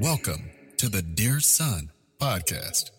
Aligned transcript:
Welcome 0.00 0.50
to 0.76 0.90
the 0.90 1.00
Dear 1.00 1.40
Son 1.40 1.90
podcast. 2.20 2.90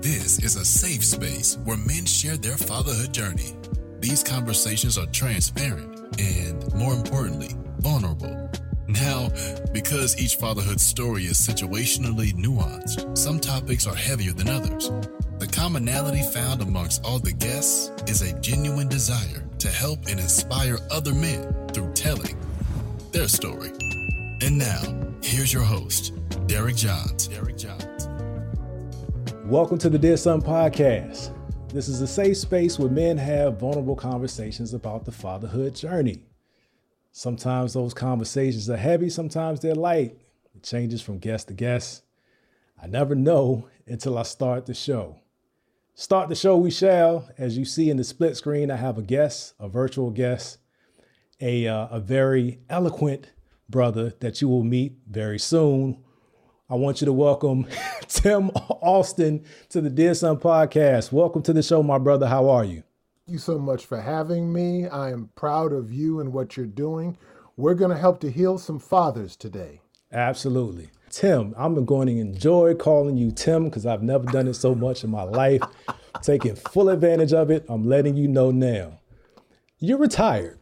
This 0.00 0.38
is 0.38 0.54
a 0.54 0.64
safe 0.64 1.04
space 1.04 1.58
where 1.64 1.76
men 1.76 2.06
share 2.06 2.36
their 2.36 2.56
fatherhood 2.56 3.12
journey. 3.12 3.56
These 3.98 4.22
conversations 4.22 4.96
are 4.96 5.06
transparent 5.06 6.20
and, 6.20 6.72
more 6.76 6.94
importantly, 6.94 7.56
vulnerable. 7.80 8.48
Now, 8.86 9.30
because 9.72 10.16
each 10.22 10.36
fatherhood 10.36 10.80
story 10.80 11.24
is 11.24 11.36
situationally 11.36 12.32
nuanced, 12.32 13.18
some 13.18 13.40
topics 13.40 13.84
are 13.84 13.96
heavier 13.96 14.32
than 14.32 14.50
others. 14.50 14.92
The 15.40 15.48
commonality 15.48 16.22
found 16.22 16.62
amongst 16.62 17.04
all 17.04 17.18
the 17.18 17.32
guests 17.32 17.90
is 18.06 18.22
a 18.22 18.38
genuine 18.40 18.88
desire 18.88 19.42
to 19.58 19.68
help 19.68 20.06
and 20.06 20.20
inspire 20.20 20.78
other 20.92 21.12
men 21.12 21.52
through 21.72 21.92
telling 21.94 22.36
their 23.10 23.26
story. 23.26 23.72
And 24.42 24.58
now, 24.58 25.11
here's 25.22 25.52
your 25.52 25.62
host, 25.62 26.12
Derek 26.46 26.76
Johns. 26.76 27.28
Derek 27.28 27.56
Johns. 27.56 28.08
Welcome 29.44 29.78
to 29.78 29.88
the 29.88 29.98
Dear 29.98 30.16
Son 30.16 30.42
podcast. 30.42 31.32
This 31.72 31.88
is 31.88 32.00
a 32.00 32.06
safe 32.06 32.36
space 32.36 32.78
where 32.78 32.90
men 32.90 33.16
have 33.18 33.60
vulnerable 33.60 33.96
conversations 33.96 34.74
about 34.74 35.04
the 35.04 35.12
fatherhood 35.12 35.74
journey. 35.74 36.24
Sometimes 37.12 37.72
those 37.72 37.94
conversations 37.94 38.68
are 38.68 38.76
heavy, 38.76 39.08
sometimes 39.08 39.60
they're 39.60 39.74
light. 39.74 40.18
It 40.54 40.62
changes 40.62 41.00
from 41.00 41.18
guest 41.18 41.48
to 41.48 41.54
guest. 41.54 42.02
I 42.82 42.86
never 42.86 43.14
know 43.14 43.68
until 43.86 44.18
I 44.18 44.24
start 44.24 44.66
the 44.66 44.74
show. 44.74 45.20
Start 45.94 46.30
the 46.30 46.34
show, 46.34 46.56
we 46.56 46.70
shall. 46.70 47.28
As 47.38 47.56
you 47.56 47.64
see 47.64 47.90
in 47.90 47.96
the 47.96 48.04
split 48.04 48.36
screen, 48.36 48.70
I 48.70 48.76
have 48.76 48.98
a 48.98 49.02
guest, 49.02 49.54
a 49.60 49.68
virtual 49.68 50.10
guest, 50.10 50.58
a, 51.40 51.68
uh, 51.68 51.88
a 51.90 52.00
very 52.00 52.60
eloquent 52.68 53.28
brother 53.72 54.12
that 54.20 54.40
you 54.40 54.48
will 54.48 54.62
meet 54.62 54.98
very 55.10 55.38
soon. 55.38 55.98
I 56.70 56.76
want 56.76 57.00
you 57.00 57.06
to 57.06 57.12
welcome 57.12 57.66
Tim 58.06 58.50
Alston 58.50 59.44
to 59.70 59.80
the 59.80 59.90
Dear 59.90 60.14
Son 60.14 60.36
podcast. 60.36 61.10
Welcome 61.10 61.42
to 61.42 61.52
the 61.52 61.62
show, 61.62 61.82
my 61.82 61.98
brother. 61.98 62.28
How 62.28 62.48
are 62.50 62.64
you? 62.64 62.84
Thank 63.26 63.34
you 63.34 63.38
so 63.38 63.58
much 63.58 63.84
for 63.86 64.00
having 64.00 64.52
me. 64.52 64.86
I 64.86 65.10
am 65.10 65.30
proud 65.34 65.72
of 65.72 65.90
you 65.90 66.20
and 66.20 66.32
what 66.32 66.56
you're 66.56 66.66
doing. 66.66 67.16
We're 67.56 67.74
going 67.74 67.90
to 67.90 67.96
help 67.96 68.20
to 68.20 68.30
heal 68.30 68.58
some 68.58 68.78
fathers 68.78 69.36
today. 69.36 69.80
Absolutely. 70.12 70.90
Tim, 71.10 71.54
I'm 71.56 71.84
going 71.84 72.08
to 72.08 72.18
enjoy 72.18 72.74
calling 72.74 73.16
you 73.16 73.32
Tim 73.32 73.64
because 73.64 73.86
I've 73.86 74.02
never 74.02 74.26
done 74.26 74.48
it 74.48 74.54
so 74.54 74.74
much 74.74 75.02
in 75.02 75.10
my 75.10 75.22
life. 75.22 75.62
Taking 76.22 76.56
full 76.56 76.90
advantage 76.90 77.32
of 77.32 77.50
it. 77.50 77.64
I'm 77.68 77.88
letting 77.88 78.16
you 78.16 78.28
know 78.28 78.50
now. 78.50 79.00
You're 79.78 79.98
retired. 79.98 80.58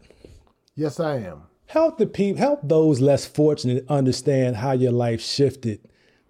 Yes, 0.77 1.01
I 1.01 1.17
am 1.17 1.50
help 1.71 1.99
the 1.99 2.07
people 2.07 2.41
help 2.41 2.61
those 2.65 3.01
less 3.01 3.25
fortunate 3.25 3.85
understand 3.89 4.57
how 4.57 4.73
your 4.73 4.91
life 4.91 5.21
shifted 5.21 5.81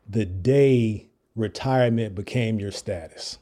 the 0.06 0.26
day 0.26 1.08
retirement 1.34 2.14
became 2.14 2.60
your 2.60 2.70
status. 2.70 3.38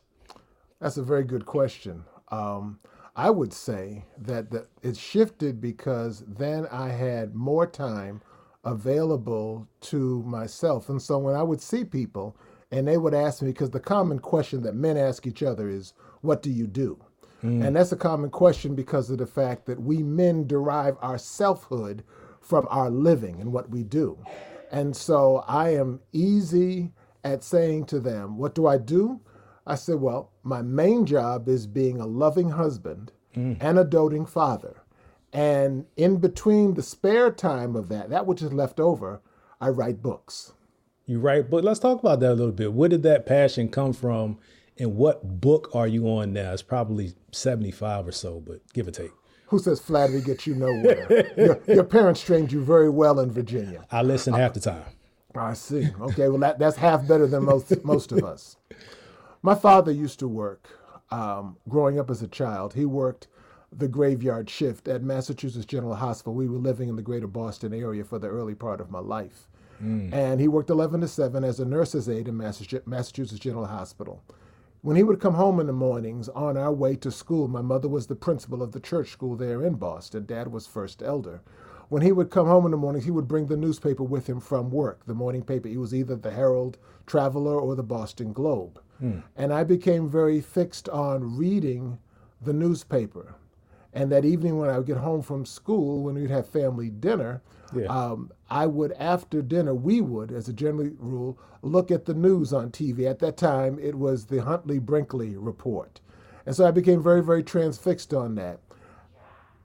That's 0.80 0.96
a 0.96 1.02
very 1.02 1.24
good 1.24 1.44
question. 1.44 2.04
Um, 2.30 2.78
i 3.16 3.30
would 3.30 3.52
say 3.52 4.04
that 4.16 4.48
the, 4.52 4.68
it 4.82 4.96
shifted 4.96 5.60
because 5.60 6.22
then 6.28 6.68
i 6.70 6.88
had 6.88 7.34
more 7.34 7.66
time 7.66 8.20
available 8.64 9.66
to 9.80 10.22
myself. 10.22 10.88
And 10.88 11.02
so 11.02 11.18
when 11.18 11.34
i 11.34 11.42
would 11.42 11.60
see 11.60 11.84
people 11.84 12.36
and 12.70 12.86
they 12.86 12.96
would 12.96 13.14
ask 13.14 13.42
me 13.42 13.50
because 13.50 13.70
the 13.70 13.80
common 13.80 14.20
question 14.20 14.62
that 14.62 14.76
men 14.76 14.96
ask 14.96 15.26
each 15.26 15.42
other 15.42 15.68
is 15.68 15.94
what 16.20 16.42
do 16.42 16.50
you 16.50 16.68
do 16.68 17.02
Mm. 17.42 17.64
And 17.64 17.76
that's 17.76 17.92
a 17.92 17.96
common 17.96 18.30
question 18.30 18.74
because 18.74 19.10
of 19.10 19.18
the 19.18 19.26
fact 19.26 19.66
that 19.66 19.80
we 19.80 20.02
men 20.02 20.46
derive 20.46 20.96
our 21.00 21.18
selfhood 21.18 22.02
from 22.40 22.66
our 22.70 22.90
living 22.90 23.40
and 23.40 23.52
what 23.52 23.70
we 23.70 23.84
do. 23.84 24.18
And 24.70 24.96
so 24.96 25.44
I 25.46 25.70
am 25.70 26.00
easy 26.12 26.92
at 27.24 27.44
saying 27.44 27.86
to 27.86 28.00
them, 28.00 28.38
What 28.38 28.54
do 28.54 28.66
I 28.66 28.78
do? 28.78 29.20
I 29.66 29.74
said, 29.74 29.96
Well, 29.96 30.32
my 30.42 30.62
main 30.62 31.06
job 31.06 31.48
is 31.48 31.66
being 31.66 32.00
a 32.00 32.06
loving 32.06 32.50
husband 32.50 33.12
mm. 33.36 33.56
and 33.60 33.78
a 33.78 33.84
doting 33.84 34.26
father. 34.26 34.82
And 35.32 35.84
in 35.96 36.16
between 36.18 36.74
the 36.74 36.82
spare 36.82 37.30
time 37.30 37.76
of 37.76 37.88
that, 37.90 38.08
that 38.10 38.26
which 38.26 38.42
is 38.42 38.52
left 38.52 38.80
over, 38.80 39.20
I 39.60 39.68
write 39.68 40.02
books. 40.02 40.54
You 41.06 41.20
write 41.20 41.50
but 41.50 41.64
Let's 41.64 41.80
talk 41.80 42.00
about 42.00 42.20
that 42.20 42.32
a 42.32 42.34
little 42.34 42.52
bit. 42.52 42.72
Where 42.72 42.88
did 42.88 43.02
that 43.04 43.26
passion 43.26 43.68
come 43.68 43.92
from 43.92 44.38
and 44.78 44.96
what 44.96 45.40
book 45.40 45.70
are 45.74 45.86
you 45.86 46.06
on 46.08 46.32
now? 46.32 46.52
It's 46.52 46.62
probably 46.62 47.14
75 47.32 48.08
or 48.08 48.12
so, 48.12 48.40
but 48.40 48.60
give 48.72 48.88
or 48.88 48.92
take. 48.92 49.10
Who 49.46 49.58
says 49.58 49.80
flattery 49.80 50.20
gets 50.20 50.46
you 50.46 50.54
nowhere? 50.54 51.32
your, 51.36 51.60
your, 51.66 51.84
parents 51.84 52.20
trained 52.20 52.52
you 52.52 52.62
very 52.62 52.90
well 52.90 53.18
in 53.18 53.30
Virginia. 53.30 53.86
I 53.90 54.02
listen 54.02 54.34
half 54.34 54.52
the 54.52 54.60
time. 54.60 54.84
I 55.34 55.54
see. 55.54 55.88
Okay, 56.00 56.28
well, 56.28 56.38
that, 56.38 56.58
that's 56.58 56.76
half 56.76 57.06
better 57.08 57.26
than 57.26 57.44
most, 57.44 57.84
most 57.84 58.12
of 58.12 58.24
us. 58.24 58.56
My 59.42 59.54
father 59.54 59.90
used 59.90 60.18
to 60.18 60.28
work, 60.28 60.68
um, 61.10 61.56
growing 61.68 61.98
up 61.98 62.10
as 62.10 62.22
a 62.22 62.28
child, 62.28 62.74
he 62.74 62.84
worked 62.84 63.28
the 63.72 63.88
graveyard 63.88 64.50
shift 64.50 64.88
at 64.88 65.02
Massachusetts 65.02 65.66
General 65.66 65.94
Hospital. 65.94 66.34
We 66.34 66.48
were 66.48 66.58
living 66.58 66.88
in 66.88 66.96
the 66.96 67.02
greater 67.02 67.26
Boston 67.26 67.72
area 67.72 68.04
for 68.04 68.18
the 68.18 68.28
early 68.28 68.54
part 68.54 68.80
of 68.80 68.90
my 68.90 69.00
life. 69.00 69.48
Mm. 69.82 70.12
And 70.12 70.40
he 70.40 70.48
worked 70.48 70.70
11 70.70 71.00
to 71.02 71.08
7 71.08 71.44
as 71.44 71.60
a 71.60 71.64
nurse's 71.64 72.08
aide 72.08 72.28
in 72.28 72.36
Massachusetts 72.36 73.38
General 73.38 73.66
Hospital. 73.66 74.22
When 74.88 74.96
he 74.96 75.02
would 75.02 75.20
come 75.20 75.34
home 75.34 75.60
in 75.60 75.66
the 75.66 75.74
mornings 75.74 76.30
on 76.30 76.56
our 76.56 76.72
way 76.72 76.96
to 76.96 77.10
school, 77.10 77.46
my 77.46 77.60
mother 77.60 77.88
was 77.88 78.06
the 78.06 78.16
principal 78.16 78.62
of 78.62 78.72
the 78.72 78.80
church 78.80 79.10
school 79.10 79.36
there 79.36 79.62
in 79.62 79.74
Boston. 79.74 80.24
Dad 80.24 80.50
was 80.50 80.66
first 80.66 81.02
elder. 81.02 81.42
When 81.90 82.00
he 82.00 82.10
would 82.10 82.30
come 82.30 82.46
home 82.46 82.64
in 82.64 82.70
the 82.70 82.78
mornings, 82.78 83.04
he 83.04 83.10
would 83.10 83.28
bring 83.28 83.48
the 83.48 83.56
newspaper 83.58 84.02
with 84.02 84.26
him 84.26 84.40
from 84.40 84.70
work, 84.70 85.04
the 85.04 85.12
morning 85.12 85.42
paper. 85.42 85.68
It 85.68 85.76
was 85.76 85.94
either 85.94 86.16
the 86.16 86.30
Herald 86.30 86.78
Traveler 87.04 87.60
or 87.60 87.76
the 87.76 87.82
Boston 87.82 88.32
Globe. 88.32 88.80
Hmm. 88.98 89.18
And 89.36 89.52
I 89.52 89.62
became 89.62 90.08
very 90.08 90.40
fixed 90.40 90.88
on 90.88 91.36
reading 91.36 91.98
the 92.40 92.54
newspaper. 92.54 93.34
And 93.92 94.10
that 94.10 94.24
evening 94.24 94.56
when 94.56 94.70
I 94.70 94.78
would 94.78 94.86
get 94.86 94.96
home 94.96 95.20
from 95.20 95.44
school, 95.44 96.02
when 96.02 96.14
we'd 96.14 96.30
have 96.30 96.48
family 96.48 96.88
dinner, 96.88 97.42
yeah. 97.74 97.86
um, 97.86 98.30
I 98.50 98.66
would, 98.66 98.92
after 98.92 99.42
dinner, 99.42 99.74
we 99.74 100.00
would, 100.00 100.32
as 100.32 100.48
a 100.48 100.52
general 100.52 100.90
rule, 100.98 101.38
look 101.62 101.90
at 101.90 102.04
the 102.04 102.14
news 102.14 102.52
on 102.52 102.70
TV. 102.70 103.08
At 103.08 103.18
that 103.20 103.36
time, 103.36 103.78
it 103.78 103.96
was 103.96 104.26
the 104.26 104.42
Huntley 104.42 104.78
Brinkley 104.78 105.36
report. 105.36 106.00
And 106.46 106.56
so 106.56 106.66
I 106.66 106.70
became 106.70 107.02
very, 107.02 107.22
very 107.22 107.42
transfixed 107.42 108.14
on 108.14 108.34
that. 108.36 108.60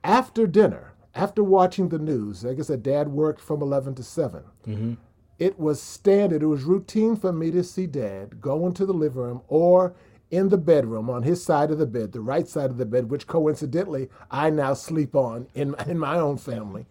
After 0.04 0.46
dinner, 0.48 0.94
after 1.16 1.44
watching 1.44 1.90
the 1.90 2.00
news, 2.00 2.44
like 2.44 2.60
I 2.60 2.64
said, 2.64 2.84
dad 2.84 3.10
worked 3.10 3.40
from 3.40 3.62
11 3.62 3.96
to 3.96 4.04
7. 4.04 4.44
Mm-hmm. 4.68 4.94
It 5.40 5.60
was 5.60 5.82
standard, 5.82 6.44
it 6.44 6.48
was 6.48 6.64
routine 6.64 7.16
for 7.16 7.32
me 7.32 7.52
to 7.52 7.64
see 7.64 7.88
dad 7.88 8.42
go 8.42 8.66
into 8.68 8.86
the 8.86 8.94
living 8.94 9.22
room 9.22 9.42
or 9.48 9.96
in 10.32 10.50
the 10.50 10.58
bedroom 10.58 11.10
on 11.10 11.24
his 11.24 11.44
side 11.44 11.70
of 11.70 11.78
the 11.78 11.86
bed, 11.86 12.12
the 12.12 12.20
right 12.20 12.48
side 12.48 12.72
of 12.72 12.78
the 12.78 12.86
bed, 12.86 13.10
which 13.10 13.28
coincidentally 13.28 14.10
I 14.32 14.50
now 14.50 14.74
sleep 14.74 15.16
on 15.16 15.48
in, 15.54 15.76
in 15.88 16.00
my 16.00 16.18
own 16.18 16.38
family. 16.38 16.86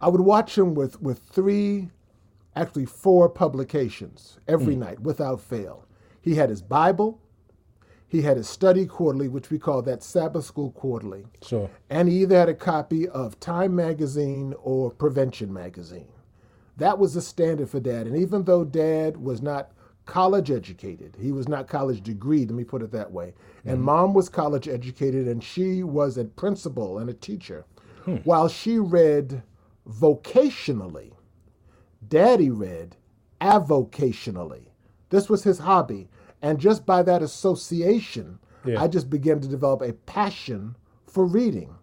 I 0.00 0.08
would 0.08 0.20
watch 0.20 0.56
him 0.56 0.74
with, 0.74 1.00
with 1.00 1.18
three, 1.20 1.90
actually 2.54 2.86
four 2.86 3.28
publications 3.28 4.38
every 4.46 4.74
mm. 4.74 4.80
night 4.80 5.00
without 5.00 5.40
fail. 5.40 5.86
He 6.20 6.34
had 6.34 6.50
his 6.50 6.62
Bible, 6.62 7.20
He 8.08 8.22
had 8.22 8.36
his 8.36 8.48
study 8.48 8.86
quarterly, 8.86 9.28
which 9.28 9.50
we 9.50 9.58
call 9.58 9.82
that 9.82 10.02
Sabbath 10.02 10.44
School 10.44 10.70
Quarterly. 10.70 11.26
Sure. 11.42 11.68
And 11.90 12.08
he 12.08 12.22
either 12.22 12.38
had 12.38 12.48
a 12.48 12.54
copy 12.54 13.08
of 13.08 13.38
Time 13.40 13.74
Magazine 13.74 14.54
or 14.62 14.90
Prevention 14.90 15.52
Magazine. 15.52 16.08
That 16.76 16.98
was 16.98 17.14
the 17.14 17.22
standard 17.22 17.68
for 17.68 17.80
dad. 17.80 18.06
And 18.06 18.16
even 18.16 18.44
though 18.44 18.64
dad 18.64 19.16
was 19.16 19.42
not 19.42 19.72
college 20.04 20.50
educated, 20.52 21.16
he 21.18 21.32
was 21.32 21.48
not 21.48 21.66
college 21.66 22.02
degree, 22.02 22.44
let 22.46 22.54
me 22.54 22.64
put 22.64 22.82
it 22.82 22.92
that 22.92 23.10
way. 23.10 23.34
And 23.64 23.82
mom 23.82 24.14
was 24.14 24.28
college 24.28 24.68
educated 24.68 25.26
and 25.26 25.42
she 25.42 25.82
was 25.82 26.16
a 26.16 26.24
principal 26.24 26.98
and 26.98 27.10
a 27.10 27.14
teacher. 27.14 27.64
While 28.22 28.46
she 28.48 28.78
read 28.78 29.42
vocationally, 29.88 31.12
daddy 32.06 32.50
read 32.50 32.96
avocationally. 33.40 34.66
This 35.10 35.28
was 35.28 35.44
his 35.44 35.58
hobby. 35.58 36.08
And 36.42 36.58
just 36.58 36.84
by 36.86 37.02
that 37.02 37.22
association, 37.22 38.38
Yeah. 38.64 38.82
I 38.82 38.88
just 38.88 39.08
began 39.08 39.40
to 39.40 39.48
develop 39.48 39.80
a 39.82 39.92
passion 39.92 40.76
for 41.06 41.24
reading. 41.24 41.74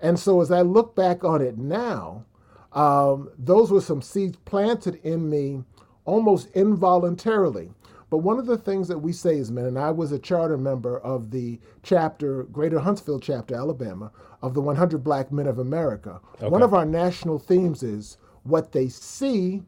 And 0.00 0.18
so 0.18 0.40
as 0.40 0.50
I 0.50 0.62
look 0.62 0.94
back 0.94 1.24
on 1.24 1.42
it 1.42 1.58
now, 1.58 2.24
um, 2.72 3.30
those 3.36 3.70
were 3.72 3.80
some 3.80 4.00
seeds 4.00 4.36
planted 4.44 5.00
in 5.02 5.28
me 5.28 5.64
almost 6.04 6.48
involuntarily. 6.54 7.72
But 8.10 8.18
one 8.18 8.38
of 8.40 8.46
the 8.46 8.58
things 8.58 8.88
that 8.88 8.98
we 8.98 9.12
say 9.12 9.36
is, 9.38 9.52
man, 9.52 9.66
and 9.66 9.78
I 9.78 9.92
was 9.92 10.10
a 10.10 10.18
charter 10.18 10.58
member 10.58 10.98
of 10.98 11.30
the 11.30 11.60
chapter, 11.84 12.42
Greater 12.44 12.80
Huntsville 12.80 13.20
chapter, 13.20 13.54
Alabama, 13.54 14.10
of 14.42 14.52
the 14.54 14.60
100 14.60 14.98
Black 15.04 15.30
Men 15.30 15.46
of 15.46 15.58
America. 15.60 16.20
One 16.40 16.62
of 16.62 16.74
our 16.74 16.84
national 16.84 17.38
themes 17.38 17.84
is 17.84 18.18
what 18.42 18.72
they 18.72 18.88
see 18.88 19.62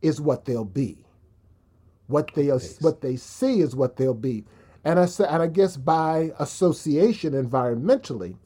is 0.00 0.20
what 0.20 0.44
they'll 0.44 0.64
be. 0.64 1.04
What 2.06 2.30
they 2.34 2.46
what 2.46 3.00
they 3.00 3.16
see 3.16 3.60
is 3.60 3.74
what 3.74 3.96
they'll 3.96 4.14
be. 4.14 4.44
And 4.84 4.98
I 4.98 5.06
say, 5.06 5.26
and 5.28 5.42
I 5.42 5.48
guess 5.48 5.76
by 5.76 6.32
association, 6.38 7.32
environmentally, 7.32 8.36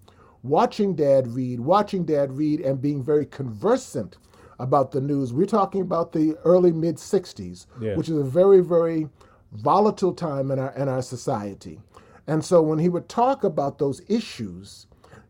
watching 0.42 0.94
Dad 0.96 1.28
read, 1.28 1.60
watching 1.60 2.04
Dad 2.04 2.32
read, 2.32 2.60
and 2.60 2.80
being 2.80 3.02
very 3.02 3.26
conversant 3.26 4.16
about 4.58 4.92
the 4.92 5.00
news. 5.00 5.32
We're 5.32 5.46
talking 5.46 5.82
about 5.82 6.12
the 6.12 6.36
early 6.44 6.72
mid 6.72 6.96
'60s, 6.96 7.66
Yeah. 7.80 7.96
which 7.96 8.08
is 8.08 8.16
a 8.16 8.24
very 8.24 8.60
very 8.60 9.08
volatile 9.52 10.14
time 10.14 10.50
in 10.50 10.58
our 10.58 10.72
in 10.74 10.88
our 10.88 11.02
society. 11.02 11.80
And 12.26 12.44
so 12.44 12.62
when 12.62 12.78
he 12.78 12.88
would 12.88 13.08
talk 13.08 13.44
about 13.44 13.78
those 13.78 14.02
issues, 14.08 14.86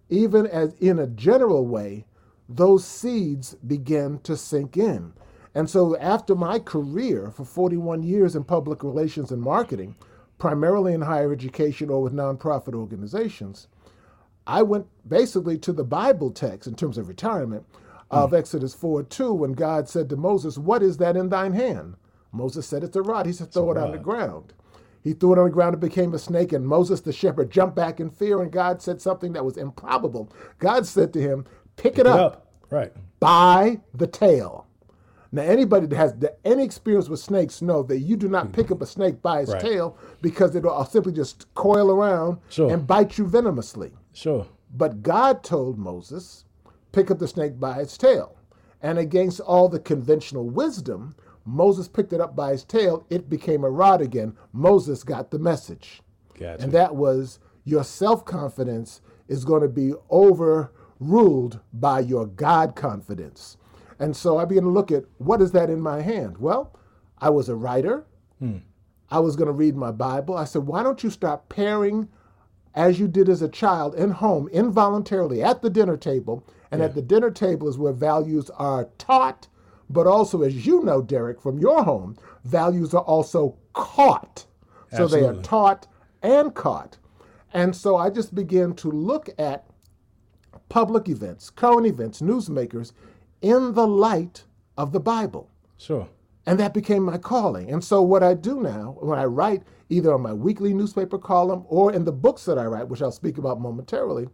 even 0.08 0.46
as 0.46 0.74
in 0.74 0.98
a 0.98 1.06
general 1.06 1.66
way, 1.66 2.04
those 2.48 2.84
seeds 2.84 3.54
begin 3.66 4.18
to 4.20 4.36
sink 4.36 4.76
in. 4.76 5.14
And 5.54 5.68
so 5.68 5.96
after 5.98 6.34
my 6.34 6.58
career 6.58 7.30
for 7.30 7.44
41 7.44 8.02
years 8.02 8.36
in 8.36 8.44
public 8.44 8.82
relations 8.82 9.30
and 9.30 9.42
marketing, 9.42 9.96
primarily 10.38 10.94
in 10.94 11.02
higher 11.02 11.32
education 11.32 11.90
or 11.90 12.02
with 12.02 12.12
nonprofit 12.12 12.74
organizations, 12.74 13.68
I 14.46 14.62
went 14.62 14.86
basically 15.08 15.58
to 15.58 15.72
the 15.72 15.84
Bible 15.84 16.30
text 16.30 16.66
in 16.66 16.74
terms 16.74 16.98
of 16.98 17.08
retirement 17.08 17.64
of 18.10 18.30
hmm. 18.30 18.36
Exodus 18.36 18.74
4 18.74 19.04
2, 19.04 19.32
when 19.32 19.52
God 19.52 19.88
said 19.88 20.08
to 20.10 20.16
Moses, 20.16 20.58
What 20.58 20.82
is 20.82 20.98
that 20.98 21.16
in 21.16 21.28
thine 21.28 21.52
hand? 21.52 21.96
Moses 22.32 22.66
said, 22.66 22.82
It's 22.82 22.96
a 22.96 23.02
rod. 23.02 23.26
He 23.26 23.32
said, 23.32 23.52
Throw 23.52 23.70
it 23.72 23.76
on 23.76 23.92
the 23.92 23.98
ground. 23.98 24.52
He 25.02 25.12
threw 25.12 25.32
it 25.32 25.38
on 25.38 25.46
the 25.46 25.50
ground, 25.50 25.74
it 25.74 25.80
became 25.80 26.14
a 26.14 26.18
snake, 26.18 26.52
and 26.52 26.66
Moses 26.66 27.00
the 27.00 27.12
shepherd 27.12 27.50
jumped 27.50 27.74
back 27.74 27.98
in 27.98 28.08
fear, 28.08 28.40
and 28.40 28.52
God 28.52 28.80
said 28.80 29.00
something 29.02 29.32
that 29.32 29.44
was 29.44 29.56
improbable. 29.56 30.32
God 30.58 30.86
said 30.86 31.12
to 31.14 31.20
him, 31.20 31.44
Pick 31.76 31.94
it 31.94 31.96
Get 32.04 32.06
up 32.06 32.20
up. 32.20 32.46
Right. 32.70 32.92
by 33.18 33.80
the 33.94 34.06
tail. 34.06 34.66
Now, 35.34 35.42
anybody 35.42 35.86
that 35.86 35.96
has 35.96 36.14
any 36.44 36.62
experience 36.62 37.08
with 37.08 37.18
snakes 37.18 37.62
know 37.62 37.82
that 37.84 37.98
you 38.00 38.16
do 38.16 38.28
not 38.28 38.52
pick 38.52 38.70
up 38.70 38.82
a 38.82 38.86
snake 38.86 39.22
by 39.22 39.40
its 39.40 39.50
Right. 39.50 39.62
tail 39.62 39.96
because 40.20 40.54
it'll 40.54 40.70
uh, 40.78 40.84
simply 40.84 41.12
just 41.14 41.52
coil 41.54 41.90
around 41.90 42.36
Sure. 42.50 42.70
and 42.70 42.86
bite 42.86 43.16
you 43.18 43.26
venomously. 43.26 43.92
Sure. 44.12 44.46
But 44.76 45.02
God 45.02 45.42
told 45.42 45.78
Moses, 45.78 46.44
pick 46.92 47.10
up 47.10 47.18
the 47.18 47.26
snake 47.26 47.58
by 47.58 47.80
its 47.80 47.96
tail. 47.96 48.36
And 48.82 48.98
against 48.98 49.40
all 49.40 49.68
the 49.70 49.80
conventional 49.80 50.48
wisdom, 50.50 51.16
Moses 51.44 51.88
picked 51.88 52.12
it 52.12 52.20
up 52.20 52.36
by 52.36 52.52
its 52.52 52.64
tail. 52.64 53.06
It 53.10 53.28
became 53.28 53.64
a 53.64 53.70
rod 53.70 54.00
again. 54.00 54.36
Moses 54.52 55.02
got 55.02 55.30
the 55.30 55.38
message. 55.38 56.02
Gotcha. 56.38 56.62
And 56.62 56.72
that 56.72 56.94
was 56.94 57.38
your 57.64 57.84
self 57.84 58.24
confidence 58.24 59.00
is 59.28 59.44
going 59.44 59.62
to 59.62 59.68
be 59.68 59.92
overruled 60.10 61.60
by 61.72 62.00
your 62.00 62.26
God 62.26 62.74
confidence. 62.76 63.56
And 63.98 64.16
so 64.16 64.38
I 64.38 64.44
began 64.44 64.64
to 64.64 64.70
look 64.70 64.90
at 64.90 65.04
what 65.18 65.40
is 65.40 65.52
that 65.52 65.70
in 65.70 65.80
my 65.80 66.02
hand? 66.02 66.38
Well, 66.38 66.76
I 67.18 67.30
was 67.30 67.48
a 67.48 67.54
writer. 67.54 68.04
Hmm. 68.38 68.58
I 69.10 69.20
was 69.20 69.36
going 69.36 69.46
to 69.46 69.52
read 69.52 69.76
my 69.76 69.92
Bible. 69.92 70.36
I 70.36 70.44
said, 70.44 70.62
why 70.62 70.82
don't 70.82 71.04
you 71.04 71.10
start 71.10 71.48
pairing 71.48 72.08
as 72.74 72.98
you 72.98 73.06
did 73.06 73.28
as 73.28 73.42
a 73.42 73.48
child 73.48 73.94
in 73.94 74.10
home, 74.10 74.48
involuntarily 74.48 75.42
at 75.42 75.62
the 75.62 75.70
dinner 75.70 75.96
table? 75.96 76.46
And 76.70 76.80
at 76.80 76.94
the 76.94 77.02
dinner 77.02 77.30
table 77.30 77.68
is 77.68 77.76
where 77.76 77.92
values 77.92 78.48
are 78.50 78.88
taught, 78.96 79.46
but 79.92 80.06
also, 80.06 80.42
as 80.42 80.66
you 80.66 80.82
know, 80.82 81.02
Derek, 81.02 81.40
from 81.40 81.58
your 81.58 81.84
home, 81.84 82.16
values 82.44 82.94
are 82.94 83.02
also 83.02 83.56
caught. 83.74 84.46
So 84.94 85.06
they 85.06 85.24
are 85.24 85.34
taught 85.36 85.86
and 86.22 86.54
caught. 86.54 86.98
And 87.54 87.74
so 87.74 87.96
I 87.96 88.10
just 88.10 88.34
began 88.34 88.74
to 88.74 88.90
look 88.90 89.28
at 89.38 89.66
public 90.68 91.08
events, 91.08 91.50
current 91.50 91.86
events, 91.86 92.20
newsmakers 92.20 92.92
in 93.40 93.74
the 93.74 93.86
light 93.86 94.44
of 94.76 94.92
the 94.92 95.00
Bible. 95.00 95.50
Sure. 95.76 96.08
And 96.46 96.58
that 96.58 96.74
became 96.74 97.04
my 97.04 97.18
calling. 97.18 97.70
And 97.70 97.84
so, 97.84 98.02
what 98.02 98.22
I 98.22 98.34
do 98.34 98.60
now, 98.60 98.96
when 99.00 99.18
I 99.18 99.24
write 99.24 99.62
either 99.88 100.12
on 100.12 100.22
my 100.22 100.32
weekly 100.32 100.74
newspaper 100.74 101.18
column 101.18 101.64
or 101.68 101.92
in 101.92 102.04
the 102.04 102.12
books 102.12 102.44
that 102.46 102.58
I 102.58 102.64
write, 102.64 102.88
which 102.88 103.02
I'll 103.02 103.12
speak 103.12 103.38
about 103.38 103.60
momentarily, 103.60 104.28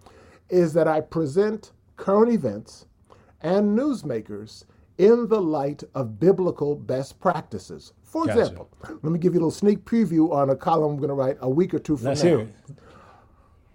is 0.49 0.73
that 0.73 0.89
I 0.89 1.01
present 1.01 1.73
current 1.97 2.33
events 2.33 2.87
and 3.41 3.79
newsmakers 3.79 4.65
in 4.99 5.29
the 5.29 5.41
light 5.41 5.85
of 5.95 6.19
biblical 6.19 6.75
best 6.75 7.19
practices. 7.21 7.93
For 8.03 8.27
Gotcha. 8.27 8.41
example, 8.41 8.69
let 9.03 9.05
me 9.05 9.19
give 9.19 9.35
you 9.35 9.41
a 9.41 9.43
little 9.43 9.51
sneak 9.51 9.85
preview 9.85 10.33
on 10.33 10.51
a 10.51 10.57
column 10.57 10.93
I'm 10.93 10.97
going 10.99 11.09
to 11.09 11.15
write 11.15 11.39
a 11.41 11.49
week 11.49 11.73
or 11.73 11.79
two 11.79 11.97
from 11.97 12.09
Let's 12.09 12.23
now. 12.23 12.31
hear 12.31 12.41
it. 12.41 12.55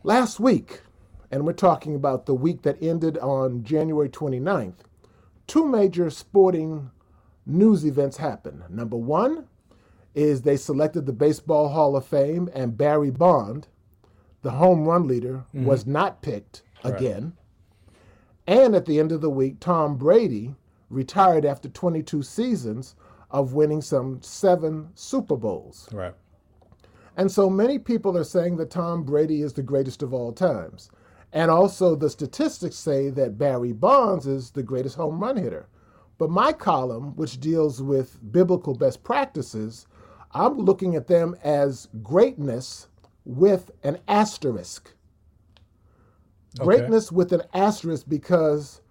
Last 0.03 0.39
week, 0.39 0.81
and 1.31 1.45
we're 1.45 1.53
talking 1.53 1.95
about 1.95 2.25
the 2.25 2.33
week 2.35 2.63
that 2.63 2.81
ended 2.81 3.17
on 3.19 3.63
January 3.63 4.09
29th, 4.09 4.79
two 5.47 5.65
major 5.65 6.09
sporting 6.09 6.91
news 7.45 7.85
events 7.85 8.17
happened. 8.17 8.63
Number 8.69 8.97
one 8.97 9.47
is 10.13 10.41
they 10.41 10.57
selected 10.57 11.05
the 11.05 11.13
Baseball 11.13 11.69
Hall 11.69 11.95
of 11.95 12.05
Fame, 12.05 12.49
and 12.53 12.77
Barry 12.77 13.09
Bond, 13.09 13.67
the 14.41 14.51
home 14.51 14.85
run 14.85 15.07
leader, 15.07 15.45
mm-hmm. 15.55 15.65
was 15.65 15.87
not 15.87 16.21
picked 16.21 16.63
again. 16.83 17.33
And 18.45 18.75
at 18.75 18.85
the 18.85 18.99
end 18.99 19.11
of 19.11 19.21
the 19.21 19.29
week, 19.29 19.59
Tom 19.59 19.95
Brady 19.95 20.55
retired 20.93 21.45
after 21.45 21.69
22 21.69 22.23
seasons 22.23 22.95
of 23.31 23.53
winning 23.53 23.81
some 23.81 24.21
seven 24.21 24.89
Super 24.95 25.35
Bowls. 25.35 25.89
Right. 25.91 26.13
And 27.17 27.31
so 27.31 27.49
many 27.49 27.77
people 27.79 28.17
are 28.17 28.23
saying 28.23 28.57
that 28.57 28.71
Tom 28.71 29.03
Brady 29.03 29.41
is 29.41 29.53
the 29.53 29.63
greatest 29.63 30.01
of 30.01 30.13
all 30.13 30.31
times. 30.31 30.89
And 31.31 31.49
also, 31.49 31.95
the 31.95 32.09
statistics 32.09 32.75
say 32.75 33.09
that 33.09 33.37
Barry 33.37 33.73
Bonds 33.73 34.27
is 34.27 34.51
the 34.51 34.63
greatest 34.63 34.95
home 34.95 35.19
run 35.19 35.37
hitter. 35.37 35.67
But 36.19 36.29
my 36.29 36.53
column, 36.53 37.15
which 37.15 37.39
deals 37.39 37.81
with 37.81 38.19
biblical 38.31 38.75
best 38.75 39.03
practices, 39.03 39.87
I'm 40.31 40.57
looking 40.57 40.95
at 40.95 41.07
them 41.07 41.35
as 41.43 41.87
greatness 42.03 42.87
with 43.25 43.71
an 43.83 43.99
asterisk. 44.07 44.93
Okay. 46.59 46.65
Greatness 46.65 47.11
with 47.11 47.33
an 47.33 47.41
asterisk 47.53 48.05
because 48.07 48.81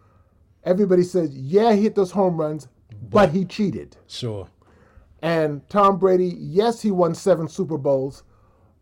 everybody 0.65 1.03
says, 1.03 1.35
yeah, 1.37 1.73
he 1.73 1.83
hit 1.83 1.95
those 1.95 2.11
home 2.13 2.37
runs, 2.37 2.69
but 3.11 3.31
he 3.31 3.45
cheated. 3.45 3.97
Sure. 4.07 4.49
And 5.21 5.69
Tom 5.69 5.99
Brady, 5.99 6.35
yes, 6.39 6.83
he 6.83 6.91
won 6.91 7.15
seven 7.15 7.49
Super 7.49 7.79
Bowls, 7.79 8.23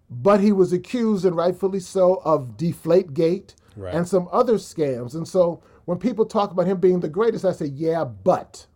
but 0.08 0.40
he 0.40 0.52
was 0.52 0.72
accused, 0.72 1.24
and 1.24 1.36
rightfully 1.36 1.80
so, 1.80 2.20
of 2.24 2.56
Deflategate 2.56 3.54
Right. 3.76 3.94
and 3.94 4.06
some 4.08 4.28
other 4.32 4.54
scams. 4.54 5.14
And 5.14 5.26
so 5.28 5.62
when 5.84 5.98
people 5.98 6.26
talk 6.26 6.50
about 6.50 6.66
him 6.66 6.78
being 6.78 7.00
the 7.00 7.08
greatest, 7.08 7.44
I 7.44 7.52
say, 7.52 7.66
yeah, 7.66 8.04
but. 8.04 8.66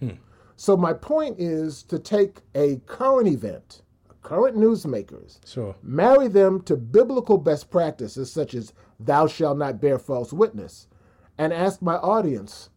Hmm. 0.00 0.10
So 0.56 0.76
my 0.76 0.92
point 0.92 1.38
is 1.38 1.82
to 1.84 1.98
take 1.98 2.40
a 2.54 2.76
current 2.86 3.28
event, 3.28 3.82
current 4.22 4.56
newsmakers, 4.56 5.38
Sure. 5.46 5.76
marry 5.82 6.26
them 6.28 6.60
to 6.62 6.76
biblical 6.76 7.38
best 7.38 7.70
practices 7.70 8.30
such 8.32 8.54
as 8.54 8.72
thou 8.98 9.26
shalt 9.26 9.58
not 9.58 9.80
bear 9.80 9.98
false 9.98 10.32
witness, 10.32 10.88
and 11.38 11.52
ask 11.52 11.82
my 11.82 11.96
audience 11.96 12.70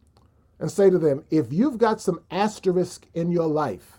and 0.58 0.70
say 0.70 0.90
to 0.90 0.98
them, 0.98 1.24
if 1.30 1.52
you've 1.52 1.78
got 1.78 2.00
some 2.00 2.20
asterisk 2.30 3.06
in 3.14 3.30
your 3.30 3.46
life, 3.46 3.98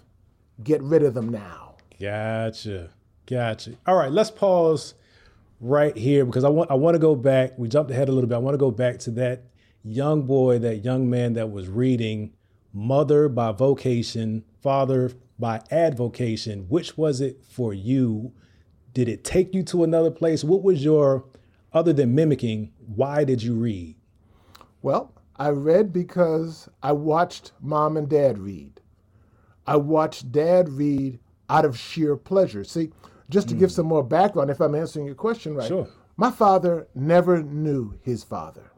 get 0.64 0.82
rid 0.82 1.04
of 1.04 1.14
them 1.14 1.30
now. 1.30 1.76
Gotcha. 2.00 2.90
Gotcha. 3.26 3.74
All 3.86 3.96
right, 3.96 4.12
let's 4.12 4.32
pause 4.32 4.96
right 5.62 5.96
here 5.96 6.26
because 6.26 6.44
I 6.44 6.50
want 6.50 6.72
I 6.72 6.74
want 6.74 6.96
to 6.96 7.00
go 7.00 7.16
back. 7.16 7.58
We 7.58 7.68
jumped 7.68 7.92
ahead 7.92 8.10
a 8.10 8.12
little 8.12 8.28
bit. 8.28 8.36
I 8.36 8.40
want 8.40 8.56
to 8.56 8.60
go 8.60 8.72
back 8.72 9.00
to 9.00 9.12
that 9.12 9.44
young 9.84 10.24
boy, 10.24 10.60
that 10.60 10.84
young 10.84 11.10
man 11.10 11.34
that 11.34 11.52
was 11.52 11.68
reading 11.68 12.34
Mother 12.74 13.30
by 13.30 13.52
vocation, 13.52 14.44
Father 14.62 15.12
by 15.38 15.62
advocation. 15.72 16.66
Which 16.70 16.98
was 16.98 17.22
it 17.22 17.44
for 17.44 17.74
you? 17.74 18.34
Did 18.94 19.08
it 19.08 19.24
take 19.24 19.54
you 19.54 19.64
to 19.64 19.84
another 19.84 20.12
place? 20.12 20.44
What 20.44 20.64
was 20.64 20.84
your, 20.84 21.26
other 21.72 21.94
than 21.94 22.14
mimicking, 22.14 22.74
why 22.80 23.24
did 23.24 23.42
you 23.42 23.56
read? 23.56 23.96
Well, 24.82 25.14
I 25.36 25.50
read 25.50 25.94
because 25.94 26.70
I 26.84 26.92
watched 26.92 27.54
mom 27.62 27.98
and 27.98 28.10
dad 28.10 28.38
read. 28.38 28.82
I 29.66 29.78
watched 29.78 30.32
dad 30.32 30.70
read 30.70 31.20
out 31.50 31.66
of 31.66 31.78
sheer 31.78 32.16
pleasure. 32.16 32.64
See, 32.64 32.92
just 33.30 33.50
to 33.50 33.56
mm. 33.56 33.60
give 33.60 33.72
some 33.72 33.86
more 33.86 34.04
background, 34.04 34.50
if 34.50 34.60
I'm 34.60 34.76
answering 34.76 35.06
your 35.06 35.16
question 35.16 35.56
right, 35.56 35.68
sure. 35.68 35.88
my 36.18 36.32
father 36.32 36.88
never 36.96 37.44
knew 37.44 37.98
his 38.02 38.24
father. 38.24 38.72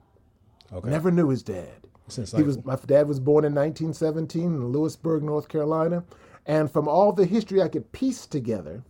Okay. 0.73 0.89
Never 0.89 1.11
knew 1.11 1.29
his 1.29 1.43
dad. 1.43 1.87
Since 2.07 2.33
he 2.33 2.43
was 2.43 2.63
my 2.65 2.75
dad 2.75 3.07
was 3.07 3.19
born 3.19 3.45
in 3.45 3.55
1917 3.55 4.43
in 4.43 4.67
Louisburg, 4.67 5.23
North 5.23 5.47
Carolina, 5.47 6.03
and 6.45 6.69
from 6.69 6.87
all 6.87 7.13
the 7.13 7.25
history 7.25 7.61
I 7.61 7.69
could 7.69 7.91
piece 7.93 8.25
together, 8.25 8.83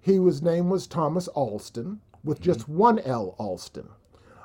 he 0.00 0.18
was 0.18 0.40
name 0.42 0.70
was 0.70 0.86
Thomas 0.86 1.28
Alston 1.28 2.00
with 2.24 2.40
mm-hmm. 2.40 2.52
just 2.52 2.68
one 2.68 2.98
L 3.00 3.34
Alston. 3.38 3.88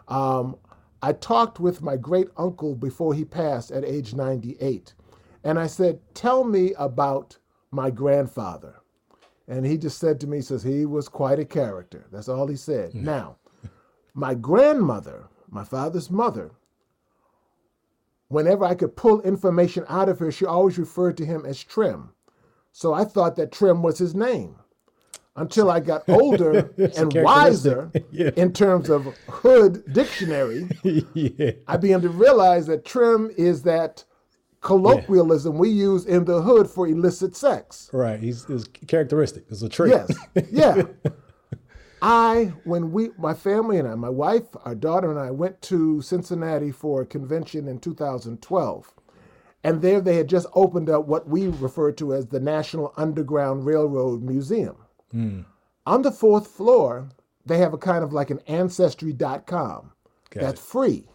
Um, 0.10 0.58
I 1.02 1.14
talked 1.14 1.60
with 1.60 1.82
my 1.82 1.96
great 1.98 2.30
uncle 2.38 2.76
before 2.76 3.14
he 3.14 3.26
passed 3.26 3.72
at 3.72 3.86
age 3.86 4.14
98, 4.14 4.94
and 5.44 5.60
I 5.60 5.68
said, 5.68 6.00
"Tell 6.14 6.44
me 6.44 6.74
about 6.74 7.38
my 7.72 7.90
grandfather." 7.90 8.82
And 9.48 9.66
he 9.66 9.78
just 9.78 9.98
said 9.98 10.20
to 10.20 10.28
me, 10.28 10.42
says 10.42 10.64
he 10.64 10.86
was 10.86 11.08
quite 11.08 11.40
a 11.40 11.46
character. 11.46 12.08
That's 12.12 12.28
all 12.28 12.48
he 12.48 12.58
said. 12.58 12.90
Mm-hmm. 12.90 13.06
Now, 13.06 13.38
my 14.14 14.34
grandmother, 14.34 15.28
my 15.50 15.64
father's 15.64 16.12
mother, 16.12 16.52
whenever 18.28 18.66
I 18.66 18.76
could 18.76 18.98
pull 18.98 19.22
information 19.22 19.86
out 19.88 20.10
of 20.10 20.20
her, 20.20 20.32
she 20.32 20.46
always 20.46 20.78
referred 20.78 21.16
to 21.18 21.26
him 21.26 21.46
as 21.46 21.64
Trim. 21.64 22.10
So 22.74 22.94
I 22.94 23.06
thought 23.06 23.38
that 23.38 23.52
Trim 23.52 23.82
was 23.82 23.98
his 23.98 24.14
name 24.14 24.58
until 25.38 25.70
I 25.72 25.80
got 25.80 26.04
older 26.10 26.72
and 26.98 27.14
wiser 27.14 27.92
yeah. 28.12 28.32
in 28.36 28.52
terms 28.52 28.90
of 28.90 29.06
Hood 29.30 29.84
dictionary. 29.94 30.68
yeah. 30.84 31.52
I 31.68 31.78
began 31.78 32.02
to 32.02 32.10
realize 32.10 32.68
that 32.68 32.84
Trim 32.84 33.32
is 33.38 33.64
that 33.64 34.04
colloquialism 34.62 35.54
yeah. 35.54 35.60
we 35.60 35.70
use 35.70 36.06
in 36.06 36.26
the 36.26 36.42
hood 36.42 36.68
for 36.68 36.88
illicit 36.88 37.36
sex. 37.36 37.90
Right. 37.94 38.20
He's, 38.20 38.46
he's 38.46 38.66
characteristic. 38.88 39.46
It's 39.50 39.62
a 39.62 39.70
trait. 39.70 39.92
Yes. 39.92 40.12
Yeah. 40.52 40.82
I, 42.02 42.54
when 42.64 42.92
we, 42.92 43.10
my 43.18 43.34
family 43.34 43.78
and 43.78 43.88
I, 43.88 43.96
my 43.96 44.10
wife, 44.10 44.44
our 44.66 44.76
daughter, 44.76 45.10
and 45.10 45.20
I 45.20 45.32
went 45.32 45.62
to 45.64 46.02
Cincinnati 46.02 46.72
for 46.72 47.02
a 47.02 47.06
convention 47.06 47.68
in 47.68 47.80
2012. 47.80 48.94
And 49.64 49.82
there 49.82 50.02
they 50.02 50.16
had 50.16 50.28
just 50.28 50.48
opened 50.54 50.90
up 50.90 51.06
what 51.06 51.28
we 51.28 51.48
refer 51.48 51.92
to 51.94 52.14
as 52.14 52.28
the 52.28 52.40
National 52.40 52.94
Underground 52.98 53.66
Railroad 53.66 54.22
Museum. 54.22 54.78
Mm. 55.14 55.46
On 55.86 56.02
the 56.02 56.12
fourth 56.12 56.48
floor, 56.48 57.10
they 57.46 57.58
have 57.60 57.74
a 57.74 57.78
kind 57.78 58.04
of 58.04 58.14
like 58.14 58.30
an 58.30 58.40
ancestry.com 58.48 59.92
okay. 60.30 60.40
that's 60.40 60.62
free. 60.62 61.06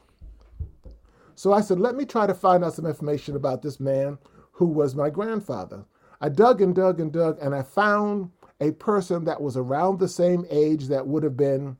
So 1.35 1.53
I 1.53 1.61
said, 1.61 1.81
let 1.81 1.95
me 1.95 2.05
try 2.05 2.27
to 2.27 2.35
find 2.35 2.65
out 2.65 2.75
some 2.75 2.87
information 2.87 3.37
about 3.37 3.63
this 3.63 3.81
man 3.81 4.19
who 4.53 4.67
was 4.67 4.95
my 4.95 5.11
grandfather. 5.11 5.85
I 6.21 6.29
dug 6.29 6.61
and 6.61 6.75
dug 6.75 7.01
and 7.01 7.13
dug, 7.13 7.39
and 7.41 7.55
I 7.55 7.63
found 7.63 8.31
a 8.61 8.71
person 8.73 9.25
that 9.25 9.41
was 9.41 9.57
around 9.57 9.99
the 9.99 10.09
same 10.09 10.47
age 10.49 10.87
that 10.87 11.07
would 11.07 11.25
have 11.25 11.37
been 11.37 11.77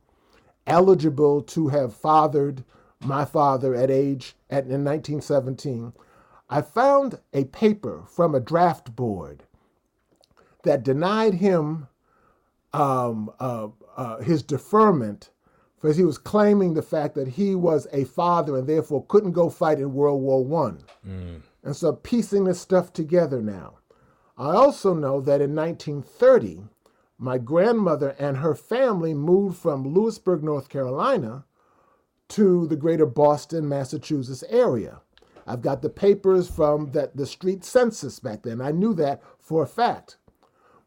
eligible 0.67 1.41
to 1.41 1.69
have 1.69 1.95
fathered 1.95 2.63
my 3.05 3.25
father 3.25 3.73
at 3.73 3.89
age 3.89 4.35
at 4.49 4.65
in 4.65 4.83
1917 4.83 5.93
i 6.49 6.61
found 6.61 7.19
a 7.33 7.43
paper 7.45 8.03
from 8.07 8.33
a 8.33 8.39
draft 8.39 8.95
board 8.95 9.43
that 10.63 10.83
denied 10.83 11.35
him 11.35 11.87
um, 12.73 13.31
uh, 13.39 13.67
uh, 13.95 14.17
his 14.19 14.43
deferment 14.43 15.29
because 15.75 15.97
he 15.97 16.03
was 16.03 16.17
claiming 16.17 16.73
the 16.73 16.81
fact 16.81 17.13
that 17.15 17.27
he 17.27 17.55
was 17.55 17.87
a 17.91 18.05
father 18.05 18.57
and 18.57 18.67
therefore 18.67 19.05
couldn't 19.07 19.33
go 19.33 19.49
fight 19.49 19.79
in 19.79 19.93
world 19.93 20.21
war 20.21 20.43
one 20.43 20.81
mm. 21.07 21.41
and 21.63 21.75
so 21.75 21.93
piecing 21.93 22.45
this 22.45 22.59
stuff 22.59 22.91
together 22.93 23.41
now 23.41 23.75
i 24.37 24.49
also 24.51 24.93
know 24.93 25.21
that 25.21 25.41
in 25.41 25.53
1930 25.53 26.63
my 27.23 27.37
grandmother 27.37 28.15
and 28.19 28.37
her 28.37 28.53
family 28.53 29.13
moved 29.13 29.57
from 29.57 29.87
Louisburg, 29.87 30.43
North 30.43 30.67
Carolina 30.67 31.45
to 32.29 32.67
the 32.67 32.75
greater 32.75 33.05
Boston, 33.05 33.69
Massachusetts 33.69 34.43
area. 34.49 34.99
I've 35.47 35.61
got 35.61 35.81
the 35.81 35.89
papers 35.89 36.49
from 36.49 36.91
that 36.91 37.15
the 37.15 37.25
street 37.25 37.63
census 37.63 38.19
back 38.19 38.43
then. 38.43 38.59
I 38.59 38.71
knew 38.71 38.93
that 38.95 39.21
for 39.39 39.63
a 39.63 39.67
fact. 39.67 40.17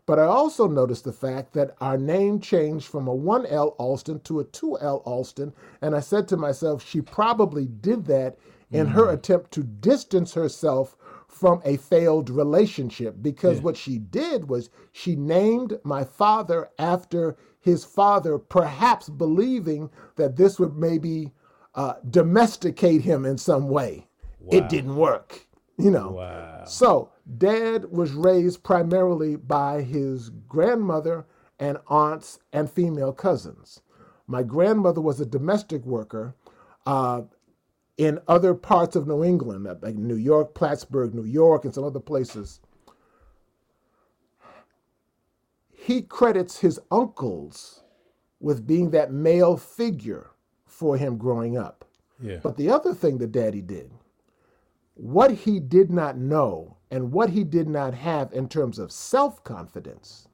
But 0.06 0.20
I 0.20 0.24
also 0.24 0.68
noticed 0.68 1.04
the 1.04 1.12
fact 1.12 1.52
that 1.54 1.76
our 1.80 1.98
name 1.98 2.40
changed 2.40 2.86
from 2.86 3.08
a 3.08 3.16
1L 3.16 3.74
Alston 3.76 4.20
to 4.20 4.38
a 4.38 4.44
2L 4.44 5.02
Alston. 5.04 5.52
And 5.82 5.96
I 5.96 6.00
said 6.00 6.28
to 6.28 6.36
myself, 6.36 6.86
she 6.86 7.00
probably 7.00 7.66
did 7.66 8.06
that 8.06 8.38
in 8.70 8.86
mm-hmm. 8.86 8.94
her 8.94 9.10
attempt 9.10 9.50
to 9.52 9.62
distance 9.64 10.34
herself 10.34 10.96
from 11.28 11.60
a 11.64 11.76
failed 11.76 12.30
relationship 12.30 13.16
because 13.20 13.58
yeah. 13.58 13.62
what 13.62 13.76
she 13.76 13.98
did 13.98 14.48
was 14.48 14.70
she 14.92 15.16
named 15.16 15.78
my 15.84 16.02
father 16.04 16.70
after 16.78 17.36
his 17.60 17.84
father, 17.84 18.38
perhaps 18.38 19.08
believing 19.08 19.90
that 20.14 20.36
this 20.36 20.58
would 20.58 20.76
maybe 20.76 21.32
uh, 21.74 21.94
domesticate 22.08 23.02
him 23.02 23.26
in 23.26 23.36
some 23.36 23.68
way. 23.68 24.06
Wow. 24.40 24.58
It 24.58 24.68
didn't 24.68 24.96
work, 24.96 25.46
you 25.76 25.90
know. 25.90 26.12
Wow. 26.12 26.64
So, 26.64 27.10
dad 27.38 27.86
was 27.90 28.12
raised 28.12 28.62
primarily 28.62 29.36
by 29.36 29.82
his 29.82 30.30
grandmother 30.48 31.26
and 31.58 31.78
aunts 31.88 32.38
and 32.52 32.70
female 32.70 33.12
cousins. 33.12 33.80
My 34.26 34.42
grandmother 34.42 35.00
was 35.00 35.20
a 35.20 35.26
domestic 35.26 35.84
worker. 35.84 36.34
Uh, 36.84 37.22
in 37.96 38.20
other 38.28 38.54
parts 38.54 38.94
of 38.94 39.06
New 39.06 39.24
England, 39.24 39.66
like 39.80 39.94
New 39.94 40.16
York, 40.16 40.54
Plattsburgh, 40.54 41.14
New 41.14 41.24
York, 41.24 41.64
and 41.64 41.74
some 41.74 41.84
other 41.84 42.00
places. 42.00 42.60
He 45.72 46.02
credits 46.02 46.60
his 46.60 46.78
uncles 46.90 47.82
with 48.40 48.66
being 48.66 48.90
that 48.90 49.12
male 49.12 49.56
figure 49.56 50.30
for 50.66 50.96
him 50.96 51.16
growing 51.16 51.56
up. 51.56 51.84
Yeah. 52.20 52.38
But 52.42 52.56
the 52.56 52.70
other 52.70 52.92
thing 52.92 53.18
that 53.18 53.32
daddy 53.32 53.62
did, 53.62 53.90
what 54.94 55.30
he 55.30 55.60
did 55.60 55.90
not 55.90 56.18
know 56.18 56.75
and 56.90 57.12
what 57.12 57.30
he 57.30 57.44
did 57.44 57.68
not 57.68 57.94
have 57.94 58.32
in 58.32 58.48
terms 58.48 58.78
of 58.78 58.92
self 58.92 59.42
confidence, 59.44 60.28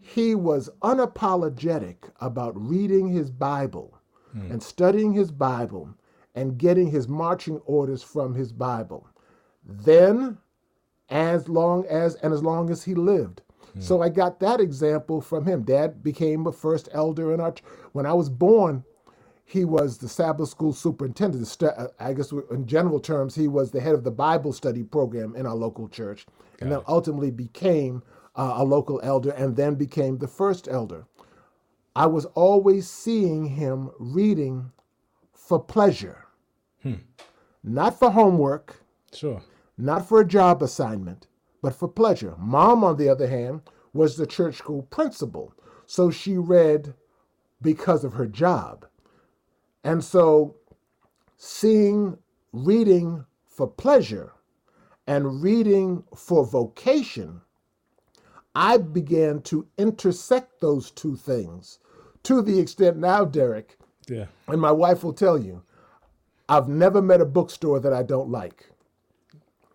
he 0.00 0.34
was 0.34 0.70
unapologetic 0.82 1.96
about 2.20 2.60
reading 2.60 3.08
his 3.08 3.30
Bible 3.30 3.98
mm. 4.36 4.50
and 4.50 4.62
studying 4.62 5.12
his 5.12 5.30
Bible 5.30 5.94
and 6.34 6.58
getting 6.58 6.90
his 6.90 7.08
marching 7.08 7.58
orders 7.64 8.02
from 8.02 8.34
his 8.34 8.52
Bible. 8.52 9.08
Then, 9.64 10.38
as 11.08 11.48
long 11.48 11.86
as 11.86 12.14
and 12.16 12.32
as 12.32 12.42
long 12.42 12.70
as 12.70 12.84
he 12.84 12.94
lived. 12.94 13.42
Hmm. 13.72 13.80
So 13.80 14.02
I 14.02 14.08
got 14.10 14.38
that 14.40 14.60
example 14.60 15.20
from 15.20 15.46
him. 15.46 15.62
Dad 15.62 16.02
became 16.02 16.46
a 16.46 16.52
first 16.52 16.88
elder 16.92 17.32
in 17.32 17.40
our. 17.40 17.54
When 17.92 18.06
I 18.06 18.12
was 18.12 18.28
born, 18.28 18.84
he 19.48 19.64
was 19.64 19.98
the 19.98 20.08
Sabbath 20.08 20.48
school 20.48 20.72
superintendent. 20.72 21.56
Uh, 21.62 21.86
I 22.00 22.12
guess 22.14 22.32
in 22.50 22.66
general 22.66 22.98
terms, 22.98 23.36
he 23.36 23.46
was 23.46 23.70
the 23.70 23.80
head 23.80 23.94
of 23.94 24.02
the 24.02 24.10
Bible 24.10 24.52
study 24.52 24.82
program 24.82 25.36
in 25.36 25.46
our 25.46 25.54
local 25.54 25.88
church, 25.88 26.26
got 26.58 26.62
and 26.62 26.72
then 26.72 26.80
it. 26.80 26.84
ultimately 26.88 27.30
became 27.30 28.02
uh, 28.34 28.54
a 28.56 28.64
local 28.64 29.00
elder, 29.04 29.30
and 29.30 29.54
then 29.54 29.76
became 29.76 30.18
the 30.18 30.26
first 30.26 30.66
elder. 30.66 31.06
I 31.94 32.06
was 32.06 32.24
always 32.34 32.90
seeing 32.90 33.46
him 33.46 33.90
reading 34.00 34.72
for 35.32 35.60
pleasure. 35.60 36.26
Hmm. 36.82 36.94
Not 37.62 37.98
for 37.98 38.10
homework. 38.10 38.82
Sure. 39.12 39.42
Not 39.78 40.08
for 40.08 40.20
a 40.20 40.26
job 40.26 40.60
assignment, 40.60 41.28
but 41.62 41.74
for 41.74 41.86
pleasure. 41.86 42.34
Mom, 42.36 42.82
on 42.82 42.96
the 42.96 43.08
other 43.08 43.28
hand, 43.28 43.62
was 43.92 44.16
the 44.16 44.26
church 44.26 44.56
school 44.56 44.82
principal. 44.82 45.54
So 45.86 46.10
she 46.10 46.36
read 46.36 46.94
because 47.62 48.02
of 48.02 48.14
her 48.14 48.26
job. 48.26 48.86
And 49.86 50.02
so 50.02 50.56
seeing 51.36 52.18
reading 52.52 53.24
for 53.46 53.68
pleasure 53.68 54.32
and 55.06 55.40
reading 55.40 56.02
for 56.16 56.44
vocation, 56.44 57.40
I 58.56 58.78
began 58.78 59.42
to 59.42 59.68
intersect 59.78 60.60
those 60.60 60.90
two 60.90 61.14
things 61.14 61.78
to 62.24 62.42
the 62.42 62.58
extent 62.58 62.96
now, 62.96 63.24
Derek, 63.24 63.78
yeah. 64.08 64.26
and 64.48 64.60
my 64.60 64.72
wife 64.72 65.04
will 65.04 65.12
tell 65.12 65.38
you, 65.38 65.62
I've 66.48 66.66
never 66.66 67.00
met 67.00 67.20
a 67.20 67.24
bookstore 67.24 67.78
that 67.78 67.92
I 67.92 68.02
don't 68.02 68.28
like. 68.28 68.68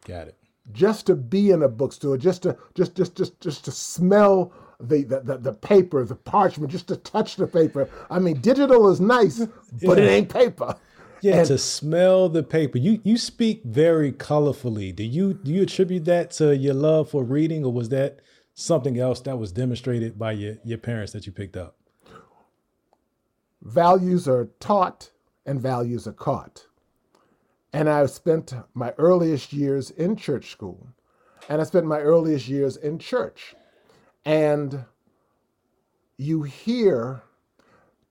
Got 0.06 0.28
it. 0.28 0.38
Just 0.74 1.06
to 1.06 1.16
be 1.16 1.52
in 1.52 1.64
a 1.64 1.70
bookstore, 1.70 2.18
just 2.18 2.44
to 2.44 2.58
just 2.76 2.96
just 2.96 3.16
just 3.16 3.40
just 3.40 3.64
to 3.64 3.72
smell 3.72 4.52
the 4.82 5.04
the, 5.04 5.20
the, 5.22 5.38
the 5.38 5.54
paper, 5.54 6.04
the 6.04 6.16
parchment, 6.16 6.72
just 6.72 6.88
to 6.88 6.98
touch 6.98 7.36
the 7.36 7.48
paper. 7.48 7.90
I 8.10 8.20
mean, 8.20 8.42
digital 8.42 8.90
is 8.90 9.00
nice, 9.00 9.40
but 9.84 9.98
yeah. 9.98 10.04
it 10.04 10.10
ain't 10.10 10.30
paper. 10.30 10.76
Yeah, 11.22 11.38
and, 11.38 11.48
to 11.48 11.58
smell 11.58 12.30
the 12.30 12.44
paper. 12.44 12.78
You 12.78 13.00
you 13.04 13.18
speak 13.18 13.64
very 13.64 14.12
colorfully. 14.12 14.96
Do 14.96 15.04
you 15.04 15.36
do 15.36 15.52
you 15.52 15.64
attribute 15.64 16.06
that 16.06 16.32
to 16.32 16.56
your 16.56 16.74
love 16.74 17.10
for 17.12 17.24
reading, 17.24 17.64
or 17.64 17.72
was 17.72 17.90
that 17.90 18.20
something 18.54 18.98
else 19.00 19.22
that 19.22 19.38
was 19.38 19.52
demonstrated 19.52 20.18
by 20.18 20.34
your, 20.34 20.56
your 20.64 20.78
parents 20.78 21.14
that 21.14 21.26
you 21.26 21.32
picked 21.32 21.56
up? 21.56 21.76
Values 23.62 24.28
are 24.28 24.50
taught 24.60 25.12
and 25.46 25.62
values 25.62 26.08
are 26.08 26.14
caught. 26.14 26.68
And 27.74 27.88
I 27.88 28.06
spent 28.08 28.54
my 28.74 28.94
earliest 28.98 29.54
years 29.54 29.92
in 29.92 30.16
church 30.16 30.52
school, 30.52 30.88
and 31.48 31.62
I 31.62 31.64
spent 31.64 31.86
my 31.86 32.00
earliest 32.00 32.48
years 32.48 32.76
in 32.76 33.00
church. 33.00 33.56
And 34.26 34.86
you 36.18 36.44
hear 36.44 37.24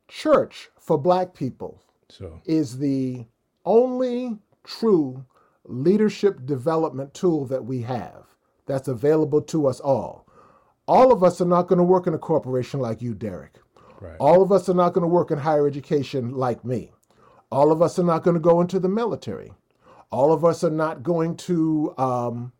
church 0.09 0.71
for 0.79 0.99
black 0.99 1.35
people 1.35 1.81
So, 2.09 2.41
is 2.45 2.79
the 2.79 3.27
only 3.65 4.39
true 4.65 5.25
leadership 5.65 6.45
development 6.47 7.15
tool 7.15 7.47
that 7.47 7.65
we 7.65 7.83
have 7.83 8.27
that's 8.67 8.89
available 8.89 9.41
to 9.43 9.67
us 9.67 9.81
all. 9.81 10.27
All 10.89 11.13
of 11.13 11.23
us 11.23 11.41
are 11.41 11.47
not 11.47 11.69
going 11.69 11.79
to 11.79 11.85
work 11.85 12.07
in 12.09 12.15
a 12.15 12.19
corporation 12.19 12.81
like 12.81 13.01
you, 13.01 13.15
Derek. 13.15 13.59
right. 14.01 14.17
All 14.19 14.43
of 14.43 14.51
us 14.51 14.69
are 14.69 14.75
not 14.75 14.93
going 14.93 15.03
to 15.03 15.09
work 15.09 15.31
in 15.31 15.39
higher 15.39 15.67
education 15.67 16.35
like 16.35 16.65
me. 16.65 16.93
All 17.53 17.71
of 17.71 17.83
us 17.83 17.99
are 17.99 18.05
not 18.05 18.25
going 18.25 18.35
to 18.35 18.41
go 18.41 18.61
into 18.61 18.81
the 18.81 18.89
military. 18.89 19.53
All 20.11 20.33
of 20.33 20.45
us 20.45 20.65
are 20.65 20.71
not 20.71 21.05
going 21.05 21.37
to 21.37 21.95
um, 21.99 22.53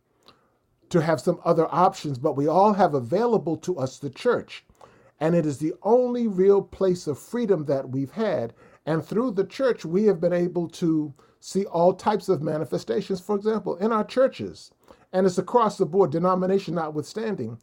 to 0.91 1.01
have 1.01 1.19
some 1.19 1.39
other 1.43 1.67
options, 1.73 2.17
but 2.17 2.37
we 2.37 2.47
all 2.47 2.73
have 2.73 2.93
available 2.93 3.57
to 3.57 3.77
us 3.77 3.97
the 3.97 4.09
church. 4.09 4.63
And 5.19 5.35
it 5.35 5.45
is 5.45 5.57
the 5.57 5.73
only 5.83 6.27
real 6.27 6.61
place 6.61 7.07
of 7.07 7.19
freedom 7.19 7.65
that 7.65 7.89
we've 7.89 8.11
had. 8.11 8.53
And 8.85 9.05
through 9.05 9.31
the 9.31 9.45
church, 9.45 9.85
we 9.85 10.05
have 10.05 10.19
been 10.19 10.33
able 10.33 10.67
to 10.69 11.13
see 11.39 11.65
all 11.65 11.93
types 11.93 12.29
of 12.29 12.41
manifestations. 12.41 13.21
For 13.21 13.35
example, 13.35 13.75
in 13.77 13.91
our 13.91 14.03
churches, 14.03 14.71
and 15.13 15.25
it's 15.25 15.37
across 15.37 15.77
the 15.77 15.85
board, 15.85 16.11
denomination 16.11 16.75
notwithstanding, 16.75 17.57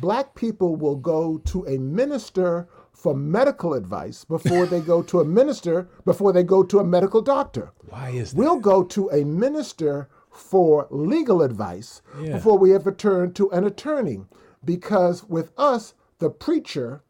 black 0.00 0.34
people 0.34 0.76
will 0.76 0.96
go 0.96 1.38
to 1.38 1.64
a 1.66 1.78
minister 1.78 2.68
for 2.92 3.14
medical 3.14 3.74
advice 3.74 4.24
before 4.24 4.66
they 4.66 4.80
go 4.80 5.02
to 5.02 5.20
a 5.20 5.24
minister 5.24 5.88
before 6.04 6.32
they 6.32 6.42
go 6.42 6.62
to 6.62 6.78
a 6.78 6.84
medical 6.84 7.20
doctor. 7.20 7.72
Why 7.88 8.10
is 8.10 8.32
that? 8.32 8.38
We'll 8.38 8.60
go 8.60 8.82
to 8.84 9.10
a 9.10 9.24
minister 9.24 10.08
for 10.36 10.86
legal 10.90 11.42
advice 11.42 12.02
Yeah. 12.22 12.34
before 12.34 12.58
we 12.58 12.74
ever 12.74 12.92
turn 12.92 13.32
to 13.34 13.50
an 13.50 13.64
attorney. 13.64 14.24
Because 14.64 15.24
with 15.24 15.50
us, 15.58 15.94
the 16.18 16.30
preacher 16.30 17.02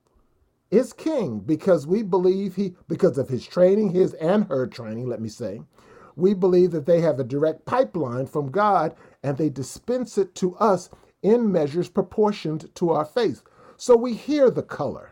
is 0.70 0.92
king 0.92 1.40
because 1.40 1.86
we 1.86 2.02
believe 2.02 2.56
he, 2.56 2.74
because 2.88 3.18
of 3.18 3.28
his 3.28 3.46
training, 3.46 3.90
his 3.90 4.14
and 4.14 4.44
her 4.46 4.66
training, 4.66 5.08
let 5.08 5.20
me 5.20 5.28
say, 5.28 5.62
we 6.16 6.34
believe 6.34 6.70
that 6.72 6.86
they 6.86 7.00
have 7.00 7.20
a 7.20 7.24
direct 7.24 7.64
pipeline 7.66 8.26
from 8.26 8.50
God 8.50 8.94
and 9.22 9.36
they 9.36 9.48
dispense 9.50 10.18
it 10.18 10.34
to 10.36 10.56
us 10.56 10.90
in 11.22 11.50
measures 11.52 11.88
proportioned 11.88 12.74
to 12.76 12.90
our 12.90 13.04
faith. 13.04 13.42
So 13.76 13.96
we 13.96 14.14
hear 14.14 14.50
the 14.50 14.62
color 14.62 15.10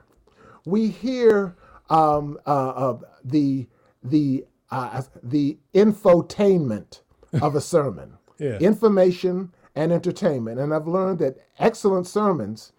we 0.67 0.89
hear 0.89 1.57
um, 1.91 2.39
uh, 2.47 2.69
uh, 2.71 2.99
the 3.25 3.69
the 4.03 4.47
uh, 4.71 5.03
the 5.23 5.59
infotainment 5.75 7.01
of 7.43 7.55
a 7.55 7.61
sermon, 7.61 8.19
Yeah. 8.39 8.59
information 8.59 9.53
and 9.75 9.93
entertainment. 9.93 10.59
And 10.61 10.73
I've 10.75 10.87
learned 10.89 11.19
that 11.21 11.39
excellent 11.59 12.07
sermons, 12.07 12.73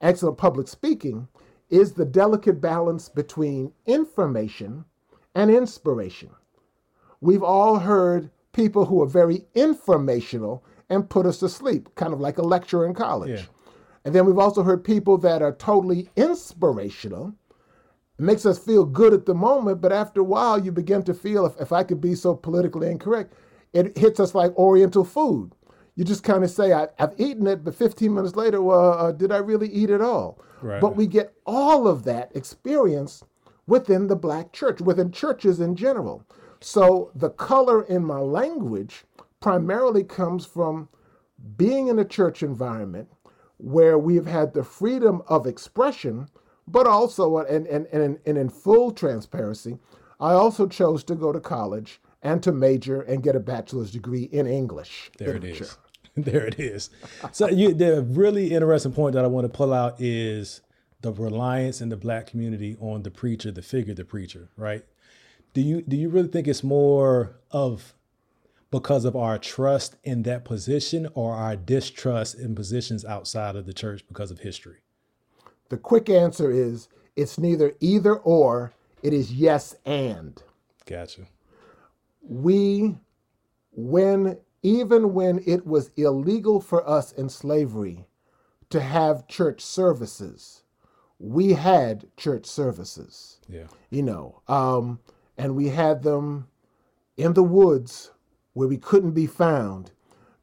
excellent 0.00 0.38
public 0.38 0.68
speaking, 0.68 1.28
is 1.68 1.92
the 1.92 2.04
delicate 2.04 2.60
balance 2.60 3.08
between 3.08 3.72
information 3.86 4.84
and 5.34 5.50
inspiration. 5.50 6.30
We've 7.20 7.42
all 7.42 7.78
heard 7.78 8.30
people 8.52 8.86
who 8.86 9.00
are 9.02 9.06
very 9.06 9.46
informational 9.54 10.64
and 10.88 11.08
put 11.08 11.26
us 11.26 11.38
to 11.38 11.48
sleep, 11.48 11.94
kind 11.94 12.12
of 12.12 12.20
like 12.20 12.38
a 12.38 12.42
lecture 12.42 12.84
in 12.84 12.94
college. 12.94 13.40
Yeah. 13.40 13.46
And 14.04 14.14
then 14.14 14.26
we've 14.26 14.38
also 14.38 14.62
heard 14.62 14.82
people 14.82 15.18
that 15.18 15.42
are 15.42 15.52
totally 15.52 16.08
inspirational. 16.16 17.34
It 18.18 18.22
makes 18.24 18.44
us 18.44 18.58
feel 18.58 18.84
good 18.84 19.12
at 19.12 19.26
the 19.26 19.34
moment, 19.34 19.80
but 19.80 19.92
after 19.92 20.20
a 20.20 20.24
while, 20.24 20.58
you 20.58 20.72
begin 20.72 21.02
to 21.04 21.14
feel, 21.14 21.46
if, 21.46 21.60
if 21.60 21.70
I 21.72 21.84
could 21.84 22.00
be 22.00 22.14
so 22.14 22.34
politically 22.34 22.90
incorrect, 22.90 23.34
it 23.72 23.96
hits 23.96 24.20
us 24.20 24.34
like 24.34 24.56
Oriental 24.56 25.04
food. 25.04 25.52
You 25.96 26.04
just 26.04 26.22
kind 26.22 26.44
of 26.44 26.50
say, 26.50 26.72
I, 26.72 26.88
I've 26.98 27.18
eaten 27.18 27.46
it, 27.46 27.64
but 27.64 27.74
15 27.74 28.14
minutes 28.14 28.36
later, 28.36 28.62
well, 28.62 28.92
uh, 28.92 29.12
did 29.12 29.32
I 29.32 29.38
really 29.38 29.68
eat 29.68 29.90
it 29.90 30.00
all? 30.00 30.40
Right. 30.62 30.80
But 30.80 30.96
we 30.96 31.06
get 31.06 31.34
all 31.46 31.86
of 31.86 32.04
that 32.04 32.34
experience 32.34 33.22
within 33.66 34.06
the 34.06 34.16
black 34.16 34.52
church, 34.52 34.80
within 34.80 35.12
churches 35.12 35.60
in 35.60 35.76
general. 35.76 36.24
So 36.60 37.10
the 37.14 37.30
color 37.30 37.82
in 37.82 38.04
my 38.04 38.18
language 38.18 39.04
primarily 39.40 40.04
comes 40.04 40.44
from 40.44 40.88
being 41.56 41.88
in 41.88 41.98
a 41.98 42.04
church 42.04 42.42
environment 42.42 43.08
where 43.56 43.98
we've 43.98 44.26
had 44.26 44.52
the 44.52 44.64
freedom 44.64 45.22
of 45.28 45.46
expression, 45.46 46.28
but 46.66 46.86
also, 46.86 47.38
and, 47.38 47.66
and, 47.66 47.86
and, 47.86 48.18
and 48.26 48.38
in 48.38 48.48
full 48.48 48.90
transparency, 48.90 49.78
I 50.18 50.32
also 50.32 50.66
chose 50.66 51.04
to 51.04 51.14
go 51.14 51.32
to 51.32 51.40
college 51.40 52.00
and 52.22 52.42
to 52.42 52.52
major 52.52 53.00
and 53.02 53.22
get 53.22 53.36
a 53.36 53.40
bachelor's 53.40 53.90
degree 53.90 54.24
in 54.24 54.46
English. 54.46 55.10
There 55.18 55.36
it 55.36 55.42
literature. 55.42 55.64
is. 55.64 55.76
There 56.16 56.44
it 56.44 56.58
is. 56.58 56.90
So 57.30 57.48
you, 57.48 57.72
the 57.72 58.02
really 58.02 58.52
interesting 58.52 58.92
point 58.92 59.14
that 59.14 59.24
I 59.24 59.28
want 59.28 59.44
to 59.44 59.48
pull 59.48 59.72
out 59.72 59.94
is 60.00 60.60
the 61.02 61.12
reliance 61.12 61.80
in 61.80 61.88
the 61.88 61.96
black 61.96 62.26
community 62.26 62.76
on 62.80 63.04
the 63.04 63.12
preacher, 63.12 63.52
the 63.52 63.62
figure, 63.62 63.94
the 63.94 64.04
preacher, 64.04 64.50
right? 64.56 64.84
Do 65.54 65.60
you 65.60 65.82
do 65.82 65.96
you 65.96 66.08
really 66.08 66.28
think 66.28 66.48
it's 66.48 66.64
more 66.64 67.36
of 67.52 67.94
because 68.72 69.04
of 69.04 69.16
our 69.16 69.38
trust 69.38 69.96
in 70.02 70.24
that 70.24 70.44
position 70.44 71.08
or 71.14 71.34
our 71.34 71.56
distrust 71.56 72.34
in 72.34 72.54
positions 72.54 73.04
outside 73.04 73.56
of 73.56 73.64
the 73.66 73.72
church 73.72 74.04
because 74.06 74.30
of 74.30 74.40
history? 74.40 74.78
The 75.68 75.76
quick 75.76 76.10
answer 76.10 76.50
is 76.50 76.88
it's 77.16 77.38
neither 77.38 77.74
either 77.80 78.16
or, 78.16 78.72
it 79.02 79.12
is 79.12 79.32
yes 79.32 79.74
and. 79.86 80.42
Gotcha. 80.86 81.22
We 82.30 82.96
when 83.72 84.38
even 84.62 85.14
when 85.14 85.42
it 85.46 85.66
was 85.66 85.90
illegal 85.96 86.60
for 86.60 86.88
us 86.88 87.12
in 87.12 87.28
slavery 87.28 88.06
to 88.70 88.80
have 88.80 89.28
church 89.28 89.60
services 89.62 90.62
we 91.18 91.54
had 91.54 92.06
church 92.16 92.46
services 92.46 93.40
Yeah. 93.48 93.66
you 93.90 94.02
know 94.02 94.42
um, 94.48 95.00
and 95.38 95.56
we 95.56 95.68
had 95.68 96.02
them 96.04 96.48
in 97.16 97.34
the 97.34 97.42
woods 97.44 98.12
where 98.54 98.68
we 98.68 98.78
couldn't 98.78 99.12
be 99.12 99.26
found 99.26 99.92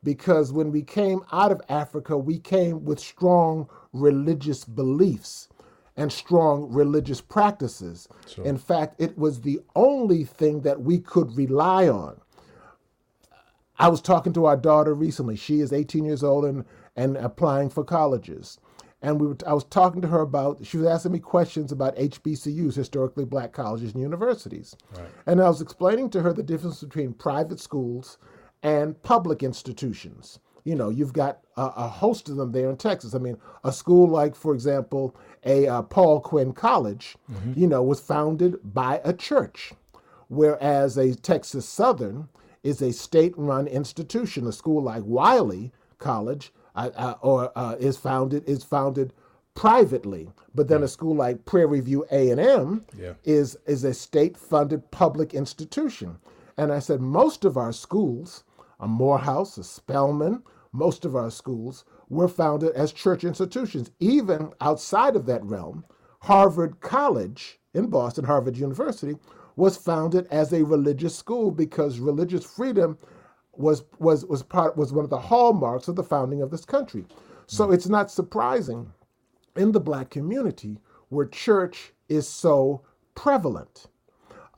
because 0.04 0.52
when 0.54 0.72
we 0.72 0.84
came 0.84 1.22
out 1.32 1.52
of 1.54 1.62
africa 1.70 2.18
we 2.18 2.40
came 2.40 2.86
with 2.86 3.00
strong 3.00 3.70
religious 3.94 4.66
beliefs 4.66 5.50
and 5.98 6.12
strong 6.12 6.72
religious 6.72 7.22
practices 7.22 8.08
in 8.46 8.58
fact 8.58 8.96
it 9.00 9.18
was 9.18 9.42
the 9.42 9.60
only 9.76 10.24
thing 10.24 10.62
that 10.62 10.82
we 10.82 11.00
could 11.00 11.36
rely 11.36 11.90
on 11.90 12.20
I 13.80 13.90
was 13.90 14.02
talking 14.02 14.34
to 14.34 14.46
our 14.46 14.58
daughter 14.58 14.94
recently. 14.94 15.36
She 15.36 15.60
is 15.60 15.72
18 15.72 16.06
years 16.06 16.24
old 16.24 16.46
and, 16.46 16.66
and 16.96 17.16
applying 17.18 17.70
for 17.70 17.84
colleges. 17.84 18.60
And 19.02 19.22
we 19.22 19.28
were, 19.28 19.38
I 19.46 19.54
was 19.54 19.66
talking 19.66 20.02
to 20.02 20.08
her 20.08 20.22
about, 20.22 20.66
she 20.66 20.78
was 20.78 20.88
asking 20.88 21.12
me 21.12 21.20
questions 21.20 21.72
about 21.72 21.96
HBCUs, 21.98 22.76
historically 22.76 23.26
black 23.26 23.54
colleges 23.54 23.94
and 23.94 24.02
universities. 24.02 24.76
And 25.28 25.40
I 25.42 25.48
was 25.50 25.62
explaining 25.62 26.10
to 26.12 26.22
her 26.24 26.34
the 26.34 26.42
difference 26.42 26.82
between 26.82 27.14
private 27.14 27.60
schools 27.60 28.18
and 28.64 29.02
public 29.04 29.44
institutions. 29.44 30.40
You 30.64 30.76
know, 30.76 30.90
you've 30.90 31.14
got 31.14 31.40
a, 31.56 31.72
a 31.76 31.88
host 31.88 32.30
of 32.30 32.36
them 32.36 32.52
there 32.52 32.70
in 32.70 32.78
Texas. 32.78 33.16
I 33.16 33.20
mean, 33.20 33.38
a 33.64 33.72
school 33.72 34.10
like, 34.10 34.36
for 34.36 34.54
example, 34.54 35.16
a 35.46 35.68
uh, 35.68 35.82
Paul 35.84 36.20
Quinn 36.20 36.54
College, 36.54 37.16
you 37.56 37.68
know, 37.68 37.82
was 37.84 38.00
founded 38.00 38.60
by 38.64 39.02
a 39.04 39.14
church 39.14 39.74
whereas 40.28 40.98
a 40.98 41.16
Texas 41.16 41.68
Southern 41.68 42.30
is 42.64 42.82
a 42.82 42.92
state-run 42.92 43.68
institution. 43.68 44.48
A 44.48 44.52
school 44.52 44.84
like 44.84 45.04
Wiley 45.06 45.72
College 46.00 46.52
uh, 46.76 46.90
uh, 46.96 47.16
or 47.22 47.52
uh, 47.58 47.76
is 47.80 47.98
founded 47.98 48.48
is 48.48 48.64
founded 48.64 49.14
privately, 49.56 50.30
but 50.54 50.68
then 50.68 50.84
a 50.84 50.88
school 50.88 51.16
like 51.16 51.46
Prairie 51.46 51.80
View 51.80 52.06
A 52.12 52.30
and 52.30 52.40
M 52.40 52.86
is 53.24 53.58
is 53.66 53.84
a 53.84 53.94
state-funded 53.94 54.92
public 54.92 55.34
institution. 55.34 56.18
And 56.58 56.72
I 56.72 56.80
said 56.80 57.02
most 57.02 57.46
of 57.46 57.58
our 57.58 57.72
schools, 57.72 58.44
a 58.80 58.88
Morehouse, 58.88 59.58
a 59.58 59.64
Spelman, 59.64 60.44
most 60.72 61.06
of 61.06 61.16
our 61.16 61.32
schools 61.32 61.86
were 62.10 62.28
founded 62.28 62.74
as 62.74 62.92
church 62.92 63.24
institutions. 63.24 63.92
Even 64.00 64.52
outside 64.62 65.16
of 65.16 65.26
that 65.26 65.44
realm, 65.44 65.84
Harvard 66.22 66.80
College 66.82 67.60
in 67.74 67.88
Boston, 67.88 68.26
Harvard 68.26 68.58
University, 68.58 69.16
was 69.56 69.78
founded 69.78 70.28
as 70.30 70.54
a 70.54 70.64
religious 70.64 71.16
school 71.16 71.52
because 71.52 72.00
religious 72.00 72.46
freedom 72.46 72.98
was 73.54 73.84
was 74.00 74.26
was 74.26 74.44
part 74.44 74.78
was 74.78 74.94
one 74.94 75.04
of 75.04 75.10
the 75.10 75.20
hallmarks 75.20 75.88
of 75.88 75.96
the 75.96 76.04
founding 76.04 76.42
of 76.42 76.52
this 76.52 76.66
country. 76.66 77.06
So 77.48 77.72
it's 77.72 77.88
not 77.90 78.12
surprising 78.12 78.92
in 79.56 79.72
the 79.72 79.80
black 79.80 80.12
community 80.12 80.78
where 81.10 81.26
church 81.26 81.94
is 82.10 82.28
so 82.28 82.84
prevalent. 83.16 83.88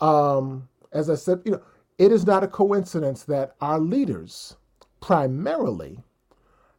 Um, 0.01 0.67
as 0.91 1.09
I 1.09 1.15
said, 1.15 1.41
you 1.45 1.51
know, 1.53 1.61
it 1.99 2.11
is 2.11 2.25
not 2.25 2.43
a 2.43 2.47
coincidence 2.47 3.23
that 3.23 3.55
our 3.61 3.79
leaders 3.79 4.55
primarily 5.01 5.99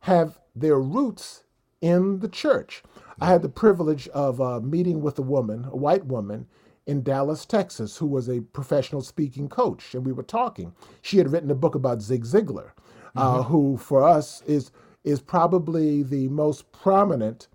have 0.01 0.41
their 0.57 0.81
roots 0.81 1.45
in 1.81 2.21
the 2.21 2.29
church. 2.29 2.83
I 3.21 3.27
had 3.27 3.43
the 3.43 3.49
privilege 3.51 4.09
of 4.09 4.41
uh, 4.41 4.61
meeting 4.61 5.03
with 5.03 5.19
a 5.19 5.23
woman, 5.23 5.67
a 5.71 5.77
white 5.77 6.07
woman, 6.07 6.47
in 6.87 7.03
Dallas, 7.03 7.45
Texas, 7.45 7.99
who 7.99 8.07
was 8.07 8.29
a 8.29 8.41
professional 8.41 9.03
speaking 9.03 9.49
coach, 9.49 9.95
and 9.95 10.05
we 10.05 10.13
were 10.13 10.23
talking. 10.23 10.73
She 11.03 11.19
had 11.19 11.31
written 11.31 11.51
a 11.51 11.55
book 11.55 11.75
about 11.75 12.01
Zig 12.03 12.25
Ziglar, 12.25 12.71
uh, 13.15 13.43
who 13.45 13.77
for 13.77 14.03
us 14.03 14.43
is 14.47 14.73
is 15.05 15.21
probably 15.21 16.03
the 16.03 16.29
most 16.29 16.73
prominent 16.73 17.49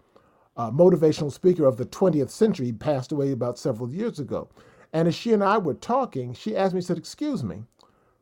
uh, 0.58 0.72
motivational 0.72 1.32
speaker 1.32 1.66
of 1.66 1.78
the 1.78 1.86
20th 1.86 2.30
century. 2.30 2.68
He 2.68 2.72
passed 2.72 3.12
away 3.12 3.32
about 3.32 3.60
several 3.60 3.90
years 3.90 4.20
ago. 4.20 4.50
And 4.96 5.10
as 5.10 5.16
she 5.16 5.34
and 5.34 5.44
I 5.44 5.60
were 5.60 5.76
talking, 5.76 6.34
she 6.34 6.58
asked 6.58 6.74
me, 6.76 6.82
she 6.82 6.88
said, 6.88 6.98
"Excuse 7.00 7.44
me," 7.44 7.66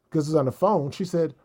because 0.10 0.28
it's 0.28 0.38
on 0.38 0.48
the 0.48 0.54
phone. 0.54 0.92
She 0.92 1.06
said, 1.06 1.36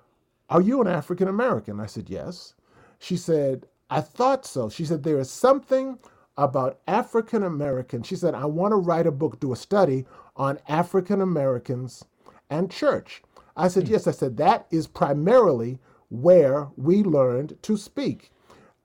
"Are 0.50 0.62
you 0.62 0.80
an 0.82 0.88
African 0.88 1.28
American?" 1.28 1.80
I 1.80 1.86
said, 1.86 2.10
"Yes." 2.10 2.54
She 2.98 3.16
said, 3.18 3.68
"I 3.90 4.00
thought 4.02 4.46
so." 4.46 4.70
She 4.70 4.86
said, 4.86 5.04
"There 5.04 5.20
is 5.20 5.30
something." 5.30 5.98
About 6.38 6.80
African 6.88 7.44
Americans. 7.44 8.06
She 8.08 8.16
said, 8.16 8.34
I 8.34 8.46
want 8.46 8.72
to 8.72 8.76
write 8.76 9.06
a 9.08 9.12
book, 9.12 9.40
do 9.40 9.52
a 9.52 9.56
study 9.56 10.06
on 10.36 10.58
African 10.68 11.20
Americans 11.20 12.04
and 12.50 12.70
church. 12.70 13.22
I 13.56 13.68
said, 13.68 13.88
Yes. 13.88 14.06
I 14.08 14.12
said, 14.12 14.38
That 14.38 14.66
is 14.70 14.88
primarily 14.88 15.80
where 16.10 16.68
we 16.76 17.04
learned 17.04 17.58
to 17.62 17.76
speak. 17.76 18.32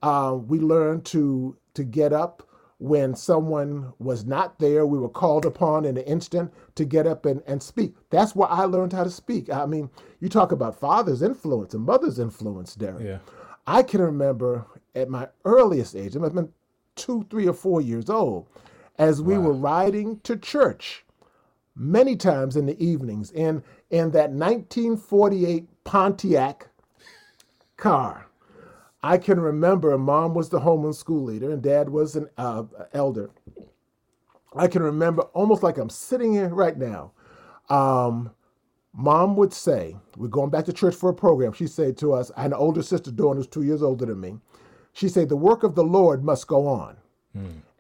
Uh, 0.04 0.38
we 0.48 0.60
learned 0.60 1.06
to, 1.08 1.58
to 1.76 1.84
get 1.86 2.14
up 2.14 2.44
when 2.80 3.16
someone 3.16 3.94
was 4.00 4.26
not 4.26 4.60
there. 4.60 4.86
We 4.86 5.00
were 5.00 5.10
called 5.10 5.46
upon 5.46 5.86
in 5.86 5.98
an 5.98 6.04
instant 6.04 6.54
to 6.76 6.86
get 6.86 7.08
up 7.08 7.26
and, 7.26 7.42
and 7.48 7.62
speak. 7.62 7.96
That's 8.10 8.36
where 8.36 8.50
I 8.50 8.66
learned 8.66 8.94
how 8.94 9.04
to 9.04 9.10
speak. 9.10 9.50
I 9.50 9.66
mean, 9.66 9.90
you 10.20 10.30
talk 10.30 10.52
about 10.52 10.80
father's 10.80 11.22
influence 11.22 11.74
and 11.74 11.86
mother's 11.86 12.20
influence, 12.20 12.76
Derek. 12.76 13.06
Yeah. 13.06 13.20
I 13.66 13.84
can 13.84 14.02
remember 14.02 14.66
at 14.96 15.10
my 15.10 15.28
earliest 15.46 15.96
age, 15.96 16.16
I 16.16 16.20
must 16.20 16.36
have 16.36 16.46
been 16.46 16.54
two, 16.96 17.26
three, 17.30 17.48
or 17.48 17.54
four 17.54 17.82
years 17.82 18.10
old, 18.10 18.48
as 18.98 19.22
we 19.22 19.38
were 19.38 19.54
riding 19.54 20.20
to 20.22 20.38
church 20.38 21.06
many 21.76 22.16
times 22.16 22.56
in 22.56 22.66
the 22.66 22.82
evenings 22.84 23.32
in, 23.32 23.64
in 23.90 24.12
that 24.12 24.32
1948 24.32 25.68
Pontiac 25.84 26.68
car. 27.78 28.28
I 29.04 29.18
can 29.18 29.40
remember 29.40 29.98
mom 29.98 30.34
was 30.34 30.50
the 30.50 30.62
homeroom 30.62 30.96
school 30.96 31.24
leader 31.26 31.52
and 31.52 31.62
dad 31.62 31.90
was 31.90 32.16
an 32.16 32.30
uh, 32.38 32.64
elder. 32.94 33.32
I 34.56 34.68
can 34.68 34.84
remember 34.84 35.24
almost 35.34 35.64
like 35.64 35.78
I'm 35.78 35.90
sitting 35.90 36.34
here 36.34 36.50
right 36.50 36.78
now. 36.78 37.12
Um, 37.70 38.32
mom 38.94 39.36
would 39.36 39.54
say, 39.54 39.98
We're 40.18 40.28
going 40.30 40.52
back 40.52 40.66
to 40.66 40.74
church 40.74 40.96
for 40.96 41.10
a 41.10 41.14
program. 41.14 41.54
She'd 41.54 41.72
say 41.72 41.92
to 41.94 42.14
us, 42.14 42.32
I 42.38 42.44
had 42.44 42.52
an 42.52 42.58
older 42.58 42.84
sister, 42.84 43.12
Dawn, 43.12 43.38
who's 43.38 43.48
two 43.48 43.64
years 43.64 43.84
older 43.84 44.06
than 44.06 44.22
me. 44.22 44.38
She'd 44.94 45.10
say, 45.12 45.26
The 45.26 45.36
work 45.38 45.64
of 45.64 45.76
the 45.76 45.84
Lord 45.84 46.24
must 46.24 46.48
go 46.48 46.68
on. 46.68 46.98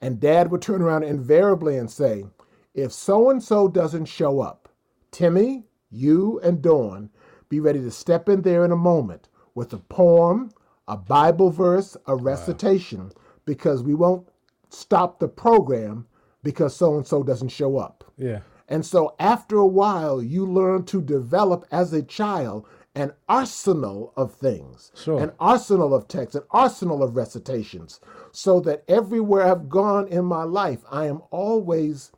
And 0.02 0.20
dad 0.20 0.52
would 0.52 0.62
turn 0.62 0.82
around 0.82 1.04
invariably 1.04 1.78
and 1.78 1.90
say, 1.90 2.26
If 2.74 2.92
so 2.92 3.30
and 3.30 3.42
so 3.42 3.68
doesn't 3.68 4.06
show 4.06 4.42
up, 4.42 4.70
Timmy, 5.12 5.66
you, 5.92 6.40
and 6.44 6.62
Dawn, 6.62 7.10
be 7.50 7.60
ready 7.60 7.80
to 7.82 7.92
step 7.92 8.28
in 8.30 8.42
there 8.42 8.66
in 8.66 8.72
a 8.72 8.76
moment 8.78 9.30
with 9.56 9.74
a 9.74 9.78
poem, 9.78 10.52
a 10.88 10.98
Bible 10.98 11.50
verse, 11.50 11.96
a 12.08 12.16
recitation, 12.16 13.12
because 13.46 13.84
we 13.84 13.94
won't 13.94 14.28
stop 14.70 15.20
the 15.20 15.28
program 15.28 16.08
because 16.44 16.76
so 16.76 16.96
and 16.98 17.06
so 17.08 17.24
doesn't 17.24 17.50
show 17.50 17.78
up. 17.78 18.04
Yeah. 18.18 18.40
And 18.68 18.86
so 18.86 19.16
after 19.20 19.58
a 19.58 19.68
while, 19.68 20.22
you 20.22 20.46
learn 20.46 20.84
to 20.86 21.02
develop 21.02 21.66
as 21.72 21.94
a 21.94 22.02
child 22.02 22.68
an 22.96 23.12
arsenal 23.28 24.14
of 24.16 24.34
things, 24.34 24.92
Sure. 24.96 25.20
an 25.20 25.32
arsenal 25.40 25.94
of 25.96 26.08
texts, 26.08 26.36
an 26.36 26.44
arsenal 26.52 27.02
of 27.02 27.16
recitations, 27.16 28.00
so 28.32 28.60
that 28.62 28.84
everywhere 28.88 29.44
I've 29.46 29.68
gone 29.68 30.08
in 30.08 30.26
my 30.26 30.44
life, 30.44 30.84
I 30.92 31.08
am 31.08 31.22
always 31.32 32.12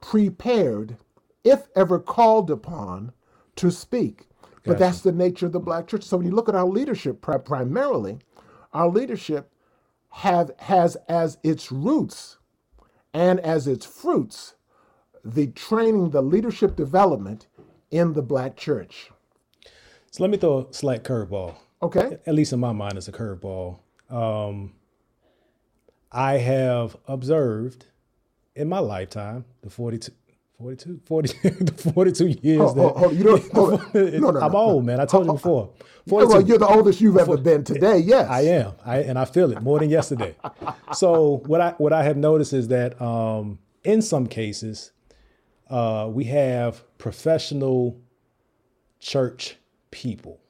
prepared, 0.00 0.96
if 1.44 1.68
ever 1.74 1.98
called 1.98 2.50
upon, 2.50 3.12
to 3.56 3.70
speak. 3.70 4.28
But 4.64 4.78
that's 4.78 5.00
the 5.00 5.12
nature 5.12 5.46
of 5.46 5.52
the 5.52 5.60
black 5.60 5.88
church. 5.88 6.04
So 6.04 6.16
when 6.16 6.26
you 6.26 6.32
look 6.32 6.48
at 6.48 6.54
our 6.54 6.66
leadership, 6.66 7.20
pri- 7.20 7.38
primarily, 7.38 8.18
our 8.72 8.88
leadership 8.88 9.50
have 10.10 10.52
has 10.60 10.96
as 11.08 11.38
its 11.42 11.72
roots 11.72 12.36
and 13.12 13.40
as 13.40 13.66
its 13.66 13.84
fruits 13.86 14.54
the 15.24 15.46
training, 15.48 16.10
the 16.10 16.22
leadership 16.22 16.76
development 16.76 17.46
in 17.90 18.12
the 18.12 18.22
black 18.22 18.56
church. 18.56 19.10
So 20.10 20.22
let 20.22 20.30
me 20.30 20.36
throw 20.36 20.66
a 20.70 20.72
slight 20.72 21.04
curveball. 21.04 21.54
Okay. 21.82 22.18
At 22.26 22.34
least 22.34 22.52
in 22.52 22.60
my 22.60 22.72
mind, 22.72 22.96
it's 22.96 23.08
a 23.08 23.12
curveball. 23.12 23.78
Um, 24.10 24.74
I 26.10 26.34
have 26.38 26.96
observed 27.06 27.86
in 28.54 28.68
my 28.68 28.78
lifetime 28.78 29.44
the 29.62 29.70
42, 29.70 30.12
42, 30.62 31.00
40, 31.06 31.28
42 31.92 32.26
years 32.40 32.60
Hold- 32.60 32.76
that 32.76 32.96
hold- 32.96 33.16
you 33.16 33.24
don't- 33.24 33.52
hold. 33.52 33.94
No, 33.94 34.30
no, 34.30 34.40
I'm 34.40 34.52
no. 34.52 34.58
old, 34.58 34.84
man. 34.86 35.00
I 35.00 35.04
told 35.06 35.26
you 35.26 35.32
before. 35.32 35.70
Well, 36.04 36.26
42. 36.28 36.48
you're 36.48 36.58
the 36.58 36.66
oldest 36.66 37.00
you've 37.00 37.16
ever 37.16 37.36
been 37.36 37.62
today. 37.62 37.98
Yes, 37.98 38.28
I 38.28 38.40
am. 38.40 38.72
I 38.84 38.98
and 39.02 39.16
I 39.16 39.24
feel 39.24 39.52
it 39.52 39.62
more 39.62 39.78
than 39.78 39.88
yesterday. 39.88 40.34
so 40.94 41.42
what 41.46 41.60
I 41.60 41.70
what 41.78 41.92
I 41.92 42.02
have 42.02 42.16
noticed 42.16 42.52
is 42.52 42.66
that 42.68 43.00
um, 43.00 43.60
in 43.84 44.02
some 44.02 44.26
cases, 44.26 44.90
uh, 45.70 46.08
we 46.12 46.24
have 46.24 46.82
professional 46.98 48.00
church 48.98 49.56
people. 49.92 50.40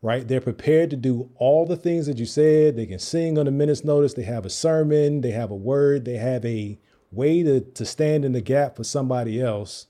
Right? 0.00 0.28
They're 0.28 0.40
prepared 0.40 0.90
to 0.90 0.96
do 0.96 1.28
all 1.36 1.66
the 1.66 1.76
things 1.76 2.06
that 2.06 2.18
you 2.18 2.26
said. 2.26 2.76
They 2.76 2.86
can 2.86 3.00
sing 3.00 3.38
on 3.38 3.48
a 3.48 3.50
minute's 3.50 3.82
notice. 3.82 4.14
They 4.14 4.22
have 4.22 4.46
a 4.46 4.50
sermon. 4.50 5.22
They 5.22 5.32
have 5.32 5.50
a 5.50 5.56
word. 5.56 6.04
They 6.04 6.18
have 6.18 6.44
a 6.44 6.78
way 7.10 7.42
to, 7.42 7.60
to 7.60 7.84
stand 7.84 8.24
in 8.24 8.32
the 8.32 8.40
gap 8.40 8.76
for 8.76 8.84
somebody 8.84 9.40
else. 9.40 9.86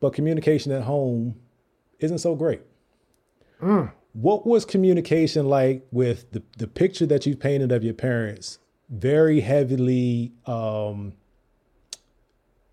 But 0.00 0.12
communication 0.12 0.72
at 0.72 0.82
home 0.82 1.36
isn't 1.98 2.18
so 2.18 2.34
great. 2.34 2.62
What 4.12 4.46
was 4.46 4.64
communication 4.64 5.48
like 5.48 5.86
with 5.90 6.30
the, 6.32 6.42
the 6.58 6.66
picture 6.68 7.06
that 7.06 7.26
you 7.26 7.36
painted 7.36 7.72
of 7.72 7.82
your 7.82 7.94
parents? 7.94 8.58
Very 8.90 9.40
heavily, 9.40 10.32
um, 10.46 11.14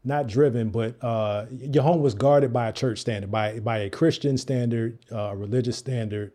not 0.03 0.27
driven, 0.27 0.69
but 0.69 1.01
uh, 1.03 1.45
your 1.49 1.83
home 1.83 2.01
was 2.01 2.13
guarded 2.13 2.51
by 2.51 2.67
a 2.67 2.73
church 2.73 2.99
standard, 2.99 3.31
by 3.31 3.59
by 3.59 3.79
a 3.79 3.89
Christian 3.89 4.37
standard, 4.37 4.99
uh, 5.11 5.29
a 5.31 5.35
religious 5.35 5.77
standard. 5.77 6.33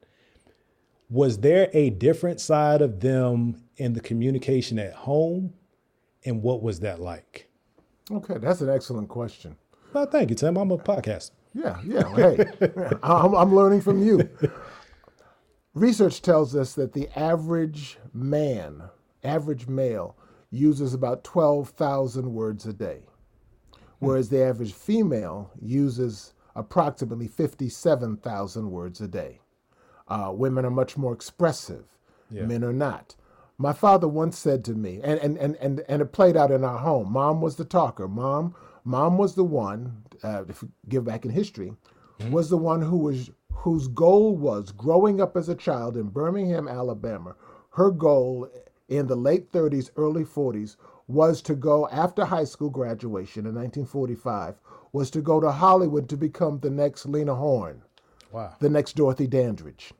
Was 1.11 1.39
there 1.39 1.69
a 1.73 1.91
different 1.91 2.41
side 2.41 2.81
of 2.81 3.01
them 3.01 3.63
in 3.77 3.93
the 3.93 4.01
communication 4.01 4.79
at 4.79 4.93
home, 4.93 5.53
and 6.27 6.43
what 6.43 6.63
was 6.63 6.81
that 6.81 7.01
like? 7.01 7.49
Okay, 8.11 8.39
that's 8.39 8.61
an 8.61 8.69
excellent 8.69 9.09
question. 9.09 9.57
Well, 9.93 10.07
thank 10.07 10.31
you, 10.31 10.37
Tim. 10.37 10.57
I'm 10.57 10.71
a 10.71 10.79
podcast. 10.79 11.31
Yeah, 11.55 11.81
yeah. 11.87 12.15
Hey, 12.15 12.45
I'm, 13.03 13.35
I'm 13.35 13.55
learning 13.55 13.81
from 13.81 14.03
you. 14.03 14.29
Research 15.75 16.21
tells 16.23 16.55
us 16.55 16.75
that 16.75 16.93
the 16.93 17.09
average 17.19 17.99
man, 18.13 18.83
average 19.25 19.67
male, 19.67 20.17
uses 20.51 20.95
about 20.95 21.25
12,000 21.25 22.33
words 22.33 22.67
a 22.67 22.73
day, 22.73 23.03
whereas 23.99 24.29
the 24.29 24.43
average 24.43 24.73
female 24.75 25.51
uses 25.61 26.35
approximately 26.55 27.29
57,000 27.29 28.71
words 28.71 29.01
a 29.01 29.09
day. 29.09 29.41
Uh, 30.09 30.31
women 30.33 30.65
are 30.65 30.71
much 30.71 30.97
more 30.97 31.13
expressive, 31.13 31.85
men 32.31 32.65
are 32.65 32.73
not. 32.73 33.15
My 33.59 33.73
father 33.73 34.07
once 34.07 34.39
said 34.39 34.65
to 34.67 34.75
me, 34.75 35.01
and, 35.03 35.19
and, 35.21 35.37
and, 35.39 35.57
and, 35.57 35.81
and 35.89 36.03
it 36.03 36.13
played 36.13 36.37
out 36.37 36.51
in 36.51 36.63
our 36.63 36.79
home. 36.79 37.11
Mom 37.13 37.41
was 37.41 37.57
the 37.57 37.65
talker. 37.65 38.07
Mom, 38.07 38.55
mom 38.85 39.17
was 39.17 39.35
the 39.35 39.45
one, 39.45 40.03
uh, 40.23 40.45
if 40.49 40.63
we 40.63 40.69
give 40.89 41.05
back 41.05 41.25
in 41.25 41.31
history, 41.31 41.73
was 42.31 42.51
the 42.51 42.57
one 42.59 42.83
who 42.83 42.99
was 42.99 43.31
whose 43.53 43.89
goal 43.89 44.37
was 44.37 44.73
growing 44.73 45.21
up 45.21 45.37
as 45.37 45.49
a 45.49 45.55
child 45.55 45.97
in 45.97 46.09
Birmingham, 46.09 46.69
Alabama. 46.69 47.35
Her 47.71 47.91
goal 47.91 48.49
in 48.89 49.07
the 49.07 49.17
late 49.17 49.51
30s, 49.53 49.91
early 49.97 50.25
40s 50.25 50.77
was 51.09 51.41
to 51.43 51.55
go 51.55 51.89
after 51.89 52.25
high 52.27 52.45
school 52.45 52.71
graduation 52.71 53.41
in 53.47 53.55
1945 53.55 54.57
was 54.93 55.11
to 55.11 55.21
go 55.23 55.41
to 55.41 55.51
Hollywood 55.51 56.09
to 56.11 56.17
become 56.17 56.59
the 56.61 56.71
next 56.71 57.07
Lena 57.07 57.35
Horne 57.35 57.83
Wow. 58.33 58.55
the 58.61 58.69
next 58.69 58.97
Dorothy 58.97 59.27
Dandridge. 59.27 59.93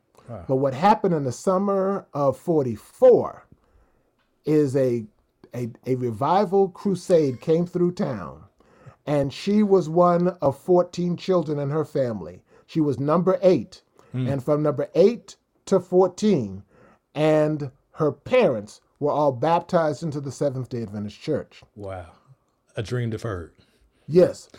But 0.47 0.57
what 0.57 0.73
happened 0.73 1.13
in 1.13 1.23
the 1.23 1.31
summer 1.31 2.05
of 2.13 2.37
44 2.37 3.46
is 4.47 4.75
a, 4.75 5.05
a, 5.53 5.69
a 5.85 5.95
revival 5.95 6.69
crusade 6.69 7.41
came 7.41 7.65
through 7.65 7.91
town. 7.91 8.43
And 9.05 9.31
she 9.31 9.63
was 9.63 9.87
one 9.87 10.29
of 10.41 10.57
14 10.59 11.15
children 11.17 11.59
in 11.59 11.69
her 11.69 11.85
family. 11.85 12.41
She 12.65 12.81
was 12.81 12.99
number 12.99 13.39
eight. 13.41 13.81
Hmm. 14.11 14.27
And 14.27 14.43
from 14.43 14.63
number 14.63 14.89
eight 14.95 15.35
to 15.65 15.79
14, 15.79 16.63
and 17.13 17.71
her 17.91 18.11
parents 18.11 18.81
were 18.99 19.11
all 19.11 19.31
baptized 19.31 20.03
into 20.03 20.19
the 20.19 20.31
Seventh 20.31 20.69
day 20.69 20.83
Adventist 20.83 21.21
Church. 21.21 21.61
Wow. 21.75 22.07
A 22.75 22.83
dream 22.83 23.09
deferred. 23.09 23.53
Yes. 24.07 24.49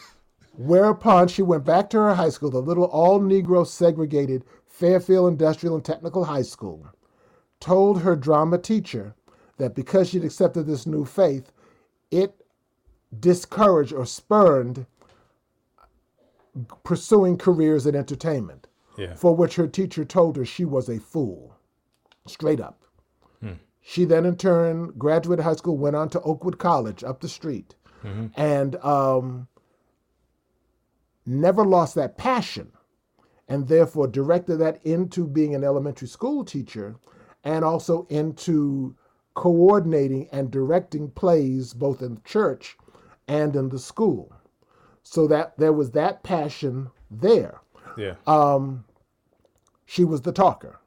Whereupon 0.56 1.28
she 1.28 1.42
went 1.42 1.64
back 1.64 1.88
to 1.90 1.98
her 1.98 2.14
high 2.14 2.30
school, 2.30 2.50
the 2.50 2.58
little 2.58 2.84
all 2.84 3.20
Negro 3.20 3.66
segregated 3.66 4.44
Fairfield 4.66 5.28
Industrial 5.28 5.74
and 5.74 5.84
Technical 5.84 6.24
High 6.24 6.42
School, 6.42 6.88
told 7.60 8.02
her 8.02 8.16
drama 8.16 8.58
teacher 8.58 9.14
that 9.58 9.74
because 9.74 10.08
she'd 10.08 10.24
accepted 10.24 10.66
this 10.66 10.86
new 10.86 11.04
faith, 11.04 11.52
it 12.10 12.34
discouraged 13.20 13.92
or 13.92 14.06
spurned 14.06 14.86
pursuing 16.82 17.36
careers 17.36 17.86
in 17.86 17.94
entertainment, 17.94 18.66
Yeah. 18.96 19.14
for 19.14 19.34
which 19.36 19.56
her 19.56 19.68
teacher 19.68 20.04
told 20.04 20.36
her 20.36 20.44
she 20.44 20.64
was 20.64 20.88
a 20.88 20.98
fool, 20.98 21.54
straight 22.26 22.60
up. 22.60 22.82
She 23.80 24.04
then, 24.04 24.26
in 24.26 24.36
turn, 24.36 24.92
graduated 24.98 25.42
high 25.46 25.54
school, 25.54 25.78
went 25.78 25.96
on 25.96 26.10
to 26.10 26.20
Oakwood 26.20 26.58
College 26.58 27.02
up 27.02 27.20
the 27.20 27.28
street, 27.28 27.74
and 28.36 28.76
um, 28.84 29.48
never 31.24 31.64
lost 31.64 31.94
that 31.94 32.18
passion, 32.18 32.70
and 33.48 33.66
therefore 33.66 34.06
directed 34.06 34.56
that 34.58 34.84
into 34.84 35.26
being 35.26 35.54
an 35.54 35.64
elementary 35.64 36.06
school 36.08 36.44
teacher 36.44 36.96
and 37.44 37.64
also 37.64 38.06
into 38.10 38.94
coordinating 39.38 40.28
and 40.32 40.50
directing 40.50 41.10
plays 41.12 41.74
both 41.74 42.02
in 42.02 42.20
church 42.24 42.76
and 43.28 43.56
in 43.56 43.70
the 43.70 43.78
school. 43.78 44.32
So 45.04 45.28
that 45.28 45.58
there 45.58 45.72
was 45.72 45.92
that 45.92 46.24
passion 46.24 46.90
there. 47.10 47.60
Yeah. 47.96 48.16
Um, 48.26 48.84
She 49.86 50.04
was 50.04 50.22
the 50.22 50.32
talker. 50.32 50.80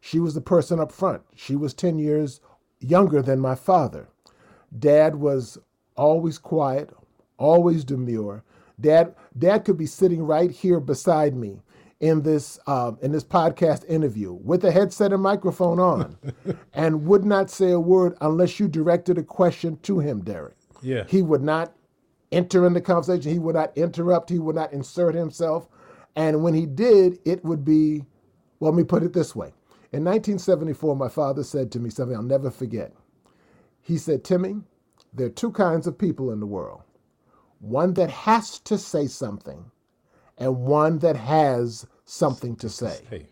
She 0.00 0.20
was 0.20 0.34
the 0.34 0.40
person 0.42 0.80
up 0.80 0.92
front. 0.92 1.22
She 1.36 1.56
was 1.56 1.74
10 1.74 1.98
years 1.98 2.40
younger 2.80 3.22
than 3.22 3.40
my 3.40 3.56
father. 3.56 4.08
Dad 4.78 5.16
was 5.16 5.58
always 5.96 6.38
quiet, 6.38 6.90
always 7.38 7.84
demure. 7.84 8.44
Dad, 8.80 9.14
Dad 9.38 9.64
could 9.64 9.78
be 9.78 9.86
sitting 9.86 10.22
right 10.24 10.50
here 10.52 10.80
beside 10.80 11.36
me 11.36 11.62
in 12.00 12.22
this 12.22 12.58
um, 12.66 12.98
in 13.02 13.12
this 13.12 13.24
podcast 13.24 13.84
interview 13.88 14.32
with 14.32 14.64
a 14.64 14.70
headset 14.72 15.12
and 15.12 15.22
microphone 15.22 15.80
on, 15.80 16.16
and 16.74 17.06
would 17.06 17.24
not 17.24 17.50
say 17.50 17.70
a 17.70 17.80
word 17.80 18.16
unless 18.20 18.60
you 18.60 18.68
directed 18.68 19.18
a 19.18 19.22
question 19.22 19.78
to 19.82 19.98
him, 19.98 20.22
Derek. 20.22 20.56
Yeah. 20.82 21.04
He 21.08 21.22
would 21.22 21.42
not 21.42 21.74
enter 22.32 22.66
in 22.66 22.72
the 22.74 22.80
conversation. 22.80 23.32
He 23.32 23.38
would 23.38 23.56
not 23.56 23.76
interrupt. 23.76 24.30
He 24.30 24.38
would 24.38 24.56
not 24.56 24.72
insert 24.72 25.14
himself. 25.14 25.68
And 26.16 26.42
when 26.42 26.54
he 26.54 26.66
did, 26.66 27.18
it 27.24 27.44
would 27.44 27.64
be, 27.64 28.04
well, 28.60 28.72
let 28.72 28.78
me 28.78 28.84
put 28.84 29.02
it 29.02 29.12
this 29.12 29.34
way. 29.36 29.48
In 29.92 30.04
1974, 30.04 30.96
my 30.96 31.08
father 31.08 31.42
said 31.42 31.72
to 31.72 31.80
me 31.80 31.90
something 31.90 32.16
I'll 32.16 32.22
never 32.22 32.50
forget. 32.50 32.92
He 33.82 33.96
said, 33.98 34.24
Timmy, 34.24 34.56
there 35.14 35.26
are 35.26 35.30
two 35.30 35.50
kinds 35.52 35.86
of 35.86 35.98
people 35.98 36.30
in 36.30 36.40
the 36.40 36.46
world 36.46 36.82
one 37.60 37.94
that 37.94 38.10
has 38.10 38.58
to 38.60 38.78
say 38.78 39.06
something, 39.06 39.64
and 40.38 40.56
one 40.56 40.98
that 41.00 41.16
has 41.16 41.86
something 42.04 42.56
to 42.56 42.68
say. 42.68 43.00
Hey, 43.10 43.26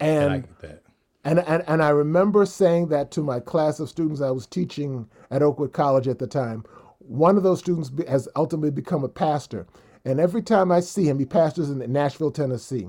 And 0.00 0.48
that. 0.60 0.82
And, 1.24 1.38
and, 1.40 1.64
and 1.66 1.82
I 1.82 1.88
remember 1.88 2.44
saying 2.44 2.88
that 2.88 3.10
to 3.12 3.22
my 3.22 3.40
class 3.40 3.80
of 3.80 3.88
students 3.88 4.20
I 4.20 4.30
was 4.30 4.46
teaching 4.46 5.08
at 5.30 5.42
Oakwood 5.42 5.72
College 5.72 6.06
at 6.06 6.18
the 6.18 6.26
time. 6.26 6.64
One 6.98 7.36
of 7.36 7.42
those 7.42 7.60
students 7.60 7.90
has 8.08 8.28
ultimately 8.36 8.70
become 8.70 9.04
a 9.04 9.08
pastor. 9.08 9.66
And 10.04 10.20
every 10.20 10.42
time 10.42 10.70
I 10.70 10.80
see 10.80 11.08
him, 11.08 11.18
he 11.18 11.24
pastors 11.24 11.70
in 11.70 11.78
Nashville, 11.90 12.30
Tennessee. 12.30 12.88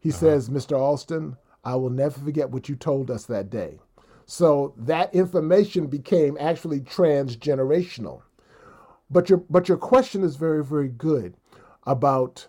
He 0.00 0.10
says, 0.10 0.48
Mr. 0.48 0.76
Alston, 0.78 1.36
I 1.64 1.76
will 1.76 1.90
never 1.90 2.18
forget 2.18 2.50
what 2.50 2.68
you 2.68 2.74
told 2.74 3.10
us 3.10 3.26
that 3.26 3.50
day. 3.50 3.78
So 4.26 4.74
that 4.76 5.14
information 5.14 5.86
became 5.86 6.36
actually 6.40 6.80
transgenerational. 6.80 8.22
But 9.10 9.28
your, 9.30 9.38
but 9.48 9.68
your 9.68 9.78
question 9.78 10.22
is 10.24 10.36
very, 10.36 10.64
very 10.64 10.88
good 10.88 11.34
about 11.86 12.46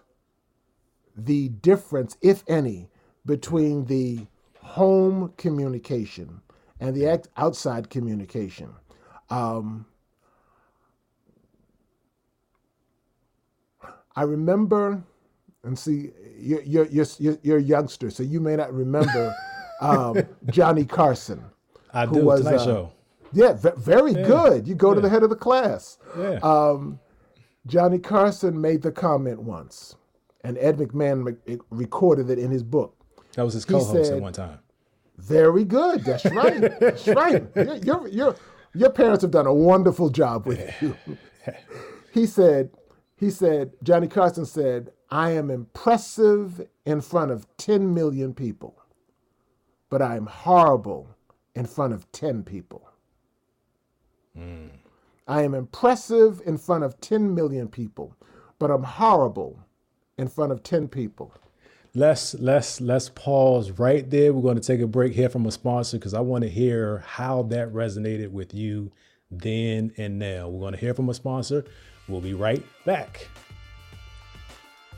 the 1.15 1.49
difference, 1.49 2.17
if 2.21 2.43
any, 2.47 2.89
between 3.25 3.85
the 3.85 4.27
home 4.61 5.33
communication 5.37 6.41
and 6.79 6.95
the 6.95 7.07
act- 7.07 7.27
outside 7.37 7.89
communication. 7.89 8.69
Um, 9.29 9.85
I 14.15 14.23
remember, 14.23 15.03
and 15.63 15.77
see, 15.77 16.11
you're, 16.39 16.61
you're, 16.63 16.85
you're, 16.87 17.05
you're- 17.19 17.37
you're 17.43 17.57
a 17.57 17.61
youngster, 17.61 18.09
so 18.09 18.23
you 18.23 18.39
may 18.39 18.55
not 18.55 18.73
remember 18.73 19.35
um, 19.81 20.17
Johnny 20.49 20.85
Carson. 20.85 21.43
I 21.93 22.05
who 22.05 22.15
do. 22.15 22.25
was, 22.25 22.41
Tonight 22.41 22.55
uh, 22.61 22.65
Show. 22.65 22.93
Yeah, 23.33 23.53
ve- 23.53 23.69
very 23.77 24.13
good. 24.13 24.67
You 24.67 24.75
go 24.75 24.93
to 24.93 25.01
the 25.01 25.09
head 25.09 25.23
of 25.23 25.29
the 25.29 25.35
class. 25.35 25.97
Yeah. 26.17 26.39
Um, 26.41 26.99
Johnny 27.65 27.99
Carson 27.99 28.59
made 28.59 28.81
the 28.81 28.91
comment 28.91 29.41
once, 29.41 29.95
and 30.43 30.57
Ed 30.57 30.77
McMahon 30.77 31.37
re- 31.45 31.57
recorded 31.69 32.29
it 32.29 32.39
in 32.39 32.49
his 32.49 32.63
book. 32.63 32.95
that 33.33 33.43
was 33.43 33.53
his 33.53 33.65
co-host 33.65 34.11
at 34.11 34.21
one 34.21 34.33
time. 34.33 34.59
Very 35.17 35.65
good. 35.65 36.03
That's 36.05 36.25
right. 36.31 36.79
That's 36.79 37.07
right. 37.07 37.43
Your, 37.83 38.07
your, 38.73 38.89
parents 38.91 39.23
have 39.23 39.31
done 39.31 39.47
a 39.47 39.53
wonderful 39.53 40.09
job 40.09 40.45
with 40.45 40.81
you. 40.81 40.95
He 42.11 42.25
said, 42.25 42.71
he 43.15 43.29
said, 43.29 43.73
Johnny 43.83 44.07
Carson 44.07 44.45
said, 44.45 44.89
I 45.11 45.31
am 45.31 45.51
impressive 45.51 46.67
in 46.85 46.99
front 47.01 47.31
of 47.31 47.45
10 47.57 47.93
million 47.93 48.33
people, 48.33 48.81
but 49.89 50.01
I 50.01 50.15
am 50.15 50.25
horrible 50.25 51.15
in 51.53 51.65
front 51.67 51.93
of 51.93 52.11
10 52.11 52.43
people. 52.43 52.86
I 55.27 55.43
am 55.43 55.53
impressive 55.53 56.41
in 56.45 56.57
front 56.57 56.83
of 56.83 57.01
10 57.01 57.35
million 57.35 57.67
people, 57.67 58.15
but 58.59 58.71
I'm 58.71 58.83
horrible 58.83 59.59
in 60.17 60.29
front 60.29 60.51
of 60.51 60.63
10 60.63 60.87
people. 60.87 61.33
Let's 61.93 62.33
let's 62.35 62.79
let's 62.79 63.09
pause 63.09 63.71
right 63.71 64.07
there. 64.09 64.31
We're 64.31 64.43
going 64.43 64.59
to 64.59 64.61
take 64.61 64.81
a 64.81 64.87
break 64.87 65.13
here 65.13 65.29
from 65.29 65.45
a 65.45 65.51
sponsor 65.51 65.97
because 65.97 66.13
I 66.13 66.19
want 66.19 66.43
to 66.43 66.49
hear 66.49 66.99
how 66.99 67.43
that 67.43 67.73
resonated 67.73 68.29
with 68.29 68.53
you 68.53 68.91
then 69.31 69.91
and 69.97 70.19
now. 70.19 70.47
We're 70.47 70.59
going 70.59 70.73
to 70.73 70.79
hear 70.79 70.93
from 70.93 71.09
a 71.09 71.13
sponsor. 71.13 71.65
We'll 72.07 72.21
be 72.21 72.33
right 72.33 72.63
back. 72.85 73.27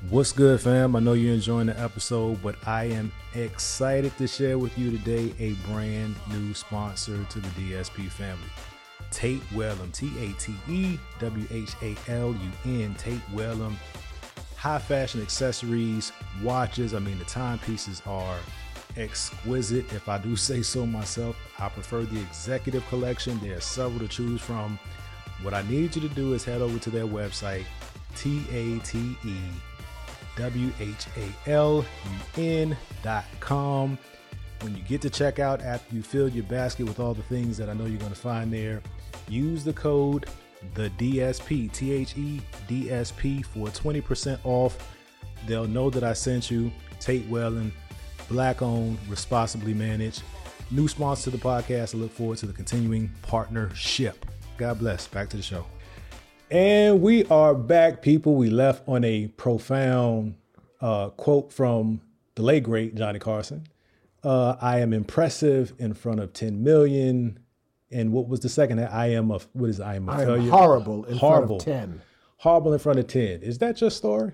What's 0.10 0.32
good, 0.32 0.62
fam? 0.62 0.95
I 0.95 0.99
know 0.99 1.13
you're 1.13 1.34
enjoying 1.34 1.67
the 1.67 1.80
episode, 1.80 2.41
but 2.41 2.56
I 2.65 2.86
am 2.86 3.12
excited 3.34 4.15
to 4.17 4.28
share 4.28 4.58
with 4.58 4.78
you 4.78 4.91
today 4.91 5.34
a 5.39 5.54
brand 5.71 6.15
new 6.32 6.54
sponsor 6.54 7.23
to 7.23 7.39
the 7.39 7.47
DSP 7.49 8.10
family. 8.10 8.49
Tate 9.11 9.41
Whalun, 9.51 9.91
T 9.93 10.11
A 10.19 10.33
T 10.39 10.53
E 10.69 10.99
W 11.19 11.45
H 11.51 11.71
A 11.81 11.95
L 12.11 12.29
U 12.31 12.51
N, 12.65 12.95
Tate 12.95 13.21
Whalun. 13.33 13.75
High 14.55 14.79
fashion 14.79 15.21
accessories, 15.21 16.11
watches. 16.43 16.93
I 16.93 16.99
mean, 16.99 17.17
the 17.17 17.25
timepieces 17.25 18.01
are 18.05 18.37
exquisite, 18.97 19.91
if 19.93 20.09
I 20.09 20.17
do 20.17 20.35
say 20.37 20.61
so 20.61 20.85
myself. 20.85 21.35
I 21.59 21.69
prefer 21.69 22.01
the 22.03 22.19
executive 22.19 22.85
collection. 22.87 23.39
There 23.39 23.57
are 23.57 23.61
several 23.61 23.99
to 23.99 24.07
choose 24.07 24.41
from. 24.41 24.79
What 25.41 25.53
I 25.53 25.61
need 25.63 25.95
you 25.95 26.01
to 26.01 26.09
do 26.09 26.33
is 26.33 26.43
head 26.43 26.61
over 26.61 26.77
to 26.79 26.89
their 26.89 27.05
website, 27.05 27.65
T 28.15 28.43
A 28.51 28.79
T 28.79 29.15
E 29.25 29.35
W 30.35 30.71
H 30.79 31.07
A 31.17 31.49
L 31.51 31.85
U 32.37 32.41
N 32.43 32.77
dot 33.03 33.25
com. 33.39 33.97
When 34.61 34.75
you 34.75 34.83
get 34.83 35.01
to 35.03 35.09
checkout, 35.09 35.63
after 35.63 35.95
you 35.95 36.01
fill 36.01 36.27
your 36.27 36.43
basket 36.43 36.85
with 36.85 36.99
all 36.99 37.13
the 37.13 37.23
things 37.23 37.57
that 37.57 37.69
I 37.69 37.73
know 37.73 37.85
you're 37.85 37.99
going 37.99 38.11
to 38.11 38.19
find 38.19 38.51
there, 38.51 38.81
use 39.27 39.63
the 39.63 39.73
code 39.73 40.25
the 40.73 40.89
DSP 40.91 41.71
T 41.71 41.91
H 41.93 42.17
E 42.17 42.41
D 42.67 42.91
S 42.91 43.11
P 43.11 43.41
for 43.41 43.67
20% 43.67 44.39
off. 44.43 44.95
They'll 45.47 45.67
know 45.67 45.89
that 45.89 46.03
I 46.03 46.13
sent 46.13 46.51
you. 46.51 46.71
Tate 46.99 47.29
Whalun, 47.29 47.71
black 48.27 48.61
owned, 48.61 48.97
responsibly 49.07 49.73
managed. 49.73 50.23
New 50.71 50.87
sponsor 50.87 51.31
to 51.31 51.37
the 51.37 51.43
podcast. 51.43 51.95
I 51.95 51.97
look 51.97 52.11
forward 52.11 52.37
to 52.39 52.45
the 52.45 52.53
continuing 52.53 53.09
partnership. 53.21 54.25
God 54.57 54.79
bless. 54.79 55.07
Back 55.07 55.29
to 55.29 55.37
the 55.37 55.43
show. 55.43 55.65
And 56.51 57.01
we 57.01 57.25
are 57.25 57.55
back, 57.55 58.01
people. 58.01 58.35
We 58.35 58.49
left 58.49 58.87
on 58.87 59.03
a 59.03 59.27
profound 59.27 60.35
uh, 60.81 61.09
quote 61.09 61.53
from 61.53 62.01
the 62.35 62.41
late 62.41 62.63
great 62.63 62.95
Johnny 62.95 63.19
Carson. 63.19 63.65
Uh, 64.23 64.55
I 64.59 64.79
am 64.79 64.91
impressive 64.91 65.73
in 65.79 65.93
front 65.93 66.19
of 66.19 66.33
10 66.33 66.61
million. 66.61 67.39
And 67.91 68.12
what 68.12 68.28
was 68.28 68.39
the 68.41 68.49
second? 68.49 68.80
I 68.80 69.08
am 69.08 69.32
a 69.32 69.39
what 69.54 69.69
is? 69.69 69.80
I 69.80 69.95
am 69.95 70.08
a 70.10 70.12
I 70.12 70.21
am 70.21 70.28
failure. 70.28 70.52
horrible 70.52 71.06
in 71.06 71.17
horrible. 71.17 71.60
front 71.60 71.88
of 71.88 71.89
10. 71.91 72.02
Horrible 72.38 72.73
in 72.73 72.80
front 72.80 72.99
of 72.99 73.08
10. 73.08 73.41
Is 73.41 73.58
that 73.58 73.82
your 73.82 73.89
story? 73.89 74.32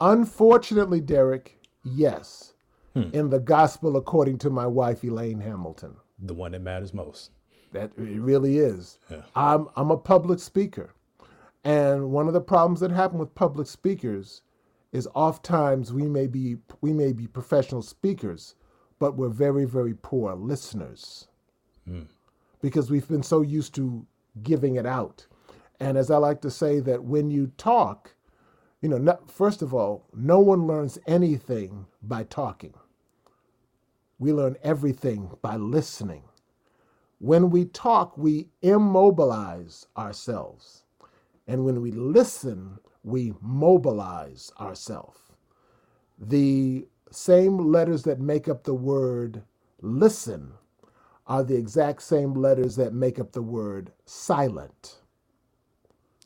Unfortunately, 0.00 1.00
Derek, 1.00 1.58
yes. 1.84 2.54
Hmm. 2.94 3.10
In 3.12 3.30
the 3.30 3.40
gospel 3.40 3.96
according 3.96 4.38
to 4.38 4.50
my 4.50 4.66
wife, 4.66 5.02
Elaine 5.02 5.40
Hamilton. 5.40 5.96
The 6.18 6.34
one 6.34 6.52
that 6.52 6.60
matters 6.62 6.94
most. 6.94 7.30
That 7.72 7.90
it 7.96 8.20
really 8.20 8.58
is. 8.58 8.98
I'm 9.34 9.68
I'm 9.76 9.90
a 9.90 9.96
public 9.96 10.38
speaker. 10.38 10.94
And 11.64 12.10
one 12.10 12.28
of 12.28 12.34
the 12.34 12.40
problems 12.40 12.80
that 12.80 12.92
happen 12.92 13.18
with 13.18 13.34
public 13.34 13.66
speakers 13.66 14.42
is 14.92 15.08
oftentimes 15.14 15.92
we 15.92 16.06
may 16.06 16.28
be 16.28 16.56
we 16.82 16.92
may 16.92 17.12
be 17.12 17.26
professional 17.26 17.82
speakers, 17.82 18.54
but 19.00 19.16
we're 19.16 19.28
very, 19.28 19.64
very 19.64 19.94
poor 19.94 20.34
listeners. 20.34 21.26
Hmm. 21.88 22.02
Because 22.64 22.90
we've 22.90 23.08
been 23.08 23.22
so 23.22 23.42
used 23.42 23.74
to 23.74 24.06
giving 24.42 24.76
it 24.76 24.86
out. 24.86 25.26
And 25.80 25.98
as 25.98 26.10
I 26.10 26.16
like 26.16 26.40
to 26.40 26.50
say 26.50 26.80
that 26.80 27.04
when 27.04 27.30
you 27.30 27.52
talk, 27.58 28.14
you 28.80 28.88
know, 28.88 28.96
no, 28.96 29.18
first 29.28 29.60
of 29.60 29.74
all, 29.74 30.06
no 30.14 30.40
one 30.40 30.66
learns 30.66 30.98
anything 31.06 31.84
by 32.02 32.24
talking. 32.24 32.72
We 34.18 34.32
learn 34.32 34.56
everything 34.62 35.32
by 35.42 35.56
listening. 35.56 36.24
When 37.18 37.50
we 37.50 37.66
talk, 37.66 38.16
we 38.16 38.48
immobilize 38.62 39.86
ourselves. 39.94 40.84
And 41.46 41.66
when 41.66 41.82
we 41.82 41.92
listen, 41.92 42.78
we 43.02 43.34
mobilize 43.42 44.50
ourselves. 44.58 45.20
The 46.18 46.88
same 47.10 47.58
letters 47.58 48.04
that 48.04 48.20
make 48.20 48.48
up 48.48 48.64
the 48.64 48.74
word 48.74 49.42
listen 49.82 50.54
are 51.26 51.44
the 51.44 51.56
exact 51.56 52.02
same 52.02 52.34
letters 52.34 52.76
that 52.76 52.94
make 52.94 53.18
up 53.18 53.32
the 53.32 53.42
word 53.42 53.92
silent. 54.06 54.98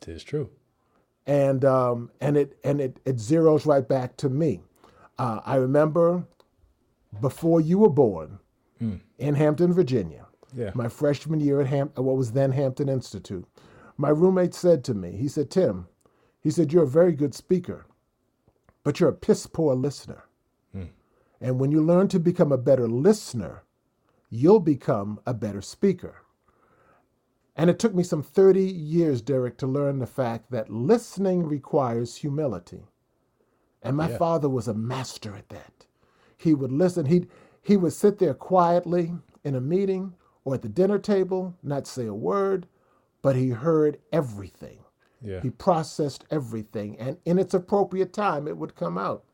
It 0.01 0.07
is 0.09 0.23
true. 0.23 0.49
And 1.27 1.65
um, 1.65 2.11
and 2.21 2.37
it 2.37 2.57
and 2.63 2.81
it, 2.81 2.99
it 3.05 3.17
zeroes 3.17 3.65
right 3.65 3.87
back 3.87 4.17
to 4.17 4.29
me. 4.29 4.61
Uh, 5.19 5.41
I 5.45 5.55
remember 5.55 6.25
before 7.21 7.61
you 7.61 7.79
were 7.79 7.89
born 7.89 8.39
in 9.19 9.35
Hampton, 9.35 9.73
Virginia, 9.73 10.27
Yeah. 10.55 10.71
my 10.75 10.89
freshman 10.89 11.39
year 11.41 11.61
at 11.61 11.67
Ham- 11.67 11.91
what 11.95 12.17
was 12.17 12.33
then 12.33 12.51
Hampton 12.53 12.89
Institute, 12.89 13.45
my 13.97 14.09
roommate 14.09 14.53
said 14.55 14.83
to 14.85 14.93
me, 14.93 15.11
he 15.13 15.27
said, 15.27 15.51
Tim, 15.51 15.87
he 16.41 16.51
said, 16.51 16.73
you're 16.73 16.83
a 16.83 16.87
very 16.87 17.13
good 17.13 17.35
speaker, 17.35 17.87
but 18.83 18.99
you're 18.99 19.09
a 19.09 19.13
piss 19.13 19.47
poor 19.47 19.75
listener. 19.75 20.25
And 21.41 21.59
when 21.59 21.71
you 21.71 21.81
learn 21.83 22.07
to 22.09 22.19
become 22.19 22.51
a 22.51 22.57
better 22.57 22.87
listener, 22.87 23.63
you'll 24.29 24.59
become 24.59 25.19
a 25.25 25.33
better 25.33 25.61
speaker. 25.61 26.15
And 27.55 27.69
it 27.69 27.77
took 27.79 27.93
me 27.93 28.03
some 28.03 28.23
30 28.23 28.61
years, 28.63 29.21
Derek, 29.21 29.57
to 29.57 29.67
learn 29.67 29.99
the 29.99 30.07
fact 30.07 30.49
that 30.51 30.69
listening 30.69 31.45
requires 31.45 32.15
humility. 32.15 32.85
And 33.81 33.97
my 33.97 34.09
Yeah. 34.09 34.17
father 34.17 34.49
was 34.49 34.67
a 34.67 34.73
master 34.73 35.35
at 35.35 35.49
that. 35.49 35.85
He 36.37 36.53
would 36.53 36.71
listen. 36.71 37.05
he'd, 37.05 37.27
he 37.61 37.75
would 37.75 37.93
sit 37.93 38.17
there 38.19 38.33
quietly 38.33 39.13
in 39.43 39.55
a 39.55 39.61
meeting 39.61 40.13
or 40.45 40.55
at 40.55 40.61
the 40.61 40.69
dinner 40.69 40.99
table, 40.99 41.55
not 41.61 41.85
say 41.87 42.05
a 42.05 42.13
word, 42.13 42.67
but 43.21 43.35
he 43.35 43.49
heard 43.49 43.99
everything. 44.11 44.79
Yeah. 45.21 45.41
He 45.41 45.49
processed 45.49 46.23
everything, 46.31 46.97
and 46.97 47.17
in 47.25 47.37
its 47.37 47.53
appropriate 47.53 48.13
time, 48.13 48.47
it 48.47 48.57
would 48.57 48.75
come 48.75 48.97
out. 48.97 49.25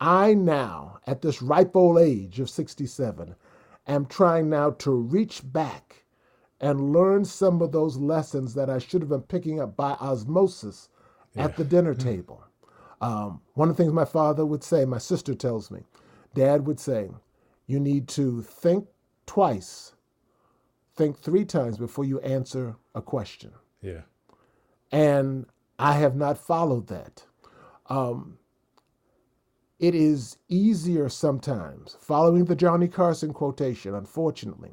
I 0.00 0.34
now, 0.34 0.98
at 1.06 1.22
this 1.22 1.40
ripe 1.40 1.76
old 1.76 1.98
age 1.98 2.40
of 2.40 2.50
67, 2.50 3.36
am 3.86 4.06
trying 4.06 4.48
now 4.48 4.70
to 4.70 4.90
reach 4.92 5.40
back 5.44 6.04
and 6.60 6.92
learn 6.92 7.24
some 7.24 7.60
of 7.60 7.72
those 7.72 7.96
lessons 7.96 8.54
that 8.54 8.70
I 8.70 8.78
should 8.78 9.02
have 9.02 9.08
been 9.08 9.22
picking 9.22 9.60
up 9.60 9.76
by 9.76 9.92
osmosis 9.92 10.88
at 11.36 11.56
the 11.56 11.64
dinner 11.64 11.94
table. 11.94 12.44
Um, 13.00 13.40
one 13.54 13.68
of 13.68 13.76
the 13.76 13.82
things 13.82 13.92
my 13.92 14.04
father 14.04 14.46
would 14.46 14.62
say, 14.62 14.84
my 14.84 14.98
sister 14.98 15.34
tells 15.34 15.70
me, 15.72 15.80
dad 16.34 16.66
would 16.66 16.78
say, 16.78 17.10
you 17.66 17.80
need 17.80 18.06
to 18.08 18.42
think 18.42 18.86
twice, 19.26 19.94
think 20.94 21.18
three 21.18 21.44
times 21.44 21.78
before 21.78 22.04
you 22.04 22.20
answer 22.20 22.76
a 22.94 23.02
question 23.02 23.50
Yeah. 23.80 24.02
and 24.92 25.46
I 25.78 25.94
have 25.94 26.14
not 26.14 26.38
followed 26.38 26.86
that. 26.88 27.24
Um, 27.86 28.38
it 29.82 29.96
is 29.96 30.38
easier 30.48 31.08
sometimes, 31.08 31.96
following 32.00 32.44
the 32.44 32.54
Johnny 32.54 32.86
Carson 32.86 33.32
quotation, 33.32 33.96
unfortunately, 33.96 34.70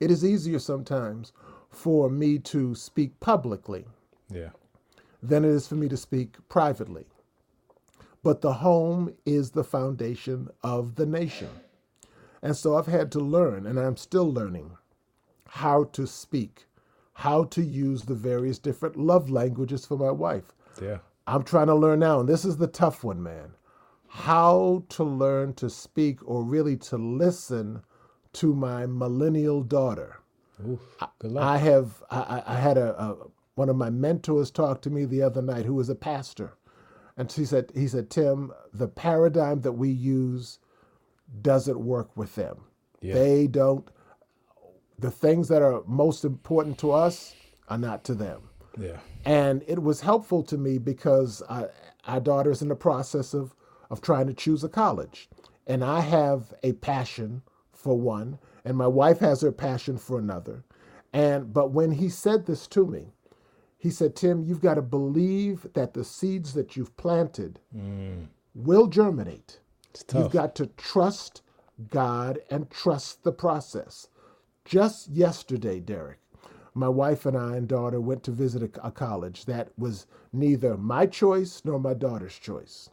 it 0.00 0.10
is 0.10 0.24
easier 0.24 0.58
sometimes 0.58 1.32
for 1.68 2.08
me 2.08 2.38
to 2.38 2.74
speak 2.74 3.20
publicly 3.20 3.84
Yeah. 4.30 4.50
than 5.22 5.44
it 5.44 5.50
is 5.50 5.68
for 5.68 5.74
me 5.74 5.88
to 5.90 5.96
speak 5.98 6.36
privately. 6.48 7.06
But 8.22 8.40
the 8.40 8.54
home 8.54 9.14
is 9.26 9.50
the 9.50 9.62
foundation 9.62 10.48
of 10.62 10.94
the 10.94 11.04
nation. 11.04 11.50
And 12.40 12.56
so 12.56 12.76
I've 12.76 12.86
had 12.86 13.12
to 13.12 13.20
learn, 13.20 13.66
and 13.66 13.78
I'm 13.78 13.98
still 13.98 14.32
learning, 14.32 14.70
how 15.48 15.84
to 15.84 16.06
speak, 16.06 16.66
how 17.12 17.44
to 17.44 17.62
use 17.62 18.04
the 18.04 18.14
various 18.14 18.58
different 18.58 18.96
love 18.96 19.28
languages 19.28 19.84
for 19.84 19.98
my 19.98 20.10
wife. 20.10 20.54
Yeah. 20.80 20.98
I'm 21.26 21.42
trying 21.42 21.66
to 21.66 21.74
learn 21.74 21.98
now, 21.98 22.20
and 22.20 22.28
this 22.28 22.46
is 22.46 22.56
the 22.56 22.68
tough 22.68 23.04
one, 23.04 23.22
man. 23.22 23.52
How 24.08 24.84
to 24.90 25.04
learn 25.04 25.54
to 25.54 25.70
speak 25.70 26.20
or 26.26 26.42
really 26.44 26.76
to 26.78 26.96
listen 26.98 27.82
to 28.34 28.54
my 28.54 28.86
millennial 28.86 29.62
daughter. 29.62 30.18
Oof. 30.68 30.80
I 31.38 31.58
have 31.58 32.02
I, 32.10 32.42
I 32.46 32.56
had 32.56 32.78
a, 32.78 33.00
a 33.02 33.16
one 33.56 33.68
of 33.68 33.76
my 33.76 33.90
mentors 33.90 34.50
talk 34.50 34.82
to 34.82 34.90
me 34.90 35.04
the 35.04 35.22
other 35.22 35.42
night 35.42 35.66
who 35.66 35.74
was 35.74 35.88
a 35.90 35.94
pastor, 35.96 36.54
and 37.16 37.30
she 37.30 37.44
said 37.44 37.72
he 37.74 37.88
said 37.88 38.10
Tim 38.10 38.52
the 38.72 38.88
paradigm 38.88 39.62
that 39.62 39.72
we 39.72 39.90
use 39.90 40.58
doesn't 41.42 41.80
work 41.80 42.16
with 42.16 42.34
them. 42.36 42.58
Yeah. 43.00 43.14
They 43.14 43.46
don't. 43.48 43.88
The 44.98 45.10
things 45.10 45.48
that 45.48 45.62
are 45.62 45.82
most 45.86 46.24
important 46.24 46.78
to 46.80 46.92
us 46.92 47.34
are 47.68 47.78
not 47.78 48.04
to 48.04 48.14
them. 48.14 48.50
yeah. 48.78 48.98
And 49.24 49.64
it 49.68 49.82
was 49.82 50.00
helpful 50.02 50.42
to 50.44 50.58
me 50.58 50.78
because 50.78 51.42
I, 51.50 51.66
our 52.06 52.20
daughter's 52.20 52.62
in 52.62 52.68
the 52.68 52.76
process 52.76 53.34
of, 53.34 53.54
of 53.90 54.00
trying 54.00 54.26
to 54.26 54.34
choose 54.34 54.64
a 54.64 54.68
college. 54.68 55.28
And 55.66 55.84
I 55.84 56.00
have 56.00 56.54
a 56.62 56.72
passion 56.72 57.42
for 57.72 57.98
one, 57.98 58.38
and 58.64 58.76
my 58.76 58.86
wife 58.86 59.18
has 59.20 59.40
her 59.42 59.52
passion 59.52 59.98
for 59.98 60.18
another. 60.18 60.64
And 61.12 61.52
but 61.52 61.70
when 61.70 61.92
he 61.92 62.08
said 62.08 62.46
this 62.46 62.66
to 62.68 62.86
me, 62.86 63.12
he 63.78 63.90
said, 63.90 64.16
Tim, 64.16 64.42
you've 64.42 64.60
got 64.60 64.74
to 64.74 64.82
believe 64.82 65.66
that 65.74 65.94
the 65.94 66.04
seeds 66.04 66.54
that 66.54 66.76
you've 66.76 66.96
planted 66.96 67.60
mm. 67.74 68.26
will 68.54 68.88
germinate. 68.88 69.60
You've 70.12 70.32
got 70.32 70.54
to 70.56 70.66
trust 70.66 71.42
God 71.90 72.40
and 72.50 72.70
trust 72.70 73.22
the 73.22 73.32
process. 73.32 74.08
Just 74.64 75.08
yesterday, 75.08 75.80
Derek, 75.80 76.18
my 76.74 76.88
wife 76.88 77.24
and 77.24 77.36
I 77.36 77.56
and 77.56 77.68
daughter 77.68 78.00
went 78.00 78.22
to 78.24 78.32
visit 78.32 78.62
a, 78.62 78.86
a 78.86 78.90
college 78.90 79.44
that 79.46 79.70
was 79.78 80.06
neither 80.32 80.76
my 80.76 81.06
choice 81.06 81.62
nor 81.64 81.78
my 81.78 81.94
daughter's 81.94 82.38
choice. 82.38 82.90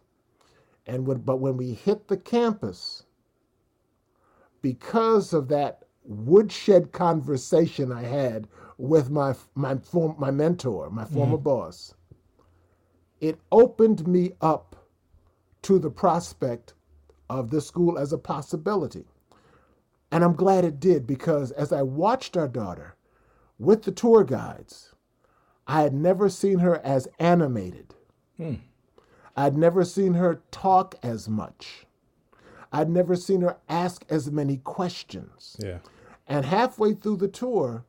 And 0.87 1.07
when, 1.07 1.19
but 1.19 1.37
when 1.37 1.57
we 1.57 1.73
hit 1.73 2.07
the 2.07 2.17
campus, 2.17 3.03
because 4.61 5.33
of 5.33 5.47
that 5.49 5.83
woodshed 6.03 6.91
conversation 6.91 7.91
I 7.91 8.03
had 8.03 8.47
with 8.77 9.09
my 9.09 9.35
my 9.55 9.75
form, 9.77 10.15
my 10.19 10.31
mentor, 10.31 10.89
my 10.89 11.03
mm-hmm. 11.03 11.13
former 11.13 11.37
boss, 11.37 11.93
it 13.19 13.39
opened 13.51 14.07
me 14.07 14.33
up 14.41 14.75
to 15.63 15.79
the 15.79 15.89
prospect 15.89 16.73
of 17.29 17.49
this 17.49 17.65
school 17.65 17.97
as 17.97 18.13
a 18.13 18.17
possibility. 18.17 19.05
And 20.11 20.23
I'm 20.23 20.35
glad 20.35 20.63
it 20.63 20.79
did 20.79 21.07
because 21.07 21.51
as 21.51 21.73
I 21.73 21.81
watched 21.81 22.37
our 22.37 22.47
daughter 22.47 22.95
with 23.57 23.83
the 23.83 23.91
tour 23.91 24.23
guides, 24.23 24.93
I 25.67 25.81
had 25.81 25.93
never 25.93 26.29
seen 26.29 26.59
her 26.59 26.77
as 26.85 27.07
animated. 27.17 27.95
Hmm. 28.37 28.55
I'd 29.35 29.57
never 29.57 29.83
seen 29.83 30.13
her 30.13 30.41
talk 30.51 30.95
as 31.03 31.27
much. 31.27 31.85
I'd 32.71 32.89
never 32.89 33.15
seen 33.15 33.41
her 33.41 33.57
ask 33.69 34.05
as 34.09 34.31
many 34.31 34.57
questions. 34.57 35.57
Yeah. 35.59 35.79
And 36.27 36.45
halfway 36.45 36.93
through 36.93 37.17
the 37.17 37.27
tour, 37.27 37.85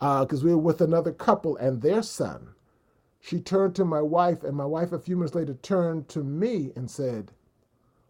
uh, 0.00 0.24
because 0.24 0.44
we 0.44 0.50
were 0.50 0.60
with 0.60 0.80
another 0.80 1.12
couple 1.12 1.56
and 1.56 1.82
their 1.82 2.02
son, 2.02 2.48
she 3.20 3.40
turned 3.40 3.74
to 3.74 3.84
my 3.84 4.00
wife, 4.00 4.44
and 4.44 4.56
my 4.56 4.64
wife, 4.64 4.92
a 4.92 4.98
few 5.00 5.16
minutes 5.16 5.34
later, 5.34 5.54
turned 5.54 6.08
to 6.10 6.22
me 6.22 6.70
and 6.76 6.88
said, 6.88 7.32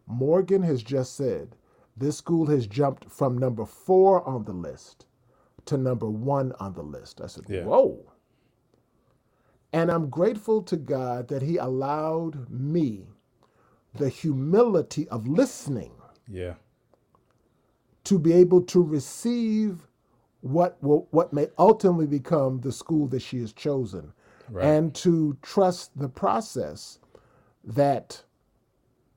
Morgan 0.06 0.62
has 0.62 0.82
just 0.82 1.16
said 1.16 1.56
this 1.96 2.18
school 2.18 2.46
has 2.46 2.66
jumped 2.66 3.10
from 3.10 3.38
number 3.38 3.64
four 3.64 4.26
on 4.28 4.44
the 4.44 4.52
list 4.52 5.06
to 5.64 5.76
number 5.76 6.08
one 6.08 6.52
on 6.60 6.74
the 6.74 6.82
list. 6.82 7.20
I 7.22 7.26
said, 7.26 7.44
Yeah. 7.48 7.64
Whoa. 7.64 7.98
And 9.76 9.90
I'm 9.90 10.08
grateful 10.08 10.62
to 10.62 10.76
God 10.78 11.28
that 11.28 11.42
He 11.42 11.58
allowed 11.58 12.48
me 12.48 13.08
the 13.94 14.08
humility 14.08 15.06
of 15.10 15.26
listening 15.28 15.92
Yeah. 16.26 16.54
to 18.04 18.18
be 18.18 18.32
able 18.32 18.62
to 18.62 18.82
receive 18.82 19.86
what 20.40 20.82
will, 20.82 21.08
what 21.10 21.32
may 21.34 21.48
ultimately 21.58 22.06
become 22.06 22.60
the 22.60 22.72
school 22.72 23.06
that 23.08 23.20
she 23.20 23.40
has 23.40 23.52
chosen 23.52 24.12
Right. 24.50 24.64
and 24.64 24.94
to 24.96 25.36
trust 25.42 25.98
the 25.98 26.08
process 26.08 26.98
that 27.62 28.24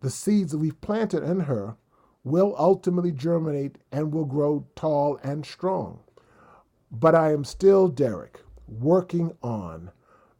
the 0.01 0.09
seeds 0.09 0.51
that 0.51 0.57
we've 0.57 0.81
planted 0.81 1.23
in 1.23 1.41
her 1.41 1.77
will 2.25 2.53
ultimately 2.57 3.11
germinate 3.13 3.77
and 3.93 4.13
will 4.13 4.25
grow 4.25 4.65
tall 4.75 5.19
and 5.23 5.45
strong. 5.45 5.99
But 6.91 7.15
I 7.15 7.31
am 7.31 7.45
still, 7.45 7.87
Derek, 7.87 8.41
working 8.67 9.37
on 9.41 9.91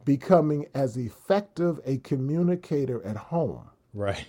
becoming 0.10 0.66
as 0.74 0.98
effective 0.98 1.80
a 1.86 1.98
communicator 2.00 3.00
at 3.06 3.16
home 3.16 3.70
Right. 3.94 4.26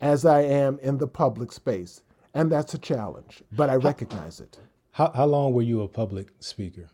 as 0.00 0.24
I 0.24 0.40
am 0.40 0.78
in 0.78 0.96
the 0.96 1.06
public 1.06 1.52
space. 1.52 2.00
And 2.32 2.50
that's 2.50 2.72
a 2.72 2.78
challenge, 2.78 3.42
but 3.52 3.68
I 3.68 3.74
recognize 3.74 4.40
it. 4.40 4.58
How 4.92 5.10
how 5.14 5.26
long 5.26 5.52
were 5.52 5.66
you 5.70 5.82
a 5.82 5.88
public 5.88 6.28
speaker? 6.40 6.88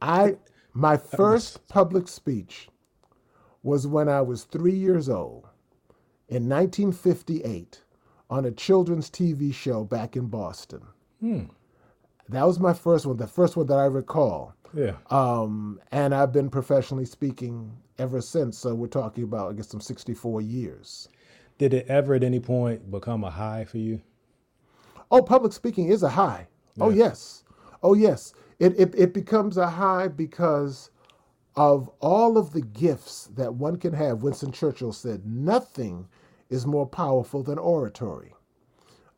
I 0.00 0.36
my 0.72 0.94
uh, 0.94 0.98
first 0.98 1.66
public 1.66 2.06
speech 2.06 2.68
was 3.64 3.88
when 3.88 4.08
I 4.08 4.20
was 4.20 4.44
three 4.44 4.78
years 4.86 5.08
old 5.08 5.48
in 6.28 6.48
1958 6.48 7.82
on 8.28 8.44
a 8.44 8.52
children's 8.52 9.10
TV 9.10 9.52
show 9.52 9.82
back 9.82 10.14
in 10.14 10.26
Boston. 10.28 10.82
Hmm. 11.18 11.46
That 12.28 12.46
was 12.46 12.60
my 12.60 12.72
first 12.72 13.04
one, 13.04 13.16
the 13.16 13.26
first 13.26 13.56
one 13.56 13.66
that 13.66 13.78
I 13.78 13.86
recall. 13.86 14.54
Yeah. 14.74 14.96
Um, 15.10 15.80
and 15.92 16.14
I've 16.14 16.32
been 16.32 16.50
professionally 16.50 17.04
speaking 17.04 17.72
ever 17.98 18.20
since. 18.20 18.58
So 18.58 18.74
we're 18.74 18.86
talking 18.88 19.24
about, 19.24 19.50
I 19.50 19.54
guess, 19.54 19.68
some 19.68 19.80
64 19.80 20.42
years. 20.42 21.08
Did 21.58 21.74
it 21.74 21.86
ever 21.88 22.14
at 22.14 22.24
any 22.24 22.40
point 22.40 22.90
become 22.90 23.24
a 23.24 23.30
high 23.30 23.64
for 23.64 23.78
you? 23.78 24.00
Oh, 25.10 25.22
public 25.22 25.52
speaking 25.52 25.88
is 25.88 26.02
a 26.02 26.10
high. 26.10 26.48
Oh, 26.80 26.90
yes. 26.90 27.44
Oh, 27.82 27.94
yes. 27.94 28.32
It, 28.58 28.78
it, 28.78 28.94
it 28.96 29.14
becomes 29.14 29.56
a 29.56 29.68
high 29.68 30.08
because 30.08 30.90
of 31.56 31.90
all 32.00 32.38
of 32.38 32.52
the 32.52 32.62
gifts 32.62 33.28
that 33.36 33.54
one 33.54 33.76
can 33.76 33.92
have. 33.92 34.22
Winston 34.22 34.52
Churchill 34.52 34.92
said, 34.92 35.26
nothing 35.26 36.08
is 36.48 36.66
more 36.66 36.86
powerful 36.86 37.42
than 37.42 37.58
oratory. 37.58 38.34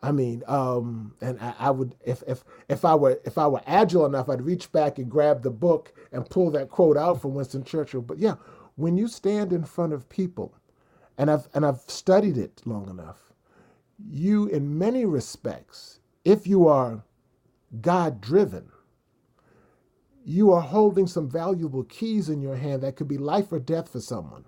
I 0.03 0.13
mean, 0.13 0.43
um, 0.49 1.15
and 1.21 1.41
I, 1.41 1.55
I 1.59 1.71
would 1.71 1.95
if 2.05 2.23
if 2.27 2.45
if 2.69 2.85
I 2.85 2.95
were 2.95 3.21
if 3.25 3.39
I 3.39 3.49
were 3.49 3.63
agile 3.67 4.07
enough, 4.07 4.29
I'd 4.29 4.43
reach 4.43 4.73
back 4.73 4.99
and 4.99 5.11
grab 5.11 5.43
the 5.43 5.51
book 5.51 5.93
and 6.13 6.29
pull 6.29 6.51
that 6.53 6.71
quote 6.71 6.97
out 6.97 7.23
from 7.23 7.35
Winston 7.35 7.65
Churchill. 7.65 8.03
But 8.03 8.19
yeah, 8.19 8.37
when 8.77 8.97
you 8.99 9.09
stand 9.09 9.53
in 9.53 9.65
front 9.65 9.93
of 9.93 10.09
people, 10.09 10.55
and 11.19 11.31
I've 11.31 11.49
and 11.55 11.67
I've 11.67 11.83
studied 11.89 12.39
it 12.39 12.63
long 12.67 12.91
enough, 12.91 13.33
you 13.99 14.47
in 14.49 14.79
many 14.79 15.07
respects, 15.07 16.01
if 16.25 16.47
you 16.47 16.69
are 16.69 17.05
God 17.81 18.21
driven, 18.21 18.71
you 20.25 20.53
are 20.53 20.63
holding 20.63 21.07
some 21.09 21.31
valuable 21.31 21.85
keys 21.85 22.29
in 22.29 22.43
your 22.43 22.57
hand 22.57 22.83
that 22.83 22.97
could 22.97 23.09
be 23.09 23.19
life 23.19 23.53
or 23.53 23.61
death 23.61 23.91
for 23.91 24.01
someone. 24.01 24.45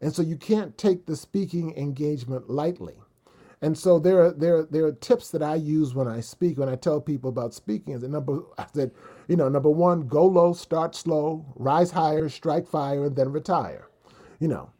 And 0.00 0.14
so 0.14 0.22
you 0.22 0.36
can't 0.36 0.78
take 0.78 1.06
the 1.06 1.16
speaking 1.16 1.76
engagement 1.76 2.50
lightly. 2.50 2.96
And 3.60 3.76
so 3.76 3.98
there 3.98 4.20
are 4.20 4.32
there 4.32 4.58
are, 4.58 4.62
there 4.64 4.86
are 4.86 4.92
tips 4.92 5.30
that 5.32 5.42
I 5.42 5.56
use 5.56 5.94
when 5.94 6.06
I 6.06 6.20
speak 6.20 6.58
when 6.58 6.68
I 6.68 6.76
tell 6.76 7.00
people 7.00 7.30
about 7.30 7.54
speaking. 7.54 7.94
Is 7.94 8.02
number 8.02 8.42
I 8.56 8.66
said, 8.72 8.92
you 9.26 9.36
know, 9.36 9.48
number 9.48 9.70
one, 9.70 10.06
go 10.06 10.24
low, 10.26 10.52
start 10.52 10.94
slow, 10.94 11.44
rise 11.56 11.90
higher, 11.90 12.28
strike 12.28 12.68
fire, 12.68 13.06
and 13.06 13.16
then 13.16 13.32
retire. 13.32 13.88
You 14.38 14.48
know, 14.48 14.70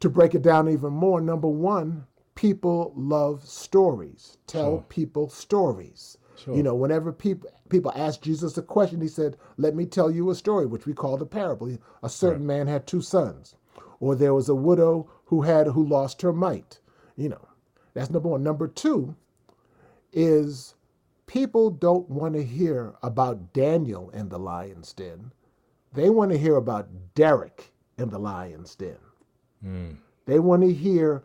to 0.00 0.08
break 0.08 0.34
it 0.34 0.42
down 0.42 0.68
even 0.68 0.92
more, 0.92 1.20
number 1.20 1.48
one, 1.48 2.06
people 2.36 2.92
love 2.96 3.44
stories. 3.44 4.38
Tell 4.46 4.84
people 4.88 5.28
stories. 5.28 6.18
You 6.56 6.62
know, 6.62 6.74
whenever 6.74 7.12
people 7.12 7.50
people 7.68 7.92
ask 7.96 8.20
Jesus 8.20 8.56
a 8.58 8.62
question, 8.62 9.00
he 9.00 9.08
said, 9.08 9.36
"Let 9.56 9.74
me 9.74 9.86
tell 9.86 10.10
you 10.10 10.30
a 10.30 10.34
story," 10.34 10.66
which 10.66 10.86
we 10.86 10.92
call 10.92 11.16
the 11.16 11.26
parable. 11.26 11.76
A 12.02 12.08
certain 12.08 12.46
man 12.46 12.66
had 12.68 12.86
two 12.86 13.00
sons, 13.00 13.56
or 13.98 14.14
there 14.14 14.34
was 14.34 14.48
a 14.48 14.54
widow 14.54 15.08
who 15.26 15.42
had 15.42 15.68
who 15.68 15.84
lost 15.84 16.22
her 16.22 16.32
mite. 16.32 16.80
You 17.16 17.30
know, 17.30 17.48
that's 17.94 18.10
number 18.10 18.28
one. 18.28 18.42
Number 18.42 18.68
two 18.68 19.14
is 20.12 20.74
people 21.26 21.70
don't 21.70 22.08
want 22.08 22.34
to 22.34 22.44
hear 22.44 22.94
about 23.02 23.52
Daniel 23.52 24.10
in 24.10 24.28
the 24.28 24.38
lion's 24.38 24.92
den. 24.92 25.32
They 25.92 26.10
want 26.10 26.32
to 26.32 26.38
hear 26.38 26.56
about 26.56 26.88
Derek 27.14 27.72
in 27.98 28.10
the 28.10 28.18
lion's 28.18 28.74
den. 28.74 28.98
Hmm. 29.62 29.90
They 30.26 30.38
want 30.38 30.62
to 30.62 30.72
hear 30.72 31.24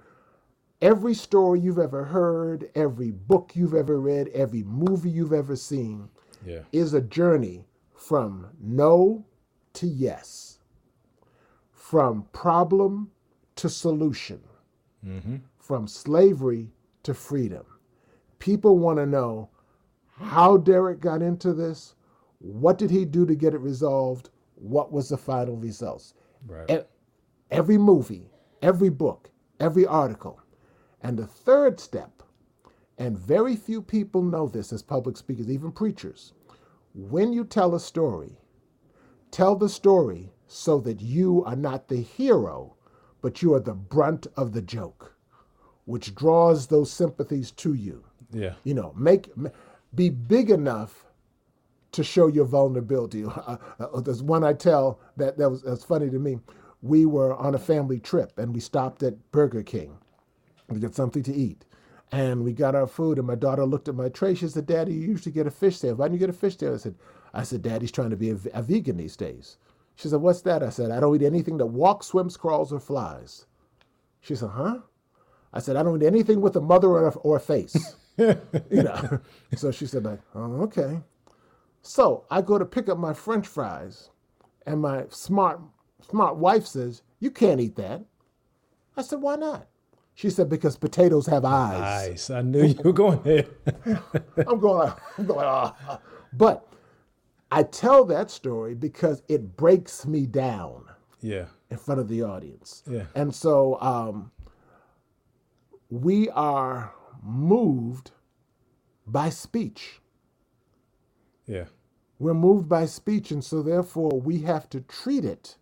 every 0.82 1.14
story 1.14 1.60
you've 1.60 1.80
ever 1.80 2.06
heard, 2.06 2.70
every 2.76 3.12
book 3.12 3.52
you've 3.56 3.74
ever 3.74 4.00
read, 4.00 4.28
every 4.30 4.64
movie 4.64 5.10
you've 5.10 5.34
ever 5.34 5.56
seen 5.56 6.10
Yeah. 6.46 6.62
is 6.72 6.94
a 6.94 7.02
journey 7.02 7.66
from 7.96 8.48
no 8.62 9.26
to 9.74 9.88
yes, 9.88 10.60
from 11.72 12.24
problem 12.32 13.12
to 13.58 13.70
solution, 13.70 14.42
mm-hmm. 15.06 15.38
From 15.70 15.88
slavery 15.88 16.68
to 17.04 17.14
freedom. 17.14 17.64
People 18.40 18.80
want 18.80 18.98
to 18.98 19.06
know 19.06 19.52
how 20.16 20.58
Derek 20.58 21.00
got 21.00 21.22
into 21.22 21.54
this, 21.54 21.94
what 22.40 22.80
did 22.80 22.90
he 22.90 23.06
do 23.06 23.24
to 23.28 23.36
get 23.36 23.54
it 23.54 23.60
resolved, 23.60 24.32
what 24.56 24.92
was 24.92 25.10
the 25.10 25.18
final 25.18 25.56
results. 25.56 26.16
Right. 26.48 26.88
Every 27.52 27.78
movie, 27.78 28.32
every 28.64 28.90
book, 28.90 29.30
every 29.60 29.86
article. 29.86 30.42
And 31.04 31.20
the 31.20 31.28
third 31.28 31.80
step, 31.80 32.24
and 32.98 33.16
very 33.16 33.56
few 33.56 33.84
people 33.84 34.24
know 34.24 34.48
this 34.48 34.74
as 34.74 34.82
public 34.82 35.18
speakers, 35.18 35.52
even 35.52 35.72
preachers, 35.72 36.34
when 36.96 37.32
you 37.32 37.44
tell 37.44 37.76
a 37.76 37.80
story, 37.80 38.40
tell 39.30 39.56
the 39.56 39.70
story 39.70 40.34
so 40.48 40.80
that 40.80 41.00
you 41.00 41.44
are 41.46 41.56
not 41.56 41.90
the 41.90 42.02
hero, 42.02 42.76
but 43.22 43.44
you 43.44 43.54
are 43.54 43.60
the 43.60 43.76
brunt 43.76 44.26
of 44.36 44.54
the 44.54 44.64
joke, 44.64 45.16
which 45.90 46.14
draws 46.14 46.68
those 46.68 46.92
sympathies 46.92 47.50
to 47.50 47.74
you. 47.74 48.04
Yeah. 48.32 48.54
You 48.64 48.76
know, 48.76 48.94
make 48.96 49.32
be 49.96 50.12
big 50.12 50.52
enough 50.52 51.06
to 51.94 52.04
show 52.04 52.28
your 52.28 52.46
vulnerability. 52.46 53.26
Uh, 53.48 53.58
uh, 53.80 54.02
there's 54.02 54.22
one 54.22 54.44
I 54.44 54.54
tell 54.54 55.00
that 55.18 55.38
that 55.40 55.50
was 55.50 55.64
that's 55.64 55.84
funny 55.84 56.12
to 56.12 56.20
me. 56.20 56.38
We 56.84 57.08
were 57.08 57.36
on 57.36 57.56
a 57.56 57.60
family 57.60 58.00
trip 58.00 58.38
and 58.38 58.54
we 58.54 58.60
stopped 58.60 59.02
at 59.02 59.32
Burger 59.32 59.64
King 59.64 59.98
to 60.72 60.80
get 60.80 60.94
something 60.94 61.24
to 61.24 61.34
eat. 61.34 61.66
And 62.12 62.44
we 62.44 62.54
got 62.54 62.76
our 62.76 62.88
food, 62.88 63.18
and 63.18 63.28
my 63.28 63.36
daughter 63.36 63.66
looked 63.66 63.88
at 63.88 63.96
my 63.96 64.10
tray. 64.10 64.36
She 64.36 64.48
said, 64.48 64.66
"Daddy, 64.66 64.94
you 64.94 65.02
usually 65.02 65.32
get 65.32 65.48
a 65.48 65.52
fish 65.52 65.78
sandwich. 65.78 66.00
Why 66.00 66.06
didn't 66.06 66.20
you 66.20 66.28
get 66.28 66.36
a 66.36 66.40
fish 66.40 66.58
sandwich?" 66.58 66.82
I 66.82 66.84
said, 66.84 66.96
"I 67.34 67.44
said, 67.44 67.62
Daddy's 67.62 67.92
trying 67.92 68.10
to 68.12 68.18
be 68.18 68.32
a, 68.32 68.38
a 68.54 68.62
vegan 68.62 68.98
these 68.98 69.16
days." 69.16 69.58
She 69.96 70.08
said, 70.08 70.22
"What's 70.22 70.42
that?" 70.42 70.62
I 70.62 70.70
said, 70.70 70.92
"I 70.92 71.00
don't 71.00 71.16
eat 71.16 71.26
anything 71.26 71.58
that 71.58 71.68
walks, 71.68 72.08
swims, 72.08 72.38
crawls, 72.38 72.72
or 72.74 72.80
flies." 72.80 73.46
She 74.22 74.36
said, 74.36 74.50
"Huh?" 74.50 74.80
I 75.54 75.60
said, 75.60 75.76
"I 75.76 75.84
don't 75.84 76.02
eat 76.02 76.06
anything 76.06 76.42
with 76.42 76.56
a 76.56 76.62
mother 76.62 76.88
or 76.88 77.08
a, 77.08 77.12
or 77.20 77.38
a 77.38 77.40
face." 77.40 77.96
you 78.18 78.84
know. 78.84 79.20
So 79.56 79.72
she 79.72 79.86
said, 79.86 80.06
like, 80.06 80.20
"Oh, 80.36 80.62
okay." 80.64 81.02
So 81.82 82.26
I 82.30 82.42
go 82.42 82.58
to 82.58 82.66
pick 82.66 82.90
up 82.90 82.98
my 82.98 83.14
French 83.14 83.48
fries, 83.48 84.10
and 84.66 84.82
my 84.82 85.06
smart 85.10 85.62
smart 86.08 86.38
wife 86.38 86.66
says, 86.66 87.02
"You 87.20 87.32
can't 87.32 87.62
eat 87.62 87.76
that." 87.78 88.04
I 88.98 89.02
said, 89.02 89.22
"Why 89.22 89.36
not?" 89.36 89.68
She 90.14 90.30
said, 90.30 90.50
"Because 90.50 90.78
potatoes 90.78 91.28
have 91.28 91.46
eyes." 91.46 92.10
Nice. 92.10 92.30
I 92.30 92.42
knew 92.42 92.66
you 92.66 92.82
were 92.84 92.94
going 92.94 93.22
there. 93.24 93.46
I'm 94.48 94.60
going, 94.60 94.92
I'm 95.18 95.26
going, 95.26 95.46
ah. 95.46 96.00
But 96.34 96.68
I 97.52 97.64
tell 97.64 98.06
that 98.06 98.30
story 98.30 98.76
because 98.76 99.24
it 99.28 99.58
breaks 99.58 100.06
me 100.06 100.26
down 100.26 100.86
yeah. 101.22 101.46
in 101.70 101.78
front 101.78 102.00
of 102.00 102.08
the 102.08 102.22
audience. 102.24 102.84
Yeah. 102.88 103.06
And 103.16 103.34
so 103.34 103.80
um, 103.82 104.32
we 105.90 106.30
are 106.30 106.94
moved 107.24 108.12
by 109.08 109.30
speech. 109.30 110.02
Yeah. 111.48 111.66
We're 112.20 112.34
moved 112.34 112.70
by 112.70 112.86
speech, 112.86 113.32
and 113.32 113.44
so 113.44 113.62
therefore 113.64 114.20
we 114.22 114.42
have 114.42 114.70
to 114.72 114.82
treat 114.82 115.26
it 115.26 115.56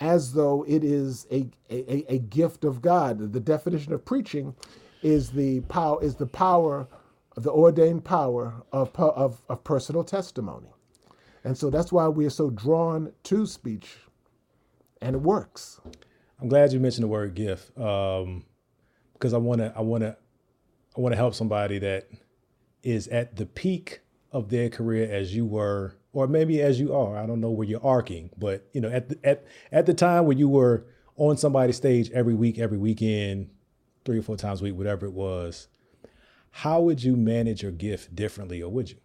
as 0.00 0.34
though 0.34 0.64
it 0.68 0.84
is 0.84 1.26
a, 1.30 1.48
a, 1.70 2.14
a 2.14 2.18
gift 2.18 2.64
of 2.64 2.82
God. 2.82 3.32
The 3.32 3.40
definition 3.40 3.92
of 3.92 4.04
preaching 4.04 4.54
is 5.02 5.30
the 5.30 5.60
power 5.62 6.02
is 6.02 6.16
the 6.16 6.26
power, 6.26 6.88
the 7.36 7.50
ordained 7.50 8.04
power 8.04 8.62
of, 8.72 8.90
of, 8.98 9.42
of 9.48 9.64
personal 9.64 10.04
testimony. 10.04 10.68
And 11.44 11.56
so 11.58 11.70
that's 11.70 11.92
why 11.92 12.08
we 12.08 12.26
are 12.26 12.30
so 12.30 12.50
drawn 12.50 13.12
to 13.24 13.46
speech, 13.46 13.96
and 15.00 15.16
it 15.16 15.22
works. 15.22 15.80
I'm 16.40 16.48
glad 16.48 16.72
you 16.72 16.80
mentioned 16.80 17.04
the 17.04 17.08
word 17.08 17.34
gift 17.34 17.76
um, 17.78 18.44
because 19.22 19.32
I 19.32 19.38
want 19.38 19.60
to 19.60 19.72
I 19.76 19.82
want 19.82 20.02
to 20.02 20.16
I 20.96 21.00
want 21.00 21.12
to 21.12 21.16
help 21.16 21.34
somebody 21.36 21.78
that 21.78 22.08
is 22.82 23.06
at 23.06 23.36
the 23.36 23.46
peak 23.46 24.00
of 24.32 24.48
their 24.48 24.68
career 24.68 25.08
as 25.08 25.32
you 25.32 25.46
were 25.46 25.94
or 26.12 26.26
maybe 26.26 26.60
as 26.60 26.80
you 26.80 26.92
are. 26.92 27.16
I 27.16 27.24
don't 27.24 27.40
know 27.40 27.52
where 27.52 27.66
you're 27.66 27.84
arcing, 27.84 28.30
but 28.36 28.66
you 28.72 28.80
know 28.80 28.88
at 28.90 29.10
the, 29.10 29.18
at 29.22 29.44
at 29.70 29.86
the 29.86 29.94
time 29.94 30.26
when 30.26 30.38
you 30.38 30.48
were 30.48 30.86
on 31.14 31.36
somebody's 31.36 31.76
stage 31.76 32.10
every 32.10 32.34
week, 32.34 32.58
every 32.58 32.78
weekend, 32.78 33.50
three 34.04 34.18
or 34.18 34.22
four 34.22 34.36
times 34.36 34.60
a 34.60 34.64
week, 34.64 34.74
whatever 34.74 35.06
it 35.06 35.12
was. 35.12 35.68
How 36.50 36.80
would 36.80 37.04
you 37.04 37.14
manage 37.16 37.62
your 37.62 37.72
gift 37.72 38.16
differently, 38.16 38.60
or 38.60 38.70
would 38.70 38.90
you? 38.90 38.96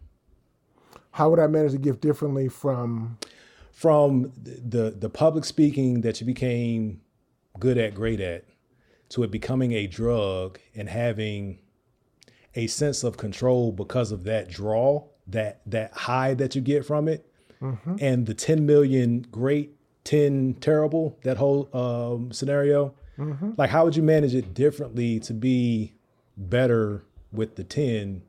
How 1.12 1.30
would 1.30 1.40
I 1.40 1.46
manage 1.46 1.74
the 1.74 1.78
gift 1.78 2.02
differently 2.02 2.50
from? 2.50 3.20
from 3.72 4.32
the 4.44 4.90
the 4.90 5.08
public 5.08 5.46
speaking 5.46 6.02
that 6.02 6.20
you 6.20 6.26
became 6.26 7.00
good 7.60 7.78
at, 7.78 7.94
great 7.94 8.20
at, 8.20 8.44
to 9.10 9.24
it 9.24 9.32
becoming 9.32 9.72
a 9.74 9.88
drug 9.88 10.60
and 10.76 10.90
having 10.90 11.60
a 12.56 12.68
sense 12.68 13.04
of 13.04 13.18
control 13.18 13.72
because 13.72 14.12
of 14.12 14.24
that 14.26 14.50
draw, 14.50 15.04
that 15.28 15.62
that 15.66 15.94
high 15.94 16.34
that 16.34 16.56
you 16.56 16.62
get 16.62 16.86
from 16.86 17.08
it, 17.08 17.26
and 18.00 18.26
the 18.26 18.34
10 18.34 18.66
million 18.66 19.26
great, 19.32 19.76
10 20.04 20.56
terrible, 20.62 21.18
that 21.24 21.38
whole 21.38 21.70
um, 21.74 22.32
scenario. 22.32 22.94
Like, 23.58 23.72
how 23.72 23.84
would 23.86 23.96
you 23.96 24.04
manage 24.04 24.36
it 24.36 24.54
differently 24.54 25.20
to 25.22 25.34
be 25.34 25.94
better 26.38 27.04
with 27.32 27.56
the 27.56 27.64
10? 27.64 28.22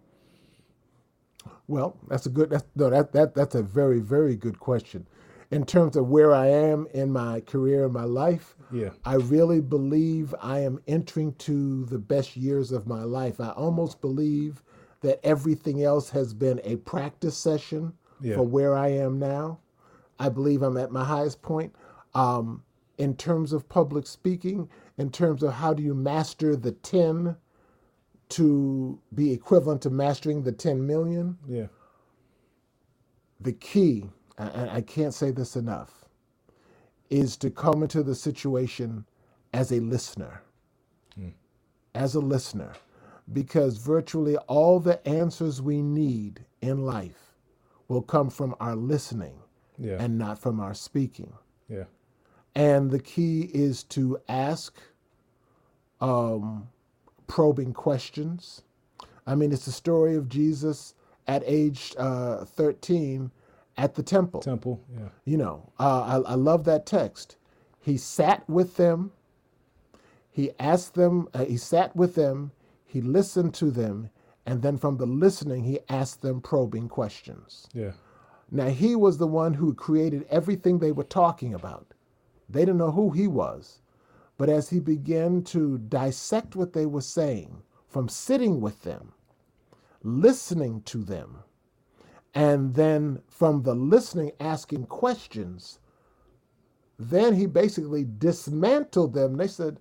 Well, 1.67 1.99
that's 2.09 2.25
a 2.25 2.31
good. 2.31 2.49
That's, 2.51 2.65
no, 2.75 2.89
that 2.89 3.13
that 3.13 3.35
that's 3.35 3.55
a 3.55 3.63
very 3.63 4.01
very 4.01 4.35
good 4.37 4.59
question. 4.59 5.07
in 5.51 5.65
terms 5.65 5.97
of 5.97 6.09
where 6.09 6.35
I 6.35 6.47
am 6.49 6.87
in 6.93 7.11
my 7.13 7.41
career 7.41 7.85
and 7.85 7.93
my 7.93 8.05
life, 8.05 8.55
Yeah. 8.73 8.91
I 9.05 9.15
really 9.15 9.61
believe 9.61 10.35
I 10.43 10.61
am 10.61 10.81
entering 10.87 11.33
to 11.35 11.85
the 11.87 11.99
best 11.99 12.37
years 12.37 12.73
of 12.73 12.87
my 12.87 13.03
life. 13.03 13.41
I 13.41 13.51
almost 13.51 14.01
believe 14.01 14.63
that 15.01 15.21
everything 15.25 15.83
else 15.83 16.11
has 16.11 16.35
been 16.35 16.61
a 16.65 16.77
practice 16.77 17.37
session 17.37 17.93
Yeah. 18.21 18.37
for 18.37 18.43
where 18.43 18.75
I 18.77 18.89
am 18.89 19.19
now. 19.19 19.61
I 20.19 20.29
believe 20.29 20.63
I'm 20.63 20.77
at 20.77 20.91
my 20.91 21.05
highest 21.05 21.41
point. 21.43 21.75
Um, 22.15 22.63
in 22.99 23.15
terms 23.15 23.53
of 23.53 23.69
public 23.69 24.07
speaking, 24.07 24.69
in 24.97 25.11
terms 25.11 25.43
of 25.45 25.53
how 25.53 25.73
do 25.73 25.83
you 25.83 25.95
master 25.95 26.57
the 26.57 26.73
10 26.73 27.37
to 28.31 28.99
be 29.15 29.33
equivalent 29.33 29.83
to 29.83 29.91
mastering 29.91 30.43
the 30.43 30.53
10 30.53 30.85
million, 30.87 31.39
Yeah. 31.47 31.69
the 33.41 33.53
key, 33.53 34.11
I 34.37 34.81
can't 34.83 35.15
say 35.15 35.31
this 35.31 35.57
enough, 35.57 36.05
is 37.11 37.37
to 37.39 37.51
come 37.51 37.83
into 37.83 38.03
the 38.03 38.15
situation 38.15 39.05
as 39.53 39.73
a 39.73 39.81
listener. 39.81 40.43
As 41.95 42.15
a 42.15 42.21
listener. 42.21 42.73
Because 43.33 43.79
virtually 43.79 44.37
all 44.47 44.79
the 44.79 45.07
answers 45.09 45.61
we 45.61 45.83
need 45.83 46.45
in 46.61 46.85
life 46.85 47.35
will 47.89 48.03
come 48.03 48.31
from 48.31 48.55
our 48.61 48.77
listening 48.77 49.39
Yeah. 49.79 49.97
and 49.99 50.17
not 50.19 50.39
from 50.39 50.61
our 50.61 50.75
speaking. 50.75 51.33
yeah. 51.69 51.85
And 52.55 52.91
the 52.91 52.99
key 53.01 53.43
is 53.53 53.83
to 53.85 54.19
ask 54.29 54.77
um, 56.01 56.69
probing 57.27 57.73
questions. 57.73 58.63
I 59.27 59.35
mean, 59.35 59.53
it's 59.53 59.67
the 59.67 59.73
story 59.73 60.15
of 60.17 60.29
Jesus 60.29 60.95
at 61.27 61.43
age 61.47 61.95
uh, 61.99 62.45
13 62.45 63.31
at 63.79 63.95
the 63.95 64.03
temple. 64.03 64.41
Temple. 64.41 64.85
Yeah. 64.93 65.09
You 65.25 65.39
know, 65.39 65.73
uh, 65.79 66.21
I, 66.27 66.33
I 66.33 66.35
love 66.35 66.65
that 66.65 66.85
text. 66.85 67.37
He 67.81 67.97
sat 67.97 68.47
with 68.49 68.77
them. 68.77 69.13
He 70.31 70.51
asked 70.61 70.95
them, 70.95 71.29
uh, 71.33 71.45
he 71.47 71.57
sat 71.57 71.97
with 71.97 72.15
them, 72.15 72.53
he 72.85 73.01
listened 73.01 73.55
to 73.55 73.71
them, 73.71 74.11
and 74.47 74.63
then 74.63 74.77
from 74.77 74.97
the 74.97 75.07
listening, 75.07 75.65
he 75.65 75.81
asked 75.89 76.23
them 76.23 76.41
probing 76.41 76.89
questions. 76.89 77.69
Yeah. 77.73 77.93
Now, 78.51 78.69
he 78.69 78.95
was 78.95 79.19
the 79.19 79.27
one 79.27 79.55
who 79.55 79.75
created 79.75 80.27
everything 80.31 80.79
they 80.79 80.93
were 80.93 81.05
talking 81.05 81.55
about. 81.55 81.93
They 82.49 82.61
didn't 82.61 82.79
know 82.79 82.93
who 82.93 83.11
he 83.11 83.27
was. 83.27 83.83
But 84.39 84.49
as 84.49 84.71
he 84.71 84.79
began 84.79 85.43
to 85.45 85.79
dissect 85.79 86.55
what 86.55 86.73
they 86.73 86.87
were 86.87 87.03
saying, 87.03 87.63
from 87.89 88.09
sitting 88.09 88.61
with 88.61 88.83
them, 88.85 89.13
listening 90.03 90.83
to 90.83 91.03
them, 91.03 91.39
and 92.39 92.75
then 92.75 93.21
from 93.29 93.65
the 93.65 93.75
listening, 93.75 94.31
asking 94.39 94.87
questions, 94.87 95.81
then 96.97 97.35
he 97.35 97.47
basically 97.47 98.07
dismantled 98.07 99.13
them. 99.13 99.37
They 99.37 99.49
said, 99.49 99.81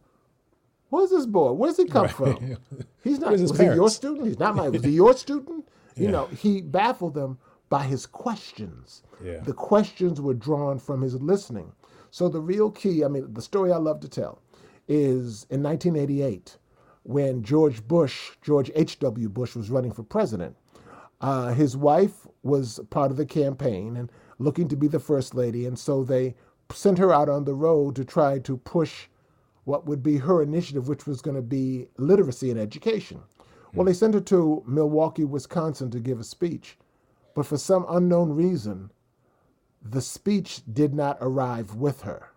Where's 0.90 1.12
this 1.12 1.28
boy? 1.28 1.52
Where's 1.52 1.78
he 1.78 1.86
come 1.86 2.08
from? 2.08 2.58
He's 3.04 3.20
not. 3.20 3.34
Was 3.34 3.56
he 3.60 3.66
your 3.66 3.92
student? 3.92 4.26
He's 4.26 4.40
not 4.40 4.56
my. 4.56 4.70
Was 4.70 4.84
he 4.84 4.92
your 5.04 5.16
student? 5.16 5.68
You 5.96 6.10
know, 6.10 6.26
he 6.28 6.62
baffled 6.62 7.14
them 7.14 7.38
by 7.70 7.84
his 7.84 8.08
questions. 8.08 9.04
Yeah. 9.24 9.40
The 9.42 9.54
questions 9.54 10.20
were 10.20 10.34
drawn 10.34 10.80
from 10.80 11.02
his 11.02 11.14
listening. 11.22 11.72
So 12.10 12.28
the 12.28 12.42
real 12.42 12.72
key, 12.72 13.04
I 13.04 13.08
mean, 13.08 13.34
the 13.34 13.42
story 13.42 13.72
I 13.72 13.78
love 13.78 14.00
to 14.00 14.10
tell 14.10 14.42
is 14.88 15.46
in 15.52 15.62
1988 15.62 16.58
when 17.04 17.44
George 17.44 17.88
Bush, 17.88 18.32
George 18.42 18.72
H.W. 18.74 19.30
Bush, 19.30 19.56
was 19.56 19.70
running 19.70 19.92
for 19.92 20.04
president. 20.04 20.56
Uh, 21.20 21.54
his 21.54 21.76
wife 21.76 22.28
was 22.44 22.80
part 22.90 23.12
of 23.12 23.18
the 23.18 23.26
campaign 23.26 23.98
and 23.98 24.12
looking 24.40 24.68
to 24.68 24.76
be 24.76 24.88
the 24.88 25.00
first 25.00 25.34
lady, 25.34 25.66
and 25.66 25.78
so 25.78 26.04
they 26.04 26.36
sent 26.72 26.98
her 26.98 27.14
out 27.14 27.30
on 27.30 27.46
the 27.46 27.56
road 27.56 27.96
to 27.96 28.06
try 28.06 28.38
to 28.40 28.58
push 28.58 29.08
what 29.64 29.86
would 29.86 30.04
be 30.04 30.18
her 30.18 30.42
initiative, 30.42 30.88
which 30.88 31.08
was 31.08 31.22
going 31.22 31.36
to 31.36 31.42
be 31.42 31.88
literacy 31.98 32.52
and 32.52 32.60
education. 32.60 33.20
Well, 33.74 33.86
they 33.86 33.94
sent 33.94 34.14
her 34.14 34.22
to 34.22 34.64
Milwaukee, 34.66 35.26
Wisconsin 35.26 35.92
to 35.92 36.00
give 36.00 36.20
a 36.20 36.24
speech, 36.24 36.78
but 37.36 37.46
for 37.46 37.58
some 37.58 37.86
unknown 37.90 38.32
reason, 38.32 38.92
the 39.82 40.02
speech 40.02 40.62
did 40.72 40.94
not 40.94 41.18
arrive 41.20 41.76
with 41.76 42.02
her. 42.02 42.30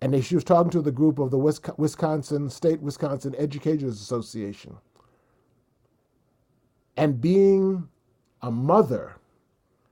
And 0.00 0.24
she 0.24 0.34
was 0.34 0.44
talking 0.44 0.70
to 0.72 0.82
the 0.82 0.92
group 0.92 1.18
of 1.18 1.30
the 1.30 1.38
Wisconsin 1.38 2.50
State 2.50 2.80
Wisconsin 2.80 3.34
Educators 3.38 4.00
Association. 4.00 4.76
And 6.96 7.20
being 7.20 7.88
a 8.42 8.50
mother, 8.50 9.16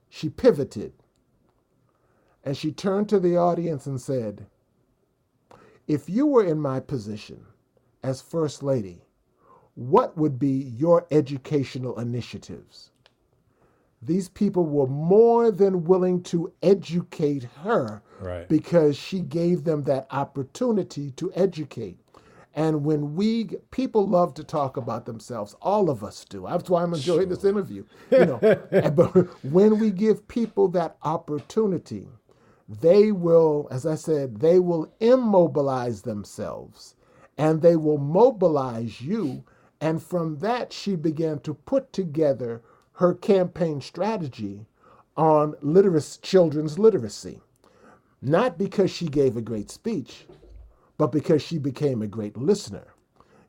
she 0.09 0.29
pivoted 0.29 0.93
and 2.45 2.57
she 2.57 2.73
turned 2.73 3.09
to 3.09 3.19
the 3.19 3.37
audience 3.37 3.87
and 3.87 4.01
said, 4.01 4.47
If 5.89 6.09
you 6.09 6.27
were 6.27 6.45
in 6.45 6.61
my 6.61 6.81
position 6.81 7.45
as 8.03 8.21
First 8.23 8.63
Lady, 8.63 9.03
what 9.75 10.17
would 10.17 10.39
be 10.39 10.51
your 10.77 11.07
educational 11.11 11.99
initiatives? 11.99 12.91
These 14.03 14.29
people 14.29 14.67
were 14.67 14.87
more 14.87 15.51
than 15.51 15.85
willing 15.85 16.23
to 16.25 16.53
educate 16.63 17.45
her 17.63 18.03
Right. 18.21 18.49
because 18.49 18.97
she 18.97 19.21
gave 19.21 19.65
them 19.65 19.85
that 19.85 20.07
opportunity 20.11 21.11
to 21.13 21.33
educate. 21.35 21.99
And 22.55 22.85
when 22.85 23.17
we 23.17 23.47
people 23.73 24.07
love 24.07 24.35
to 24.35 24.45
talk 24.45 24.77
about 24.77 25.07
themselves, 25.07 25.57
all 25.61 25.91
of 25.91 26.05
us 26.05 26.25
do. 26.25 26.47
That's 26.49 26.71
why 26.71 26.83
I'm 26.85 26.95
enjoying 26.95 27.29
this 27.29 27.45
interview. 27.45 27.85
You 28.13 28.27
know, 28.27 28.39
but 28.95 29.45
when 29.45 29.79
we 29.81 29.91
give 29.91 30.29
people 30.29 30.69
that 30.69 30.97
opportunity, 31.03 32.09
they 32.69 33.13
will, 33.13 33.69
as 33.71 33.85
I 33.85 33.97
said, 33.97 34.41
they 34.41 34.61
will 34.61 34.93
immobilize 35.01 36.03
themselves 36.03 36.95
and 37.37 37.61
they 37.61 37.77
will 37.77 37.99
mobilize 37.99 39.01
you. 39.01 39.45
And 39.81 40.03
from 40.03 40.39
that, 40.39 40.73
she 40.73 40.95
began 40.95 41.41
to 41.41 41.55
put 41.55 41.93
together 41.93 42.63
her 42.93 43.15
campaign 43.15 43.81
strategy 43.81 44.67
on 45.17 45.55
literacy, 45.61 46.21
children's 46.23 46.79
literacy. 46.79 47.41
Not 48.23 48.57
because 48.57 48.91
she 48.91 49.09
gave 49.09 49.37
a 49.37 49.43
great 49.43 49.71
speech, 49.71 50.27
but 50.99 51.12
because 51.12 51.42
she 51.42 51.59
became 51.59 52.03
a 52.03 52.07
great 52.07 52.36
listener. 52.36 52.88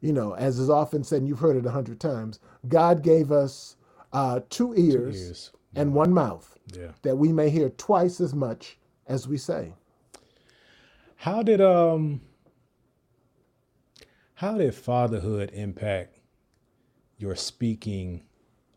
You 0.01 0.13
know, 0.13 0.33
as 0.35 0.59
is 0.59 0.69
often 0.69 1.03
said, 1.03 1.19
and 1.19 1.27
you've 1.27 1.39
heard 1.39 1.57
it 1.57 1.65
a 1.65 1.71
hundred 1.71 1.99
times, 1.99 2.39
God 2.67 3.01
gave 3.01 3.31
us 3.31 3.75
uh, 4.13 4.41
two, 4.49 4.73
ears 4.75 5.21
ears. 5.27 5.51
and 5.75 5.93
one 5.93 6.13
mouth 6.13 6.57
Yeah. 6.73 6.91
that 7.01 7.17
we 7.17 7.31
may 7.33 7.49
hear 7.49 7.69
twice 7.69 8.21
as 8.21 8.33
much 8.35 8.77
as 9.07 9.27
we 9.27 9.37
say. 9.37 9.73
How 11.17 11.41
did 11.43 11.61
um 11.61 12.21
how 14.35 14.57
did 14.57 14.75
fatherhood 14.75 15.49
impact 15.53 16.19
your 17.17 17.35
speaking 17.35 18.23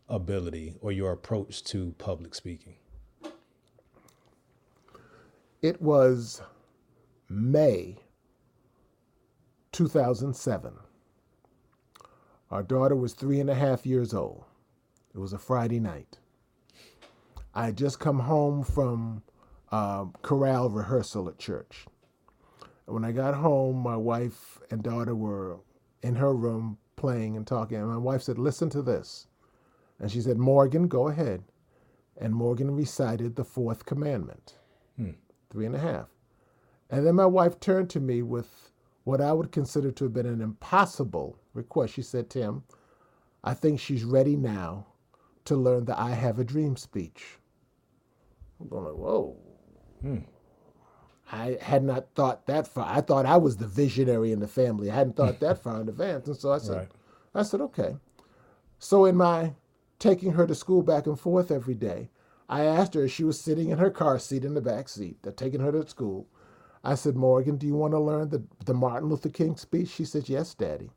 ability 0.07 0.75
or 0.81 0.91
your 0.91 1.11
approach 1.11 1.63
to 1.65 1.93
public 1.97 2.33
speaking? 2.33 2.75
It 5.61 5.81
was 5.81 6.41
May 7.27 7.97
2007. 9.71 10.73
Our 12.51 12.63
daughter 12.63 12.95
was 12.95 13.13
three 13.13 13.39
and 13.39 13.49
a 13.49 13.55
half 13.55 13.85
years 13.85 14.13
old. 14.13 14.45
It 15.13 15.19
was 15.19 15.33
a 15.33 15.37
Friday 15.37 15.79
night. 15.79 16.19
I 17.53 17.65
had 17.65 17.77
just 17.77 17.99
come 17.99 18.19
home 18.19 18.63
from 18.63 19.23
uh, 19.71 20.05
chorale 20.21 20.69
rehearsal 20.69 21.27
at 21.27 21.37
church. 21.37 21.85
And 22.87 22.95
when 22.95 23.05
I 23.05 23.11
got 23.11 23.35
home, 23.35 23.77
my 23.77 23.95
wife 23.95 24.59
and 24.71 24.81
daughter 24.81 25.15
were 25.15 25.57
in 26.01 26.15
her 26.15 26.33
room 26.33 26.77
playing 26.95 27.37
and 27.37 27.45
talking. 27.45 27.77
And 27.77 27.89
my 27.89 27.97
wife 27.97 28.23
said, 28.23 28.37
Listen 28.39 28.69
to 28.71 28.81
this. 28.81 29.27
And 29.99 30.11
she 30.11 30.21
said, 30.21 30.37
Morgan, 30.37 30.87
go 30.87 31.07
ahead. 31.07 31.43
And 32.17 32.33
Morgan 32.33 32.71
recited 32.71 33.35
the 33.35 33.43
fourth 33.43 33.85
commandment 33.85 34.55
three 35.49 35.65
and 35.65 35.75
a 35.75 35.79
half. 35.79 36.07
And 36.89 37.05
then 37.05 37.15
my 37.15 37.25
wife 37.25 37.59
turned 37.59 37.89
to 37.91 37.99
me 37.99 38.21
with 38.21 38.68
what 39.09 39.21
I 39.21 39.33
would 39.33 39.51
consider 39.51 39.91
to 39.91 40.05
have 40.05 40.13
been 40.13 40.25
an 40.25 40.41
impossible 40.41 41.37
request. 41.53 41.93
She 41.93 42.01
said, 42.01 42.29
Tim, 42.29 42.63
I 43.43 43.53
think 43.53 43.79
she's 43.79 44.03
ready 44.03 44.35
now 44.35 44.87
to 45.45 45.55
learn 45.55 45.85
the 45.85 45.99
I 45.99 46.11
have 46.11 46.39
a 46.39 46.43
dream 46.43 46.75
speech. 46.77 47.39
I'm 48.59 48.67
going 48.67 48.85
like, 48.85 48.95
whoa. 48.95 49.37
Hmm. 50.01 50.17
I 51.31 51.57
had 51.61 51.83
not 51.83 52.07
thought 52.15 52.47
that 52.47 52.67
far. 52.67 52.85
I 52.87 53.01
thought 53.01 53.25
I 53.25 53.37
was 53.37 53.57
the 53.57 53.67
visionary 53.67 54.31
in 54.31 54.39
the 54.39 54.47
family. 54.47 54.89
I 54.89 54.95
hadn't 54.95 55.15
thought 55.15 55.39
that 55.39 55.57
far 55.63 55.81
in 55.81 55.89
advance. 55.89 56.27
And 56.27 56.37
so 56.37 56.51
I 56.51 56.57
said, 56.57 56.77
Right. 56.77 56.87
I 57.35 57.43
said, 57.43 57.61
okay. 57.61 57.95
So 58.79 59.05
in 59.05 59.15
my 59.15 59.53
taking 59.99 60.31
her 60.33 60.47
to 60.47 60.55
school 60.55 60.81
back 60.81 61.05
and 61.05 61.19
forth 61.19 61.51
every 61.51 61.75
day, 61.75 62.09
I 62.47 62.63
asked 62.63 62.95
her 62.95 63.03
as 63.03 63.11
she 63.11 63.23
was 63.23 63.39
sitting 63.39 63.69
in 63.69 63.77
her 63.77 63.91
car 63.91 64.17
seat 64.17 64.43
in 64.43 64.55
the 64.55 64.61
back 64.61 64.89
seat, 64.89 65.17
taking 65.35 65.59
her 65.59 65.71
to 65.71 65.87
school. 65.87 66.27
I 66.83 66.95
said, 66.95 67.15
Morgan, 67.15 67.57
do 67.57 67.67
you 67.67 67.75
want 67.75 67.93
to 67.93 67.99
learn 67.99 68.29
the, 68.29 68.43
the 68.65 68.73
Martin 68.73 69.09
Luther 69.09 69.29
King 69.29 69.55
speech? 69.57 69.89
She 69.89 70.05
said, 70.05 70.29
Yes, 70.29 70.53
Daddy. 70.53 70.89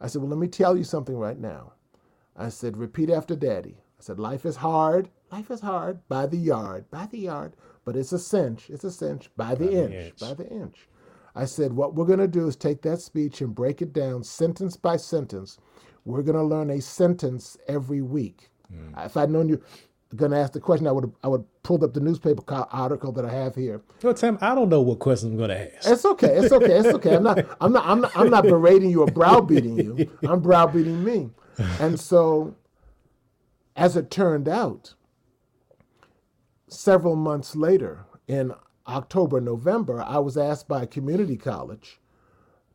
I 0.00 0.06
said, 0.06 0.22
Well, 0.22 0.30
let 0.30 0.38
me 0.38 0.48
tell 0.48 0.76
you 0.76 0.84
something 0.84 1.16
right 1.16 1.38
now. 1.38 1.72
I 2.36 2.48
said, 2.48 2.76
Repeat 2.76 3.10
after 3.10 3.36
Daddy. 3.36 3.76
I 3.98 4.02
said, 4.02 4.18
Life 4.18 4.46
is 4.46 4.56
hard. 4.56 5.10
life 5.30 5.50
is 5.50 5.60
hard 5.60 6.00
by 6.08 6.26
the 6.26 6.38
yard, 6.38 6.90
by 6.90 7.06
the 7.06 7.18
yard, 7.18 7.54
but 7.84 7.96
it's 7.96 8.12
a 8.12 8.18
cinch, 8.18 8.70
it's 8.70 8.84
a 8.84 8.90
cinch 8.90 9.30
by 9.36 9.54
the 9.54 9.66
By 9.66 9.70
the 9.72 9.84
inch, 9.84 9.94
inch. 9.94 10.20
by 10.20 10.34
the 10.34 10.48
inch. 10.48 10.88
I 11.34 11.44
said, 11.44 11.72
what 11.74 11.94
we're 11.94 12.06
going 12.06 12.18
to 12.18 12.26
do 12.28 12.48
is 12.48 12.56
take 12.56 12.82
that 12.82 13.00
speech 13.00 13.40
and 13.40 13.54
break 13.54 13.80
it 13.82 13.92
down 13.92 14.24
sentence 14.24 14.76
by 14.76 14.96
sentence. 14.96 15.58
We're 16.04 16.22
going 16.22 16.36
to 16.36 16.42
learn 16.42 16.70
a 16.70 16.80
sentence 16.80 17.56
every 17.68 18.02
week. 18.02 18.48
Mm. 18.74 19.06
If 19.06 19.16
I'd 19.16 19.30
known 19.30 19.48
you 19.48 19.62
were 20.10 20.16
going 20.16 20.32
to 20.32 20.38
ask 20.38 20.52
the 20.52 20.60
question, 20.60 20.88
I 20.88 20.92
would 20.92 21.12
I 21.22 21.28
would 21.28 21.44
pulled 21.62 21.84
up 21.84 21.94
the 21.94 22.00
newspaper 22.00 22.42
article 22.70 23.12
that 23.12 23.24
I 23.24 23.32
have 23.32 23.54
here. 23.54 23.82
Well, 24.02 24.14
Tim, 24.14 24.38
I 24.40 24.54
don't 24.54 24.68
know 24.68 24.80
what 24.80 24.98
questions 24.98 25.32
I'm 25.32 25.38
going 25.38 25.50
to 25.50 25.76
ask. 25.76 25.88
It's 25.88 26.04
okay. 26.04 26.36
It's 26.36 26.52
okay. 26.52 26.78
It's 26.78 26.88
okay. 26.88 27.16
I'm 27.16 27.22
not. 27.22 27.38
I'm 27.60 27.72
not. 27.72 27.86
I'm 27.86 28.00
not. 28.00 28.16
I'm 28.16 28.30
not 28.30 28.44
berating 28.44 28.90
you 28.90 29.02
or 29.02 29.06
browbeating 29.06 29.76
you. 29.76 30.10
I'm 30.22 30.40
browbeating 30.42 31.04
me. 31.04 31.30
And 31.78 32.00
so, 32.00 32.56
as 33.76 33.96
it 33.96 34.10
turned 34.10 34.48
out, 34.48 34.94
several 36.68 37.16
months 37.16 37.54
later, 37.54 38.06
in 38.26 38.54
October, 38.86 39.40
November, 39.40 40.02
I 40.02 40.18
was 40.18 40.36
asked 40.36 40.68
by 40.68 40.82
a 40.82 40.86
community 40.86 41.36
college 41.36 42.00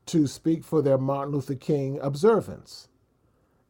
to 0.08 0.28
speak 0.28 0.64
for 0.64 0.82
their 0.82 1.00
Martin 1.00 1.34
Luther 1.34 1.56
King 1.56 2.00
observance, 2.00 2.90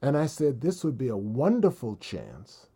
and 0.02 0.18
I 0.18 0.26
said 0.26 0.60
this 0.60 0.84
would 0.84 0.98
be 0.98 1.08
a 1.08 1.16
wonderful 1.16 1.96
chance 1.96 2.68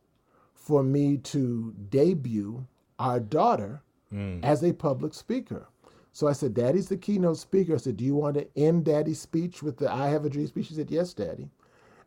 for 0.69 0.83
me 0.83 1.17
to 1.17 1.73
debut 1.89 2.63
our 2.99 3.19
daughter 3.19 3.81
mm. 4.13 4.39
as 4.43 4.63
a 4.63 4.71
public 4.71 5.15
speaker. 5.15 5.67
So 6.11 6.27
I 6.27 6.33
said, 6.33 6.53
Daddy's 6.53 6.89
the 6.89 6.95
keynote 6.95 7.39
speaker. 7.39 7.73
I 7.73 7.77
said, 7.77 7.97
Do 7.97 8.05
you 8.05 8.13
want 8.13 8.35
to 8.35 8.47
end 8.55 8.85
Daddy's 8.85 9.19
speech 9.19 9.63
with 9.63 9.77
the 9.77 9.91
I 9.91 10.09
Have 10.09 10.25
a 10.25 10.29
Dream 10.29 10.45
speech? 10.45 10.67
She 10.67 10.75
said, 10.75 10.91
Yes, 10.91 11.11
Daddy. 11.15 11.49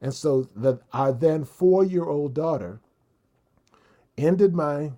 And 0.00 0.14
so 0.14 0.48
the, 0.54 0.78
our 0.92 1.12
then 1.12 1.42
four 1.42 1.84
year 1.84 2.04
old 2.04 2.34
daughter 2.34 2.78
ended 4.16 4.54
my 4.54 4.92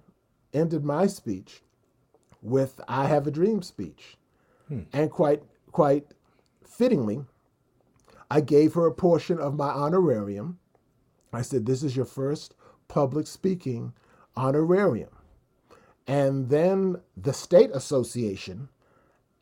ended 0.53 0.85
my 0.85 1.07
speech 1.07 1.63
with 2.43 2.83
I 2.87 3.07
Have 3.07 3.27
a 3.27 3.31
Dream 3.31 3.63
speech. 3.63 4.19
Hmm. 4.69 4.83
And 4.93 5.11
quite 5.11 5.43
quite 5.73 6.05
fittingly, 6.67 7.25
I 8.31 8.43
gave 8.43 8.75
her 8.75 8.87
a 8.87 8.93
portion 8.93 9.39
of 9.39 9.55
my 9.55 9.71
honorarium. 9.71 10.59
I 11.33 11.41
said, 11.41 11.65
This 11.65 11.83
is 11.83 11.97
your 11.97 12.05
first 12.05 12.55
public 12.89 13.27
speaking 13.27 13.95
honorarium. 14.37 15.11
And 16.07 16.51
then 16.51 16.99
the 17.17 17.33
state 17.35 17.71
association 17.75 18.69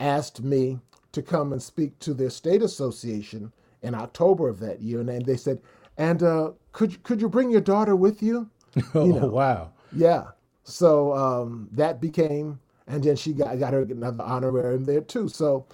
asked 0.00 0.42
me 0.42 0.80
to 1.12 1.22
come 1.22 1.52
and 1.52 1.62
speak 1.62 1.98
to 2.00 2.14
their 2.14 2.30
state 2.30 2.62
association 2.62 3.52
in 3.82 3.94
October 3.94 4.48
of 4.48 4.60
that 4.60 4.82
year. 4.82 5.00
And 5.00 5.08
they 5.26 5.36
said, 5.36 5.60
And 5.98 6.22
uh, 6.22 6.52
could, 6.72 6.92
you- 6.92 6.98
could 7.02 7.20
you 7.22 7.28
bring 7.30 7.50
your 7.50 7.60
daughter 7.62 7.96
with 7.96 8.22
you? 8.24 8.50
oh, 8.94 9.06
know. 9.14 9.28
wow. 9.28 9.72
Yeah. 9.92 10.28
So 10.64 11.14
um, 11.14 11.68
that 11.72 12.00
became, 12.00 12.60
and 12.86 13.04
then 13.04 13.16
she 13.16 13.34
got, 13.34 13.58
got 13.58 13.74
her 13.74 13.82
another 13.82 14.24
honorarium 14.24 14.84
there 14.84 15.02
too. 15.02 15.28
So 15.28 15.66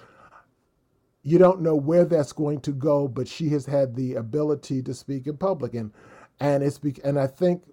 you 1.23 1.37
don't 1.39 1.61
know 1.61 1.75
where 1.75 2.05
that's 2.05 2.33
going 2.33 2.61
to 2.61 2.71
go, 2.71 3.07
but 3.07 3.27
she 3.27 3.49
has 3.49 3.65
had 3.65 3.95
the 3.95 4.15
ability 4.15 4.83
to 4.83 4.93
speak 4.93 5.27
in 5.27 5.37
public, 5.37 5.73
and 5.75 5.91
and 6.39 6.63
it's 6.63 6.77
be, 6.77 6.95
and 7.03 7.19
I 7.19 7.27
think 7.27 7.63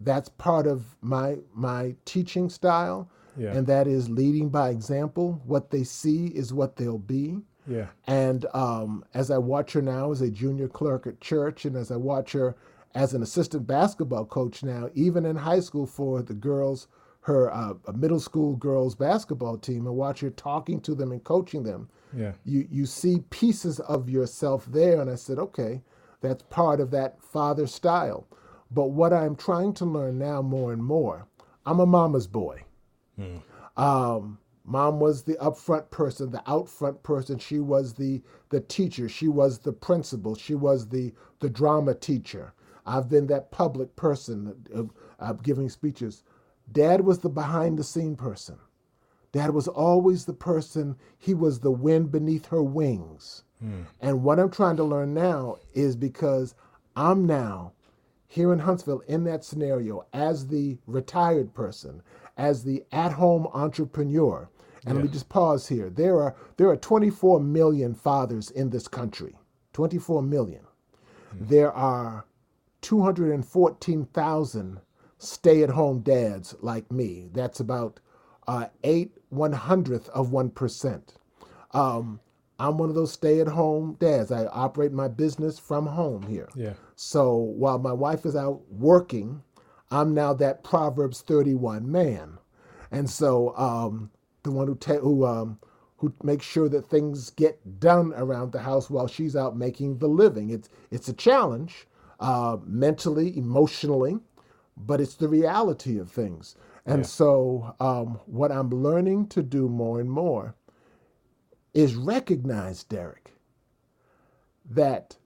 that's 0.00 0.28
part 0.28 0.66
of 0.66 0.96
my 1.00 1.38
my 1.54 1.94
teaching 2.04 2.48
style, 2.50 3.08
Yeah. 3.36 3.52
and 3.56 3.66
that 3.66 3.86
is 3.86 4.08
leading 4.10 4.48
by 4.48 4.70
example. 4.70 5.40
What 5.46 5.70
they 5.70 5.84
see 5.84 6.26
is 6.28 6.52
what 6.52 6.76
they'll 6.76 6.98
be. 6.98 7.40
Yeah. 7.66 7.86
And 8.06 8.44
um, 8.52 9.04
as 9.14 9.30
I 9.30 9.38
watch 9.38 9.72
her 9.72 9.82
now 9.82 10.10
as 10.12 10.20
a 10.20 10.30
junior 10.30 10.68
clerk 10.68 11.06
at 11.06 11.20
church, 11.20 11.64
and 11.64 11.76
as 11.76 11.90
I 11.90 11.96
watch 11.96 12.32
her 12.32 12.56
as 12.94 13.14
an 13.14 13.22
assistant 13.22 13.66
basketball 13.66 14.24
coach 14.26 14.62
now, 14.62 14.88
even 14.94 15.24
in 15.26 15.36
high 15.36 15.60
school 15.60 15.86
for 15.86 16.22
the 16.22 16.34
girls, 16.34 16.88
her 17.22 17.50
uh, 17.52 17.72
middle 17.94 18.20
school 18.20 18.54
girls 18.56 18.94
basketball 18.94 19.56
team, 19.56 19.86
and 19.86 19.96
watch 19.96 20.20
her 20.20 20.30
talking 20.30 20.80
to 20.82 20.94
them 20.94 21.10
and 21.12 21.24
coaching 21.24 21.62
them, 21.62 21.88
Yeah. 22.14 22.32
you 22.44 22.66
you 22.70 22.84
see 22.86 23.20
pieces 23.30 23.80
of 23.80 24.10
yourself 24.10 24.66
there. 24.66 25.00
And 25.00 25.10
I 25.10 25.14
said, 25.16 25.38
okay, 25.38 25.82
that's 26.24 26.42
part 26.44 26.80
of 26.80 26.90
that 26.92 27.22
father 27.22 27.66
style. 27.66 28.26
But 28.70 28.86
what 28.86 29.12
I'm 29.12 29.36
trying 29.36 29.74
to 29.74 29.84
learn 29.84 30.18
now 30.18 30.42
more 30.42 30.72
and 30.72 30.82
more, 30.84 31.28
I'm 31.66 31.80
a 31.80 31.86
mama's 31.86 32.26
boy. 32.26 32.64
Um, 33.76 34.38
mom 34.64 35.00
was 35.00 35.22
the 35.22 35.34
upfront 35.34 35.90
person, 35.90 36.30
the 36.30 36.42
out 36.50 36.68
front 36.68 37.02
person. 37.02 37.38
She 37.38 37.60
was 37.60 37.94
the 37.94 38.22
the 38.50 38.60
teacher. 38.60 39.08
She 39.08 39.28
was 39.28 39.58
the 39.60 39.72
principal. 39.72 40.34
She 40.34 40.54
was 40.54 40.88
the 40.88 41.12
the 41.40 41.50
drama 41.50 41.94
teacher. 41.94 42.52
I've 42.86 43.08
been 43.08 43.26
that 43.28 43.50
public 43.50 43.96
person 43.96 44.54
uh, 44.74 44.84
uh, 45.20 45.32
giving 45.34 45.68
speeches. 45.68 46.22
Dad 46.70 47.02
was 47.02 47.20
the 47.20 47.30
behind 47.30 47.78
the 47.78 47.84
scene 47.84 48.16
person. 48.16 48.58
Dad 49.32 49.50
was 49.50 49.66
always 49.68 50.26
the 50.26 50.32
person, 50.32 50.96
he 51.18 51.34
was 51.34 51.60
the 51.60 51.70
wind 51.72 52.12
beneath 52.12 52.46
her 52.46 52.62
wings. 52.62 53.42
And 54.00 54.22
what 54.22 54.38
I'm 54.38 54.50
trying 54.50 54.76
to 54.76 54.84
learn 54.84 55.14
now 55.14 55.56
is 55.74 55.96
because 55.96 56.54
I'm 56.96 57.26
now 57.26 57.72
here 58.26 58.52
in 58.52 58.58
Huntsville 58.60 59.00
in 59.08 59.24
that 59.24 59.44
scenario 59.44 60.06
as 60.12 60.48
the 60.48 60.78
retired 60.86 61.54
person, 61.54 62.02
as 62.36 62.64
the 62.64 62.84
at-home 62.92 63.46
entrepreneur. 63.54 64.48
And 64.86 64.96
let 64.96 65.04
me 65.04 65.10
just 65.10 65.28
pause 65.28 65.68
here. 65.68 65.90
There 65.90 66.20
are 66.20 66.36
there 66.56 66.68
are 66.68 66.76
24 66.76 67.40
million 67.40 67.94
fathers 67.94 68.50
in 68.50 68.70
this 68.70 68.88
country. 68.88 69.36
24 69.72 70.22
million. 70.22 70.64
There 71.32 71.72
are 71.72 72.26
214,000 72.82 74.80
stay-at-home 75.18 76.00
dads 76.00 76.54
like 76.60 76.90
me. 76.92 77.28
That's 77.32 77.60
about 77.60 78.00
uh, 78.46 78.66
eight 78.84 79.12
one 79.30 79.52
hundredth 79.52 80.08
of 80.10 80.30
one 80.32 80.50
percent. 80.50 81.14
Um, 81.72 82.20
I'm 82.58 82.78
one 82.78 82.88
of 82.90 82.94
those 82.94 83.12
stay-at-home 83.12 83.96
dads. 84.00 84.32
I 84.32 84.46
operate 84.46 84.92
my 84.92 85.08
business 85.08 85.58
from 85.58 85.86
home 85.86 86.22
here. 86.26 86.48
Yeah. 86.54 86.74
So 86.96 87.34
while 87.34 87.78
my 87.78 87.92
wife 87.92 88.26
is 88.26 88.36
out 88.36 88.62
working, 88.70 89.42
I'm 89.90 90.14
now 90.14 90.34
that 90.34 90.64
Proverbs 90.64 91.22
31 91.22 91.90
man, 91.90 92.38
and 92.90 93.08
so 93.10 93.56
um, 93.56 94.10
the 94.44 94.52
one 94.52 94.68
who 94.68 94.76
ta- 94.76 94.98
who 94.98 95.26
um, 95.26 95.58
who 95.98 96.12
makes 96.22 96.46
sure 96.46 96.68
that 96.70 96.90
things 96.90 97.30
get 97.30 97.80
done 97.80 98.12
around 98.16 98.52
the 98.52 98.60
house 98.60 98.90
while 98.90 99.08
she's 99.08 99.36
out 99.36 99.56
making 99.56 99.98
the 99.98 100.08
living. 100.08 100.50
It's 100.50 100.68
it's 100.90 101.08
a 101.08 101.14
challenge, 101.14 101.86
uh, 102.20 102.58
mentally, 102.66 103.36
emotionally, 103.38 104.18
but 104.76 105.00
it's 105.00 105.16
the 105.16 105.28
reality 105.28 105.98
of 105.98 106.10
things. 106.10 106.56
And 106.86 107.06
so 107.06 107.74
um, 107.80 108.20
what 108.26 108.52
I'm 108.52 108.70
learning 108.70 109.28
to 109.28 109.42
do 109.42 109.68
more 109.68 110.00
and 110.00 110.10
more 110.10 110.56
is 111.74 111.96
recognize, 111.96 112.84
Derek, 112.84 113.32
that 114.64 115.18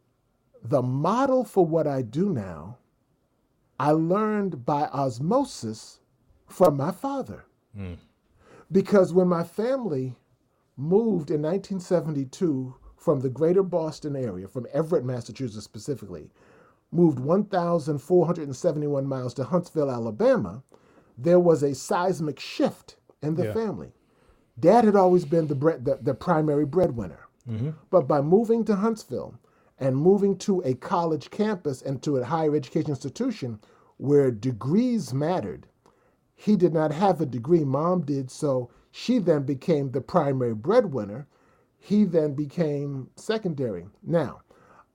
the 0.62 0.82
model 0.82 1.44
for 1.44 1.64
what 1.64 1.86
I 1.86 2.02
do 2.02 2.30
now, 2.30 2.78
I 3.78 3.92
learned 3.92 4.64
by 4.66 4.88
osmosis 4.88 6.00
from 6.46 6.76
my 6.76 6.90
father. 6.90 7.44
Hmm. 7.76 7.94
Because 8.72 9.12
when 9.12 9.28
my 9.28 9.44
family 9.44 10.16
moved 10.76 11.30
in 11.30 11.42
1972 11.42 12.74
from 12.96 13.20
the 13.20 13.28
greater 13.30 13.62
Boston 13.62 14.16
area, 14.16 14.48
from 14.48 14.66
Everett, 14.72 15.04
Massachusetts 15.04 15.64
specifically, 15.64 16.30
moved 16.90 17.18
1,471 17.18 19.06
miles 19.06 19.34
to 19.34 19.44
Huntsville, 19.44 19.90
Alabama, 19.90 20.62
there 21.16 21.40
was 21.40 21.62
a 21.62 21.74
seismic 21.74 22.40
shift 22.40 22.96
in 23.22 23.34
the 23.36 23.44
Yeah. 23.46 23.52
family. 23.52 23.92
Dad 24.60 24.84
had 24.84 24.96
always 24.96 25.24
been 25.24 25.46
the, 25.46 25.54
bread, 25.54 25.84
the, 25.84 25.98
the 26.00 26.14
primary 26.14 26.64
breadwinner. 26.64 27.28
Mm-hmm. 27.48 27.70
But 27.90 28.08
by 28.08 28.20
moving 28.20 28.64
to 28.66 28.76
Huntsville 28.76 29.34
and 29.78 29.96
moving 29.96 30.36
to 30.38 30.60
a 30.62 30.74
college 30.74 31.30
campus 31.30 31.82
and 31.82 32.02
to 32.02 32.16
a 32.16 32.24
higher 32.24 32.54
education 32.56 32.90
institution 32.90 33.60
where 33.96 34.30
degrees 34.30 35.14
mattered, 35.14 35.66
he 36.34 36.56
did 36.56 36.72
not 36.72 36.92
have 36.92 37.20
a 37.20 37.26
degree. 37.26 37.64
Mom 37.64 38.02
did, 38.02 38.30
so 38.30 38.70
she 38.90 39.18
then 39.18 39.42
became 39.42 39.90
the 39.90 40.00
primary 40.00 40.54
breadwinner. 40.54 41.26
He 41.78 42.04
then 42.04 42.34
became 42.34 43.10
secondary. 43.16 43.86
Now, 44.02 44.42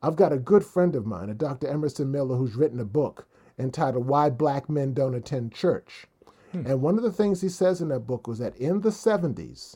I've 0.01 0.15
got 0.17 0.33
a 0.33 0.37
good 0.37 0.65
friend 0.65 0.95
of 0.95 1.05
mine, 1.05 1.29
a 1.29 1.33
Dr. 1.33 1.67
Emerson 1.67 2.11
Miller, 2.11 2.35
who's 2.35 2.55
written 2.55 2.79
a 2.79 2.85
book 2.85 3.27
entitled 3.57 4.07
Why 4.07 4.29
Black 4.29 4.69
Men 4.69 4.93
Don't 4.93 5.15
Attend 5.15 5.53
Church. 5.53 6.07
Hmm. 6.53 6.65
And 6.65 6.81
one 6.81 6.97
of 6.97 7.03
the 7.03 7.11
things 7.11 7.41
he 7.41 7.49
says 7.49 7.81
in 7.81 7.89
that 7.89 8.01
book 8.01 8.27
was 8.27 8.39
that 8.39 8.55
in 8.57 8.81
the 8.81 8.89
70s, 8.89 9.75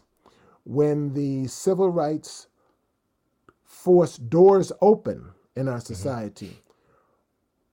when 0.64 1.14
the 1.14 1.48
civil 1.48 1.90
rights 1.90 2.48
forced 3.64 4.30
doors 4.30 4.72
open 4.82 5.32
in 5.56 5.68
our 5.68 5.78
mm-hmm. 5.78 5.94
society, 5.94 6.58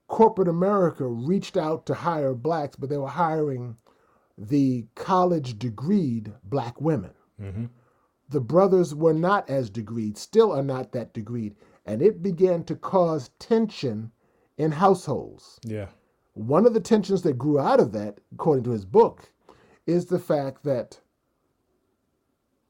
corporate 0.09 0.49
America 0.49 1.07
reached 1.07 1.57
out 1.57 1.87
to 1.87 1.95
hire 1.95 2.35
blacks, 2.35 2.77
but 2.77 2.89
they 2.89 2.97
were 2.97 3.09
hiring 3.09 3.77
the 4.37 4.87
college 4.95 5.59
degreed 5.59 6.33
black 6.45 6.81
women. 6.81 7.13
Mm-hmm. 7.41 7.67
The 8.29 8.41
brothers 8.41 8.95
were 8.95 9.15
not 9.15 9.49
as 9.51 9.71
degreed, 9.71 10.17
still 10.17 10.53
are 10.53 10.63
not 10.63 10.93
that 10.93 11.13
degreed, 11.13 11.55
and 11.85 12.01
it 12.01 12.23
began 12.23 12.65
to 12.65 12.75
cause 12.75 13.31
tension 13.39 14.11
in 14.57 14.73
households 14.73 15.59
Yeah. 15.65 15.89
One 16.35 16.67
of 16.67 16.75
the 16.75 16.81
tensions 16.81 17.23
that 17.23 17.39
grew 17.39 17.59
out 17.59 17.81
of 17.81 17.93
that, 17.93 18.19
according 18.33 18.65
to 18.65 18.71
his 18.73 18.85
book, 18.85 19.33
is 19.87 20.07
the 20.07 20.19
fact 20.19 20.65
that 20.65 21.01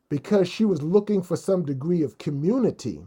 because 0.08 0.48
she 0.48 0.64
was 0.64 0.82
looking 0.82 1.22
for 1.22 1.36
some 1.36 1.64
degree 1.64 2.02
of 2.02 2.18
community 2.18 3.00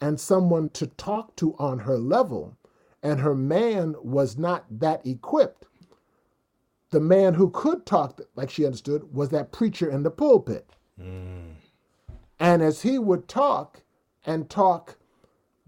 and 0.00 0.18
someone 0.18 0.68
to 0.70 0.86
talk 0.86 1.36
to 1.36 1.54
on 1.58 1.80
her 1.80 1.98
level, 1.98 2.56
and 3.02 3.20
her 3.20 3.34
man 3.34 3.94
was 4.02 4.36
not 4.38 4.64
that 4.70 5.06
equipped, 5.06 5.66
the 6.90 7.00
man 7.00 7.34
who 7.34 7.50
could 7.50 7.86
talk 7.86 8.20
like 8.34 8.50
she 8.50 8.64
understood 8.64 9.14
was 9.14 9.28
that 9.28 9.52
preacher 9.52 9.88
in 9.88 10.02
the 10.02 10.10
pulpit. 10.10 10.74
Mm. 11.00 11.52
And 12.38 12.62
as 12.62 12.82
he 12.82 12.98
would 12.98 13.28
talk 13.28 13.82
and 14.26 14.50
talk 14.50 14.96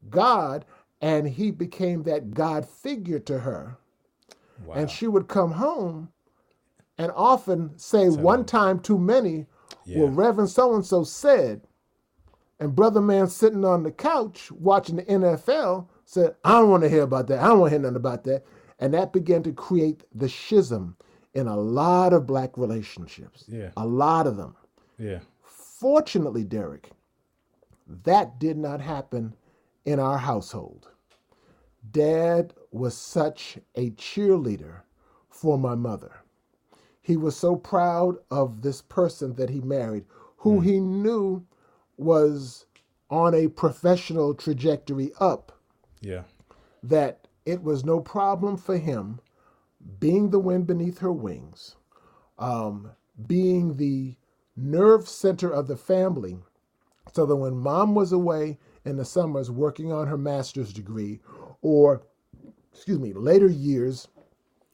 God, 0.09 0.65
and 1.01 1.29
he 1.29 1.51
became 1.51 2.03
that 2.05 2.33
God 2.33 2.67
figure 2.69 3.19
to 3.21 3.41
her, 3.41 3.77
wow. 4.65 4.75
and 4.75 4.91
she 4.91 5.07
would 5.07 5.29
come 5.29 5.53
home 5.53 6.11
and 6.99 7.13
often 7.15 7.77
say 7.79 8.09
so, 8.09 8.17
one 8.17 8.45
time 8.45 8.79
too 8.79 8.99
many, 8.99 9.47
yeah. 9.85 10.01
well, 10.01 10.09
Reverend 10.09 10.51
so 10.51 10.75
and 10.75 10.85
so 10.85 11.05
said, 11.05 11.63
and 12.61 12.77
Brother 12.77 13.01
Man 13.01 13.27
sitting 13.29 13.65
on 13.65 13.83
the 13.83 13.91
couch 13.91 14.53
watching 14.53 14.97
the 14.97 15.05
NFL 15.05 15.89
said, 16.05 16.37
I 16.45 16.53
don't 16.53 16.71
want 16.71 16.83
to 16.85 16.89
hear 16.89 17.03
about 17.03 17.27
that. 17.29 17.41
I 17.41 17.49
don't 17.49 17.61
want 17.61 17.71
to 17.71 17.79
hear 17.79 17.83
nothing 17.83 17.97
about 17.97 18.25
that. 18.25 18.45
And 18.79 18.95
that 18.95 19.13
began 19.13 19.43
to 19.45 19.53
create 19.53 20.05
the 20.15 20.29
schism 20.29 20.97
in 21.35 21.47
a 21.47 21.57
lot 21.57 22.13
of 22.13 22.27
black 22.27 22.57
relationships. 22.57 23.45
Yeah. 23.49 23.71
A 23.77 23.87
lot 23.87 24.27
of 24.27 24.37
them. 24.37 24.55
Yeah. 24.99 25.21
Fortunately, 25.43 26.45
Derek, 26.45 26.91
that 28.05 28.39
did 28.39 28.57
not 28.57 28.81
happen 28.81 29.35
in 29.85 29.99
our 29.99 30.19
household. 30.19 30.89
Dad 31.91 32.55
was 32.73 32.97
such 32.97 33.59
a 33.75 33.91
cheerleader 33.91 34.81
for 35.29 35.59
my 35.59 35.75
mother. 35.75 36.23
He 37.01 37.17
was 37.17 37.37
so 37.37 37.57
proud 37.57 38.17
of 38.31 38.63
this 38.63 38.83
person 38.83 39.35
that 39.35 39.51
he 39.51 39.61
married, 39.61 40.05
who 40.39 40.61
mm. 40.61 40.65
he 40.65 40.81
knew 40.81 41.45
was 41.97 42.67
on 43.11 43.35
a 43.35 43.49
professional 43.49 44.35
trajectory 44.35 45.13
up. 45.21 45.59
Yeah. 46.01 46.23
That 46.83 47.29
it 47.45 47.63
was 47.63 47.85
no 47.85 48.01
problem 48.01 48.57
for 48.57 48.79
him 48.79 49.21
being 49.99 50.31
the 50.31 50.39
wind 50.39 50.67
beneath 50.67 50.99
her 50.99 51.13
wings, 51.13 51.77
um, 52.39 52.91
being 53.27 53.77
the 53.77 54.17
nerve 54.57 55.09
center 55.09 55.51
of 55.51 55.67
the 55.67 55.77
family, 55.77 56.39
so 57.13 57.27
that 57.27 57.37
when 57.37 57.57
mom 57.57 57.95
was 57.95 58.13
away 58.13 58.59
in 58.85 58.97
the 58.97 59.05
summers 59.05 59.51
working 59.51 59.93
on 59.93 60.07
her 60.07 60.19
master's 60.19 60.73
degree, 60.73 61.21
or, 61.63 62.03
excuse 62.73 62.99
me, 62.99 63.13
later 63.13 63.49
years 63.49 64.09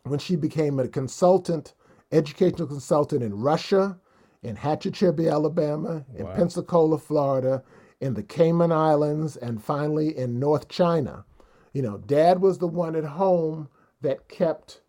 when 0.04 0.18
she 0.18 0.36
became 0.36 0.78
a 0.78 0.88
consultant, 0.88 1.74
educational 2.12 2.66
consultant 2.66 3.22
in 3.22 3.34
Russia, 3.34 3.98
in 4.42 4.56
Hatchechubbee, 4.56 5.30
Alabama, 5.30 6.04
in 6.16 6.24
wow. 6.24 6.34
Pensacola, 6.34 6.98
Florida, 6.98 7.62
in 8.00 8.14
the 8.14 8.22
Cayman 8.22 8.72
Islands, 8.72 9.36
and 9.36 9.62
finally 9.62 10.16
in 10.16 10.38
North 10.38 10.68
China. 10.68 11.24
You 11.72 11.82
know, 11.82 11.98
dad 11.98 12.40
was 12.40 12.58
the 12.58 12.68
one 12.68 12.96
at 12.96 13.04
home 13.04 13.68
that 14.00 14.28
kept 14.28 14.80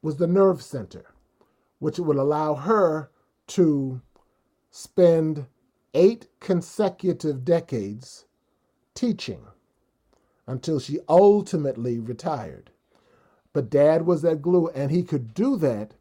was 0.00 0.16
the 0.16 0.26
nerve 0.28 0.62
center, 0.62 1.06
which 1.80 1.98
would 1.98 2.16
allow 2.16 2.54
her 2.54 3.10
to 3.48 4.00
spend 4.70 5.46
eight 5.94 6.28
consecutive 6.38 7.44
decades 7.44 8.26
teaching 8.94 9.40
until 10.48 10.80
she 10.80 10.98
ultimately 11.08 12.00
retired. 12.00 12.70
But 13.52 13.70
dad 13.70 14.06
was 14.06 14.22
that 14.22 14.42
glue, 14.42 14.68
and 14.68 14.90
he 14.90 15.02
could 15.02 15.34
do 15.34 15.56
that 15.58 15.94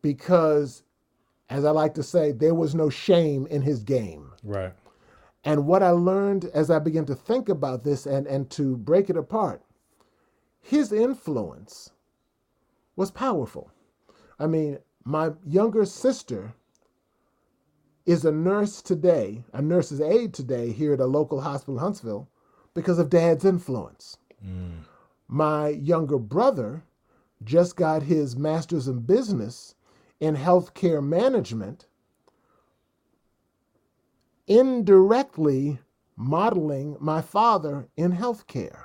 because, 0.00 0.84
as 1.50 1.64
I 1.64 1.72
like 1.72 1.94
to 1.94 2.02
say, 2.02 2.32
there 2.32 2.54
was 2.54 2.74
no 2.74 2.88
shame 2.88 3.46
in 3.48 3.62
his 3.62 3.82
game. 3.82 4.32
Right. 4.44 4.72
And 5.44 5.66
what 5.66 5.82
I 5.82 5.90
learned 5.90 6.44
as 6.54 6.70
I 6.70 6.78
began 6.78 7.04
to 7.06 7.14
think 7.14 7.48
about 7.48 7.82
this 7.82 8.06
and, 8.06 8.26
and 8.26 8.48
to 8.50 8.76
break 8.76 9.10
it 9.10 9.16
apart, 9.16 9.62
his 10.60 10.92
influence 10.92 11.90
was 12.94 13.10
powerful. 13.10 13.70
I 14.38 14.46
mean, 14.46 14.78
my 15.04 15.32
younger 15.44 15.84
sister 15.84 16.52
is 18.06 18.24
a 18.24 18.32
nurse 18.32 18.82
today, 18.82 19.42
a 19.52 19.62
nurse's 19.62 20.00
aide 20.00 20.32
today 20.32 20.70
here 20.70 20.92
at 20.92 21.00
a 21.00 21.06
local 21.06 21.40
hospital 21.40 21.74
in 21.74 21.80
Huntsville 21.80 22.28
because 22.74 22.98
of 22.98 23.10
dad's 23.10 23.44
influence. 23.44 24.16
Mm. 24.44 24.84
My 25.28 25.68
younger 25.68 26.18
brother 26.18 26.82
just 27.44 27.76
got 27.76 28.02
his 28.02 28.36
master's 28.36 28.88
in 28.88 29.00
business 29.00 29.74
in 30.18 30.36
healthcare 30.36 31.02
management, 31.02 31.86
indirectly 34.46 35.78
modeling 36.16 36.96
my 37.00 37.22
father 37.22 37.88
in 37.96 38.12
healthcare. 38.12 38.84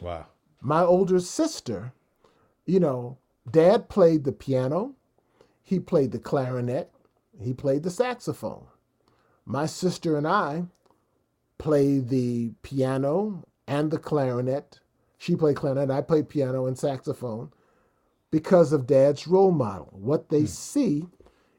Wow. 0.00 0.26
My 0.60 0.82
older 0.82 1.18
sister, 1.18 1.92
you 2.66 2.78
know, 2.78 3.18
Dad 3.50 3.88
played 3.88 4.24
the 4.24 4.32
piano, 4.32 4.94
he 5.62 5.80
played 5.80 6.12
the 6.12 6.18
clarinet, 6.18 6.92
he 7.40 7.52
played 7.52 7.82
the 7.82 7.90
saxophone. 7.90 8.66
My 9.44 9.66
sister 9.66 10.16
and 10.16 10.26
I 10.26 10.66
played 11.58 12.08
the 12.08 12.52
piano 12.62 13.44
and 13.66 13.90
the 13.90 13.98
clarinet. 13.98 14.80
She 15.18 15.36
played 15.36 15.56
clarinet, 15.56 15.90
I 15.90 16.00
played 16.00 16.28
piano 16.28 16.66
and 16.66 16.78
saxophone 16.78 17.50
because 18.30 18.72
of 18.72 18.86
dad's 18.86 19.26
role 19.26 19.50
model. 19.50 19.88
What 19.92 20.28
they 20.28 20.40
hmm. 20.40 20.46
see 20.46 21.06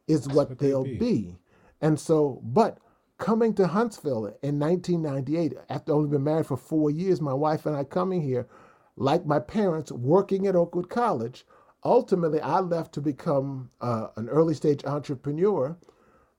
is 0.08 0.28
what, 0.28 0.50
what, 0.50 0.60
they'll 0.60 0.84
they 0.84 0.92
be. 0.92 0.98
be. 0.98 1.40
And 1.82 2.00
so, 2.00 2.42
but 2.44 2.80
coming 3.18 3.54
to 3.56 3.68
Huntsville 3.68 4.26
in 4.42 4.60
1998, 4.60 5.54
after 5.70 5.94
only 5.94 6.10
been 6.10 6.24
married 6.24 6.48
for 6.48 6.58
four 6.58 6.90
years, 6.90 7.22
my 7.22 7.34
wife 7.34 7.66
and 7.66 7.76
I 7.76 7.84
coming 7.84 8.22
here, 8.22 8.48
like 8.96 9.26
my 9.26 9.40
parents, 9.40 9.92
working 9.92 10.48
at 10.48 10.56
Oakwood 10.56 10.90
College, 10.90 11.46
ultimately, 11.84 12.42
I 12.42 12.60
left 12.60 12.94
to 12.94 13.02
become 13.02 13.70
uh, 13.82 14.08
an 14.18 14.28
early 14.30 14.54
stage 14.54 14.84
entrepreneur. 14.84 15.78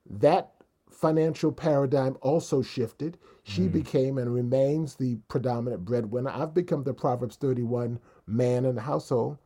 That 0.08 0.52
financial 1.00 1.50
paradigm 1.50 2.16
also 2.20 2.62
shifted. 2.62 3.18
She 3.42 3.62
mm. 3.62 3.72
became 3.72 4.18
and 4.18 4.32
remains 4.32 4.94
the 4.94 5.16
predominant 5.28 5.84
breadwinner. 5.84 6.30
I've 6.30 6.54
become 6.54 6.84
the 6.84 6.94
Proverbs 6.94 7.36
31 7.36 7.98
man 8.26 8.64
in 8.64 8.74
the 8.74 8.82
household. 8.82 9.38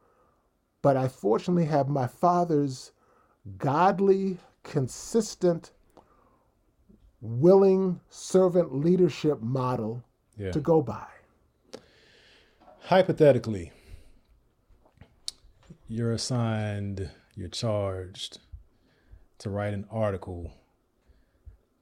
But 0.82 0.96
I 0.96 1.08
fortunately 1.08 1.66
have 1.66 1.88
my 1.88 2.06
father's 2.06 2.92
godly, 3.56 4.38
consistent, 4.64 5.70
willing 7.20 8.00
servant 8.10 8.74
leadership 8.74 9.40
model 9.40 10.02
yeah. 10.36 10.50
to 10.50 10.60
go 10.60 10.82
by. 10.82 11.06
Hypothetically, 12.80 13.72
you're 15.88 16.12
assigned, 16.12 17.08
you're 17.34 17.48
charged 17.48 18.40
to 19.38 19.48
write 19.48 19.72
an 19.72 19.86
article 19.90 20.52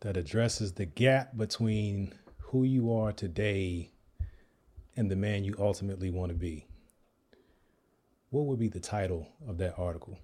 that 0.03 0.16
addresses 0.16 0.72
the 0.72 0.84
gap 0.84 1.36
between 1.36 2.12
who 2.38 2.64
you 2.64 2.92
are 2.92 3.12
today 3.12 3.88
and 4.96 5.11
the 5.11 5.16
man 5.16 5.44
you 5.44 5.55
ultimately 5.59 6.11
want 6.11 6.30
to 6.30 6.36
be. 6.36 6.66
What 8.30 8.46
would 8.46 8.59
be 8.59 8.68
the 8.68 8.80
title 8.80 9.28
of 9.48 9.59
that 9.59 9.78
article? 9.78 10.18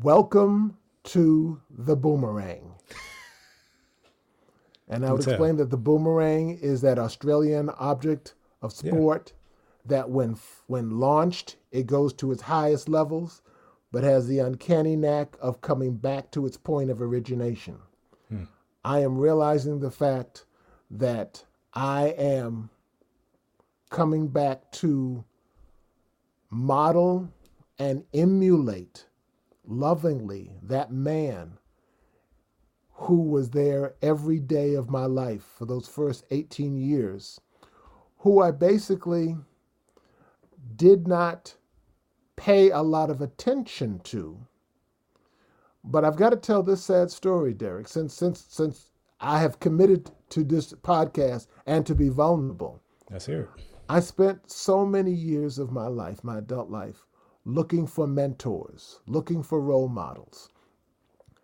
Welcome 0.00 0.76
to 1.04 1.60
the 1.70 1.96
boomerang. 1.96 2.74
And 4.88 5.04
I 5.04 5.10
would 5.10 5.26
explain 5.26 5.56
that 5.56 5.70
the 5.70 5.76
boomerang 5.76 6.58
is 6.58 6.80
that 6.82 6.96
Australian 6.96 7.70
object 7.70 8.34
of 8.62 8.72
sport 8.72 9.32
that 9.84 10.08
when 10.08 10.36
when 10.68 11.00
launched, 11.00 11.56
it 11.72 11.88
goes 11.88 12.12
to 12.14 12.30
its 12.30 12.42
highest 12.42 12.88
levels, 12.88 13.42
but 13.92 14.04
has 14.04 14.26
the 14.26 14.38
uncanny 14.38 14.96
knack 14.96 15.36
of 15.40 15.60
coming 15.60 15.96
back 15.96 16.30
to 16.32 16.46
its 16.46 16.56
point 16.56 16.90
of 16.90 17.00
origination. 17.00 17.78
Hmm. 18.28 18.44
I 18.84 19.00
am 19.00 19.18
realizing 19.18 19.80
the 19.80 19.90
fact 19.90 20.44
that 20.90 21.44
I 21.72 22.08
am 22.18 22.70
coming 23.90 24.28
back 24.28 24.70
to 24.72 25.24
model 26.50 27.32
and 27.78 28.04
emulate 28.14 29.06
lovingly 29.66 30.52
that 30.62 30.92
man 30.92 31.58
who 32.92 33.22
was 33.22 33.50
there 33.50 33.94
every 34.00 34.40
day 34.40 34.74
of 34.74 34.88
my 34.88 35.04
life 35.04 35.44
for 35.56 35.66
those 35.66 35.86
first 35.86 36.24
18 36.30 36.76
years, 36.76 37.40
who 38.18 38.40
I 38.40 38.50
basically 38.50 39.36
did 40.74 41.06
not 41.06 41.56
pay 42.36 42.70
a 42.70 42.82
lot 42.82 43.10
of 43.10 43.20
attention 43.20 44.00
to. 44.04 44.46
But 45.82 46.04
I've 46.04 46.16
got 46.16 46.30
to 46.30 46.36
tell 46.36 46.62
this 46.62 46.84
sad 46.84 47.10
story, 47.10 47.54
Derek, 47.54 47.88
since 47.88 48.14
since 48.14 48.44
since 48.48 48.90
I 49.20 49.38
have 49.40 49.60
committed 49.60 50.10
to 50.30 50.44
this 50.44 50.72
podcast 50.72 51.46
and 51.64 51.86
to 51.86 51.94
be 51.94 52.08
vulnerable. 52.08 52.82
That's 53.08 53.26
here. 53.26 53.50
I 53.88 54.00
spent 54.00 54.50
so 54.50 54.84
many 54.84 55.12
years 55.12 55.58
of 55.58 55.70
my 55.70 55.86
life, 55.86 56.24
my 56.24 56.38
adult 56.38 56.70
life, 56.70 57.06
looking 57.44 57.86
for 57.86 58.06
mentors, 58.06 59.00
looking 59.06 59.42
for 59.42 59.60
role 59.60 59.88
models. 59.88 60.48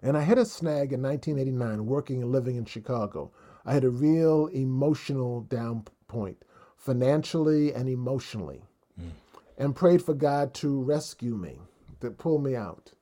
And 0.02 0.16
I 0.16 0.22
hit 0.22 0.38
a 0.38 0.44
snag 0.44 0.92
in 0.92 1.00
1989 1.00 1.86
working 1.86 2.22
and 2.22 2.32
living 2.32 2.56
in 2.56 2.64
Chicago. 2.64 3.30
I 3.64 3.72
had 3.72 3.84
a 3.84 3.90
real 3.90 4.48
emotional 4.48 5.42
down 5.42 5.84
point, 6.08 6.44
financially 6.76 7.72
and 7.72 7.88
emotionally. 7.88 8.64
And 9.62 9.76
prayed 9.76 10.02
for 10.02 10.14
God 10.14 10.54
to 10.56 10.82
rescue 10.82 11.36
me, 11.36 11.60
to 12.02 12.10
pull 12.12 12.40
me 12.40 12.56
out. 12.56 12.92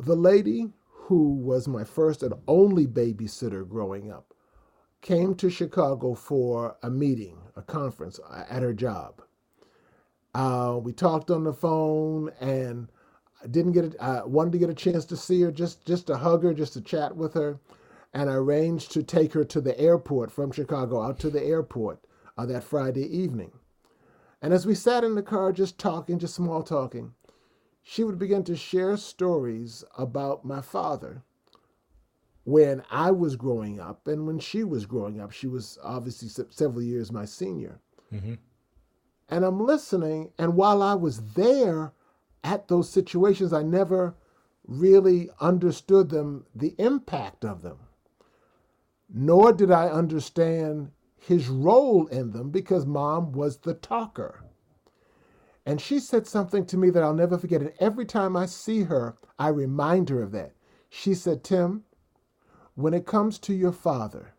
The 0.00 0.16
lady 0.16 0.72
who 0.90 1.34
was 1.34 1.68
my 1.68 1.84
first 1.84 2.22
and 2.22 2.34
only 2.48 2.86
babysitter 2.86 3.68
growing 3.68 4.12
up 4.12 4.34
came 5.02 5.34
to 5.36 5.50
Chicago 5.50 6.14
for 6.14 6.76
a 6.82 6.90
meeting, 6.90 7.38
a 7.56 7.62
conference 7.62 8.20
at 8.50 8.62
her 8.62 8.74
job. 8.74 9.22
Uh, 10.34 10.80
we 10.82 10.92
talked 10.92 11.30
on 11.30 11.44
the 11.44 11.54
phone, 11.54 12.30
and 12.40 12.88
I 13.42 13.48
didn't 13.48 13.72
get 13.72 13.86
it. 13.86 13.96
I 14.00 14.24
wanted 14.24 14.52
to 14.52 14.58
get 14.58 14.70
a 14.70 14.74
chance 14.74 15.04
to 15.06 15.16
see 15.16 15.42
her, 15.42 15.52
just 15.52 15.86
just 15.86 16.08
to 16.08 16.16
hug 16.18 16.44
her, 16.44 16.54
just 16.54 16.74
to 16.74 16.82
chat 16.82 17.16
with 17.16 17.34
her, 17.34 17.60
and 18.14 18.30
I 18.30 18.34
arranged 18.34 18.92
to 18.92 19.02
take 19.02 19.32
her 19.32 19.44
to 19.44 19.60
the 19.60 19.78
airport 19.78 20.30
from 20.30 20.52
Chicago 20.52 21.02
out 21.02 21.18
to 21.18 21.30
the 21.30 21.42
airport 21.42 22.06
uh, 22.38 22.46
that 22.46 22.62
Friday 22.62 23.04
evening. 23.04 23.50
And 24.40 24.54
as 24.54 24.66
we 24.66 24.74
sat 24.74 25.02
in 25.02 25.16
the 25.16 25.22
car, 25.22 25.52
just 25.52 25.78
talking, 25.78 26.20
just 26.20 26.34
small 26.34 26.62
talking, 26.62 27.14
she 27.82 28.04
would 28.04 28.18
begin 28.18 28.44
to 28.44 28.56
share 28.56 28.96
stories 28.96 29.82
about 29.98 30.44
my 30.44 30.60
father 30.60 31.22
when 32.44 32.82
I 32.90 33.10
was 33.10 33.36
growing 33.36 33.80
up 33.80 34.06
and 34.06 34.26
when 34.26 34.38
she 34.38 34.62
was 34.62 34.86
growing 34.86 35.20
up. 35.20 35.32
She 35.32 35.48
was 35.48 35.76
obviously 35.82 36.28
several 36.50 36.82
years 36.82 37.10
my 37.10 37.24
senior. 37.24 37.80
Mm-hmm. 38.12 38.34
And 39.28 39.44
I'm 39.44 39.58
listening, 39.58 40.30
and 40.38 40.54
while 40.54 40.82
I 40.82 40.94
was 40.94 41.32
there 41.32 41.92
at 42.44 42.68
those 42.68 42.90
situations, 42.90 43.52
I 43.52 43.62
never 43.62 44.14
really 44.66 45.30
understood 45.40 46.10
them, 46.10 46.46
the 46.54 46.74
impact 46.78 47.44
of 47.44 47.62
them. 47.62 47.78
Nor 49.16 49.52
did 49.52 49.70
I 49.70 49.88
understand 49.88 50.90
his 51.16 51.48
role 51.48 52.06
in 52.08 52.32
them 52.32 52.50
because 52.50 52.84
mom 52.84 53.30
was 53.30 53.58
the 53.58 53.74
talker. 53.74 54.42
And 55.64 55.80
she 55.80 56.00
said 56.00 56.26
something 56.26 56.66
to 56.66 56.76
me 56.76 56.90
that 56.90 57.02
I'll 57.02 57.14
never 57.14 57.38
forget. 57.38 57.62
And 57.62 57.72
every 57.78 58.04
time 58.04 58.36
I 58.36 58.46
see 58.46 58.82
her, 58.82 59.16
I 59.38 59.48
remind 59.48 60.10
her 60.10 60.20
of 60.20 60.32
that. 60.32 60.52
She 60.90 61.14
said, 61.14 61.44
Tim, 61.44 61.84
when 62.74 62.92
it 62.92 63.06
comes 63.06 63.38
to 63.40 63.54
your 63.54 63.72
father, 63.72 64.34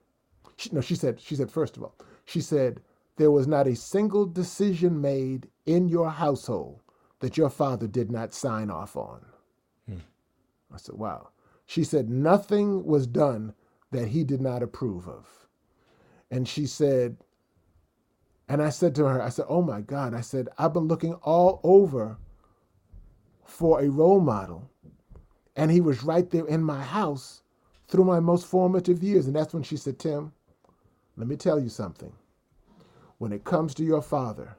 she, 0.57 0.69
no, 0.71 0.81
she 0.81 0.95
said, 0.95 1.19
she 1.21 1.35
said, 1.35 1.49
first 1.49 1.77
of 1.77 1.83
all, 1.83 1.95
she 2.25 2.41
said, 2.41 2.81
there 3.15 3.31
was 3.31 3.47
not 3.47 3.67
a 3.67 3.75
single 3.75 4.25
decision 4.25 4.99
made 4.99 5.47
in 5.65 5.87
your 5.87 6.11
household 6.11 6.81
that 7.19 7.37
your 7.37 7.49
father 7.49 7.87
did 7.87 8.11
not 8.11 8.33
sign 8.33 8.69
off 8.69 8.97
on. 8.97 9.25
Hmm. 9.87 9.99
I 10.73 10.77
said, 10.77 10.95
wow. 10.95 11.29
She 11.65 11.83
said, 11.83 12.09
nothing 12.09 12.83
was 12.85 13.07
done 13.07 13.53
that 13.95 14.07
he 14.09 14.23
did 14.23 14.41
not 14.41 14.63
approve 14.63 15.07
of. 15.07 15.27
And 16.31 16.47
she 16.47 16.65
said, 16.65 17.17
and 18.47 18.61
I 18.61 18.69
said 18.69 18.95
to 18.95 19.05
her, 19.05 19.21
I 19.21 19.29
said, 19.29 19.45
oh 19.49 19.61
my 19.61 19.81
God, 19.81 20.13
I 20.13 20.21
said, 20.21 20.49
I've 20.57 20.73
been 20.73 20.87
looking 20.87 21.13
all 21.15 21.59
over 21.63 22.17
for 23.45 23.81
a 23.81 23.89
role 23.89 24.19
model. 24.19 24.69
And 25.55 25.71
he 25.71 25.81
was 25.81 26.03
right 26.03 26.29
there 26.29 26.45
in 26.45 26.61
my 26.61 26.81
house 26.81 27.41
through 27.87 28.03
my 28.03 28.19
most 28.19 28.45
formative 28.45 29.01
years. 29.01 29.27
And 29.27 29.35
that's 29.35 29.53
when 29.53 29.63
she 29.63 29.77
said, 29.77 29.97
Tim, 29.97 30.33
let 31.17 31.27
me 31.27 31.35
tell 31.35 31.59
you 31.59 31.69
something. 31.69 32.11
When 33.17 33.31
it 33.31 33.45
comes 33.45 33.73
to 33.75 33.83
your 33.83 34.01
father, 34.01 34.57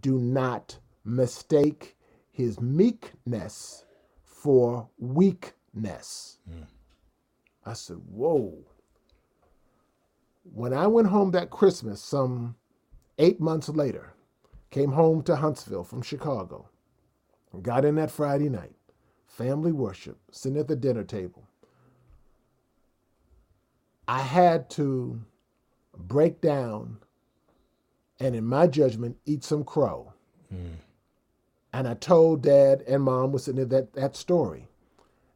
do 0.00 0.18
not 0.18 0.78
mistake 1.04 1.96
his 2.30 2.60
meekness 2.60 3.84
for 4.22 4.88
weakness. 4.98 6.38
Mm. 6.48 6.66
I 7.64 7.74
said, 7.74 7.98
Whoa. 8.08 8.54
When 10.42 10.72
I 10.72 10.86
went 10.86 11.08
home 11.08 11.30
that 11.32 11.50
Christmas, 11.50 12.02
some 12.02 12.56
eight 13.18 13.40
months 13.40 13.68
later, 13.68 14.14
came 14.70 14.92
home 14.92 15.22
to 15.24 15.36
Huntsville 15.36 15.84
from 15.84 16.02
Chicago, 16.02 16.68
got 17.62 17.84
in 17.84 17.96
that 17.96 18.10
Friday 18.10 18.48
night, 18.48 18.74
family 19.26 19.72
worship, 19.72 20.18
sitting 20.30 20.58
at 20.58 20.68
the 20.68 20.76
dinner 20.76 21.04
table. 21.04 21.46
I 24.08 24.20
had 24.20 24.70
to 24.70 25.20
break 25.96 26.40
down 26.40 26.98
and, 28.18 28.34
in 28.34 28.44
my 28.44 28.66
judgment, 28.66 29.16
eat 29.24 29.44
some 29.44 29.64
crow. 29.64 30.12
Mm. 30.52 30.74
And 31.72 31.88
I 31.88 31.94
told 31.94 32.42
dad 32.42 32.82
and 32.88 33.02
mom 33.04 33.32
was 33.32 33.44
sitting 33.44 33.56
there 33.56 33.80
that, 33.80 33.92
that 33.94 34.16
story. 34.16 34.68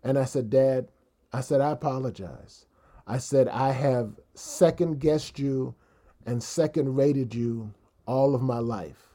And 0.03 0.19
I 0.19 0.25
said, 0.25 0.51
Dad, 0.51 0.89
I 1.35 1.41
said, 1.41 1.61
I 1.61 1.73
apologize. 1.73 2.67
I 3.09 3.19
said, 3.19 3.49
I 3.49 3.73
have 3.73 4.13
second 4.35 5.01
guessed 5.01 5.37
you 5.37 5.75
and 6.27 6.41
second 6.41 6.95
rated 6.95 7.35
you 7.35 7.75
all 8.07 8.37
of 8.37 8.41
my 8.41 8.61
life. 8.61 9.09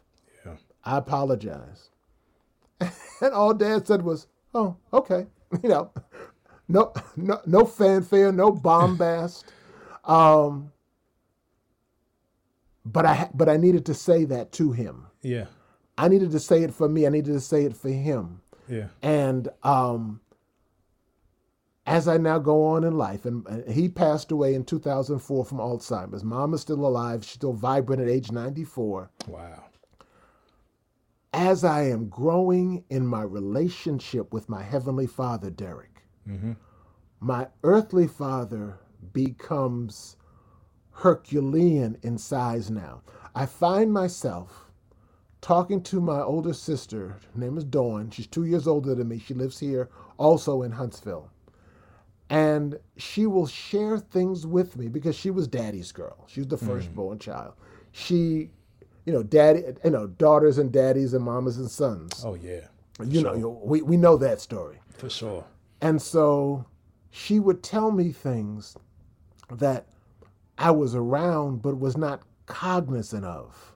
Yeah. 0.46 0.56
I 0.84 0.98
apologize. 0.98 1.92
and 2.82 3.34
all 3.34 3.54
dad 3.54 3.88
said 3.88 4.02
was, 4.02 4.28
oh, 4.54 4.76
okay. 4.94 5.28
You 5.64 5.70
know, 5.70 5.92
no, 6.68 6.94
no, 7.16 7.42
no 7.48 7.66
fanfare, 7.66 8.32
no 8.32 8.52
bombast. 8.52 9.46
um, 10.04 10.72
but 12.86 13.06
I, 13.06 13.30
but 13.34 13.50
I 13.50 13.58
needed 13.58 13.86
to 13.88 13.96
say 13.96 14.26
that 14.26 14.52
to 14.54 14.74
him. 14.74 15.08
Yeah. 15.24 15.46
I 15.98 16.08
needed 16.10 16.32
to 16.32 16.40
say 16.40 16.64
it 16.64 16.74
for 16.74 16.88
me. 16.88 17.08
I 17.08 17.10
needed 17.10 17.34
to 17.34 17.40
say 17.40 17.64
it 17.64 17.76
for 17.76 17.90
him. 17.90 18.42
Yeah. 18.68 18.90
And 19.02 19.48
um, 19.64 20.20
as 21.90 22.08
I 22.08 22.18
now 22.18 22.40
go 22.40 22.66
on 22.66 22.84
in 22.84 22.98
life, 22.98 23.26
and, 23.26 23.46
and, 23.48 23.70
he 23.70 23.90
passed 23.90 24.32
away 24.32 24.54
in 24.54 24.64
2004 24.64 25.46
from 25.46 25.58
Alzheimer's. 25.58 26.24
Mom 26.24 26.54
is 26.54 26.62
still 26.62 26.86
alive. 26.86 27.24
She's 27.24 27.34
still 27.34 27.54
vibrant 27.54 28.02
at 28.02 28.08
age 28.08 28.32
94. 28.32 29.10
Wow. 29.28 29.64
As 31.34 31.64
I 31.64 31.84
am 31.84 32.10
growing 32.10 32.84
in 32.90 33.06
my 33.06 33.22
relationship 33.22 34.34
with 34.34 34.50
my 34.50 34.64
Heavenly 34.64 35.08
Father, 35.08 35.50
Derek, 35.50 36.04
mm-hmm 36.28 36.54
my 37.20 37.48
earthly 37.64 38.08
father 38.08 38.80
becomes 39.12 40.16
Herculean 40.92 41.98
in 42.02 42.18
size 42.18 42.70
now. 42.70 43.02
I 43.36 43.46
find 43.46 43.92
myself 43.92 44.72
talking 45.42 45.82
to 45.84 46.00
my 46.00 46.22
older 46.22 46.54
sister. 46.54 47.20
Her 47.34 47.40
name 47.40 47.58
is 47.58 47.64
Dawn. 47.64 48.10
She's 48.10 48.28
two 48.28 48.46
years 48.46 48.68
older 48.68 48.96
than 48.96 49.10
me. 49.10 49.20
She 49.20 49.34
lives 49.34 49.60
here 49.60 49.90
also 50.18 50.62
in 50.62 50.72
Huntsville. 50.72 51.30
And 52.30 52.80
she 52.98 53.26
will 53.26 53.48
share 53.48 53.98
things 53.98 54.46
with 54.46 54.78
me 54.78 54.88
because 54.88 55.16
she 55.16 55.32
was 55.32 55.48
daddy's 55.48 55.92
girl. 55.92 56.26
She 56.28 56.42
was 56.42 56.48
the 56.48 56.58
firstborn 56.58 57.18
mm. 57.18 57.22
child. 57.22 57.54
She, 57.92 58.52
you 59.06 59.14
know, 59.14 59.24
daddy, 59.24 59.64
you 59.84 59.90
know, 59.90 60.08
daughters 60.08 60.60
and 60.60 60.72
daddies 60.72 61.14
and 61.14 61.24
mamas 61.24 61.58
and 61.58 61.70
sons. 61.70 62.24
Oh 62.24 62.36
yeah. 62.36 62.68
You 63.04 63.22
sure. 63.22 63.36
know, 63.36 63.62
we, 63.64 63.82
we 63.82 63.98
know 63.98 64.18
that 64.18 64.42
story. 64.42 64.78
For 64.98 65.10
sure. 65.10 65.44
And 65.82 66.00
so 66.02 66.66
she 67.10 67.40
would 67.40 67.64
tell 67.64 67.92
me 67.92 68.12
things 68.12 68.78
that 69.50 69.88
I 70.58 70.72
was 70.72 70.94
around 70.94 71.62
but 71.62 71.80
was 71.80 71.98
not 71.98 72.22
cognizant 72.46 73.26
of. 73.26 73.74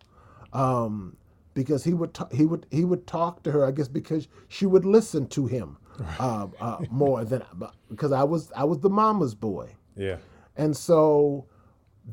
Um, 0.51 1.18
because 1.54 1.84
he 1.84 1.93
would 1.93 2.18
he 2.32 2.45
would 2.45 2.66
he 2.72 2.84
would 2.84 3.08
talk 3.08 3.43
to 3.43 3.51
her, 3.51 3.66
I 3.66 3.72
guess, 3.72 3.88
because 3.88 4.28
she 4.47 4.66
would 4.66 4.86
listen 4.86 5.28
to 5.28 5.47
him 5.47 5.78
uh, 6.20 6.48
uh, 6.60 6.80
more 6.89 7.24
than 7.26 7.44
because 7.89 8.12
I 8.12 8.24
was 8.24 8.52
I 8.56 8.64
was 8.64 8.80
the 8.80 8.89
mama's 8.89 9.36
boy. 9.36 9.70
Yeah, 9.96 10.18
and 10.56 10.76
so 10.76 11.46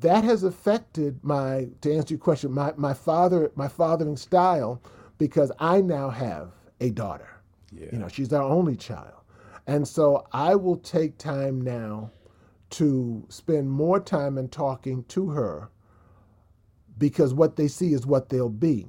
that 0.01 0.25
has 0.25 0.45
affected 0.45 1.19
my 1.23 1.69
to 1.81 1.95
answer 1.95 2.15
your 2.15 2.21
question 2.21 2.53
my 2.53 2.73
my 2.77 2.95
father 2.95 3.51
my 3.57 3.69
fathering 3.69 4.17
style 4.17 4.81
because 5.19 5.53
I 5.59 5.81
now 5.81 6.09
have 6.09 6.53
a 6.81 6.91
daughter. 6.91 7.29
Yeah. 7.73 7.89
You 7.93 7.99
know, 7.99 8.09
she's 8.09 8.33
our 8.33 8.43
only 8.43 8.75
child. 8.75 9.21
And 9.67 9.87
so 9.87 10.27
I 10.33 10.55
will 10.57 10.79
take 10.79 11.19
time 11.19 11.61
now 11.61 12.11
to 12.71 13.25
spend 13.29 13.71
more 13.71 14.01
time 14.01 14.39
in 14.39 14.49
talking 14.49 15.05
to 15.05 15.31
her 15.31 15.71
because 16.99 17.35
what 17.35 17.57
they 17.57 17.69
see 17.69 17.93
is 17.93 18.07
what 18.07 18.29
they'll 18.31 18.49
be. 18.49 18.87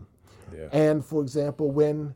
Yeah. 0.56 0.70
And 0.72 1.04
for 1.04 1.22
example, 1.22 1.70
when 1.72 2.16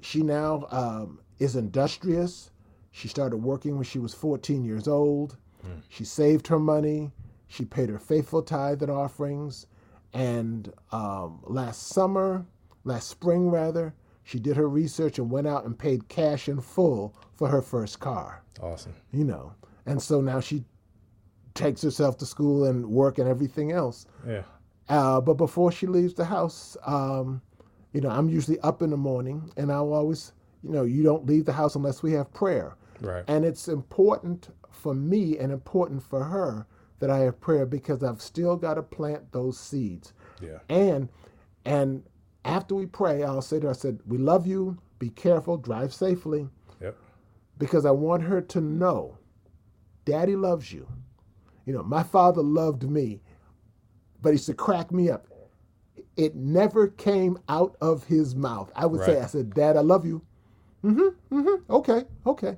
she 0.00 0.22
now 0.22 0.66
um, 0.70 1.20
is 1.38 1.56
industrious, 1.56 2.50
she 2.90 3.08
started 3.08 3.38
working 3.38 3.74
when 3.74 3.84
she 3.84 3.98
was 3.98 4.14
14 4.14 4.64
years 4.64 4.88
old. 4.88 5.36
Mm. 5.66 5.82
She 5.88 6.04
saved 6.04 6.46
her 6.46 6.58
money. 6.58 7.12
She 7.46 7.64
paid 7.64 7.88
her 7.88 7.98
faithful 7.98 8.42
tithe 8.42 8.82
and 8.82 8.90
offerings. 8.90 9.66
And 10.12 10.72
um, 10.92 11.40
last 11.44 11.88
summer, 11.88 12.46
last 12.84 13.08
spring 13.08 13.50
rather, 13.50 13.94
she 14.22 14.38
did 14.38 14.56
her 14.56 14.68
research 14.68 15.18
and 15.18 15.30
went 15.30 15.46
out 15.46 15.64
and 15.64 15.78
paid 15.78 16.08
cash 16.08 16.48
in 16.48 16.60
full 16.60 17.14
for 17.34 17.48
her 17.48 17.62
first 17.62 18.00
car. 18.00 18.42
Awesome. 18.60 18.94
You 19.12 19.24
know, 19.24 19.52
and 19.84 20.00
so 20.02 20.20
now 20.20 20.40
she 20.40 20.64
takes 21.54 21.82
herself 21.82 22.16
to 22.18 22.26
school 22.26 22.64
and 22.64 22.86
work 22.86 23.18
and 23.18 23.28
everything 23.28 23.72
else. 23.72 24.06
Yeah. 24.26 24.42
Uh, 24.88 25.20
but 25.20 25.34
before 25.34 25.72
she 25.72 25.86
leaves 25.86 26.14
the 26.14 26.24
house, 26.24 26.76
um, 26.86 27.42
you 27.92 28.00
know, 28.00 28.10
I'm 28.10 28.28
usually 28.28 28.58
up 28.60 28.82
in 28.82 28.90
the 28.90 28.96
morning, 28.96 29.50
and 29.56 29.72
I'll 29.72 29.92
always, 29.92 30.32
you 30.62 30.70
know, 30.70 30.84
you 30.84 31.02
don't 31.02 31.26
leave 31.26 31.44
the 31.46 31.52
house 31.52 31.74
unless 31.76 32.02
we 32.02 32.12
have 32.12 32.32
prayer. 32.32 32.76
Right. 33.00 33.24
And 33.28 33.44
it's 33.44 33.68
important 33.68 34.50
for 34.70 34.94
me 34.94 35.38
and 35.38 35.52
important 35.52 36.02
for 36.02 36.24
her 36.24 36.66
that 37.00 37.10
I 37.10 37.18
have 37.20 37.40
prayer 37.40 37.66
because 37.66 38.02
I've 38.04 38.22
still 38.22 38.56
got 38.56 38.74
to 38.74 38.82
plant 38.82 39.32
those 39.32 39.58
seeds. 39.60 40.14
Yeah. 40.40 40.58
And 40.68 41.08
and 41.64 42.04
after 42.44 42.74
we 42.74 42.86
pray, 42.86 43.22
I'll 43.24 43.42
say 43.42 43.60
to 43.60 43.66
her, 43.66 43.70
I 43.72 43.74
said, 43.74 44.00
"We 44.06 44.18
love 44.18 44.46
you. 44.46 44.78
Be 44.98 45.10
careful. 45.10 45.56
Drive 45.58 45.94
safely." 45.94 46.48
Yep. 46.80 46.96
because 47.58 47.86
I 47.86 47.92
want 47.92 48.24
her 48.24 48.40
to 48.42 48.60
know 48.60 49.18
daddy 50.04 50.36
loves 50.36 50.72
you. 50.72 50.88
You 51.66 51.74
know, 51.74 51.82
my 51.82 52.02
father 52.02 52.42
loved 52.42 52.88
me, 52.90 53.22
but 54.22 54.30
he 54.30 54.34
used 54.34 54.46
to 54.46 54.54
crack 54.54 54.92
me 54.92 55.10
up. 55.10 55.26
It 56.16 56.36
never 56.36 56.88
came 56.88 57.38
out 57.48 57.76
of 57.80 58.04
his 58.04 58.34
mouth. 58.36 58.72
I 58.76 58.86
would 58.86 59.02
say, 59.02 59.20
I 59.20 59.26
said, 59.26 59.54
Dad, 59.54 59.76
I 59.76 59.80
love 59.80 60.06
you. 60.06 60.22
Mm-hmm, 60.86 61.38
mm-hmm, 61.38 61.72
okay, 61.72 62.04
okay. 62.26 62.56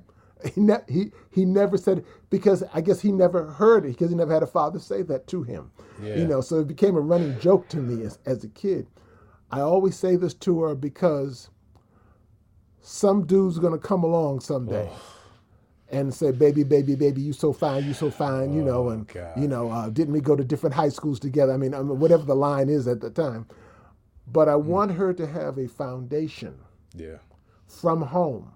He, 0.55 0.61
ne- 0.61 0.85
he, 0.87 1.11
he 1.31 1.43
never 1.43 1.77
said 1.77 1.97
it 1.99 2.05
because 2.29 2.63
I 2.73 2.79
guess 2.79 3.01
he 3.01 3.11
never 3.11 3.47
heard 3.51 3.83
it 3.85 3.89
because 3.89 4.09
he 4.09 4.15
never 4.15 4.33
had 4.33 4.41
a 4.43 4.47
father 4.47 4.79
say 4.79 5.01
that 5.01 5.27
to 5.27 5.43
him. 5.43 5.69
Yeah. 6.01 6.15
You 6.15 6.25
know, 6.25 6.39
so 6.39 6.59
it 6.59 6.67
became 6.67 6.95
a 6.95 7.01
running 7.01 7.37
joke 7.39 7.67
to 7.69 7.77
me 7.77 8.03
as, 8.05 8.19
as 8.25 8.43
a 8.45 8.47
kid. 8.47 8.87
I 9.51 9.59
always 9.61 9.97
say 9.97 10.15
this 10.15 10.33
to 10.35 10.61
her 10.61 10.75
because 10.75 11.49
some 12.81 13.25
dude's 13.25 13.59
gonna 13.59 13.77
come 13.77 14.03
along 14.03 14.39
someday 14.39 14.89
and 15.91 16.13
say, 16.13 16.31
"Baby, 16.31 16.63
baby, 16.63 16.95
baby, 16.95 17.21
you 17.21 17.33
so 17.33 17.51
fine, 17.51 17.83
you 17.85 17.93
so 17.93 18.09
fine," 18.09 18.53
you 18.53 18.63
know, 18.63 18.89
and 18.89 19.07
God. 19.07 19.37
you 19.37 19.47
know, 19.47 19.69
uh, 19.69 19.89
didn't 19.89 20.13
we 20.13 20.21
go 20.21 20.35
to 20.35 20.43
different 20.43 20.75
high 20.75 20.89
schools 20.89 21.19
together? 21.19 21.51
I 21.51 21.57
mean, 21.57 21.73
I 21.73 21.79
mean, 21.79 21.99
whatever 21.99 22.23
the 22.23 22.35
line 22.35 22.69
is 22.69 22.87
at 22.87 23.01
the 23.01 23.09
time. 23.09 23.47
But 24.31 24.47
I 24.47 24.55
want 24.55 24.91
her 24.91 25.13
to 25.13 25.25
have 25.27 25.57
a 25.57 25.67
foundation 25.67 26.59
Yeah. 26.95 27.17
From 27.69 28.01
home 28.01 28.51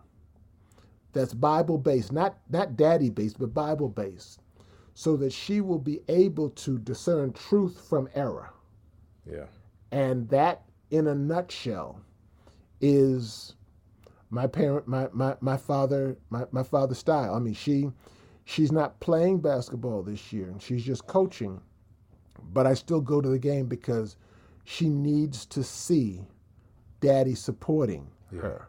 that's 1.13 1.33
Bible 1.33 1.77
based, 1.77 2.11
not 2.11 2.37
not 2.49 2.75
daddy 2.75 3.09
based, 3.09 3.39
but 3.39 3.53
Bible 3.53 3.89
based, 3.89 4.41
so 4.95 5.15
that 5.17 5.31
she 5.31 5.61
will 5.61 5.79
be 5.79 6.01
able 6.09 6.49
to 6.51 6.79
discern 6.79 7.33
truth 7.33 7.85
from 7.87 8.09
error. 8.15 8.51
Yeah. 9.31 9.45
And 9.91 10.27
that, 10.29 10.63
in 10.89 11.07
a 11.07 11.15
nutshell, 11.15 12.01
is 12.81 13.55
my 14.31 14.47
parent, 14.47 14.87
my 14.87 15.07
my, 15.13 15.35
my 15.41 15.57
father, 15.57 16.17
my, 16.31 16.45
my 16.51 16.63
father's 16.63 16.97
style. 16.97 17.35
I 17.35 17.39
mean, 17.39 17.53
she 17.53 17.91
she's 18.45 18.71
not 18.71 18.99
playing 18.99 19.41
basketball 19.41 20.03
this 20.03 20.33
year, 20.33 20.47
and 20.47 20.61
she's 20.61 20.83
just 20.83 21.07
coaching. 21.07 21.61
But 22.53 22.67
I 22.67 22.73
still 22.73 23.01
go 23.01 23.21
to 23.21 23.29
the 23.29 23.39
game 23.39 23.67
because 23.67 24.17
she 24.65 24.89
needs 24.89 25.45
to 25.47 25.63
see 25.63 26.21
daddy 27.01 27.35
supporting 27.35 28.07
her. 28.41 28.67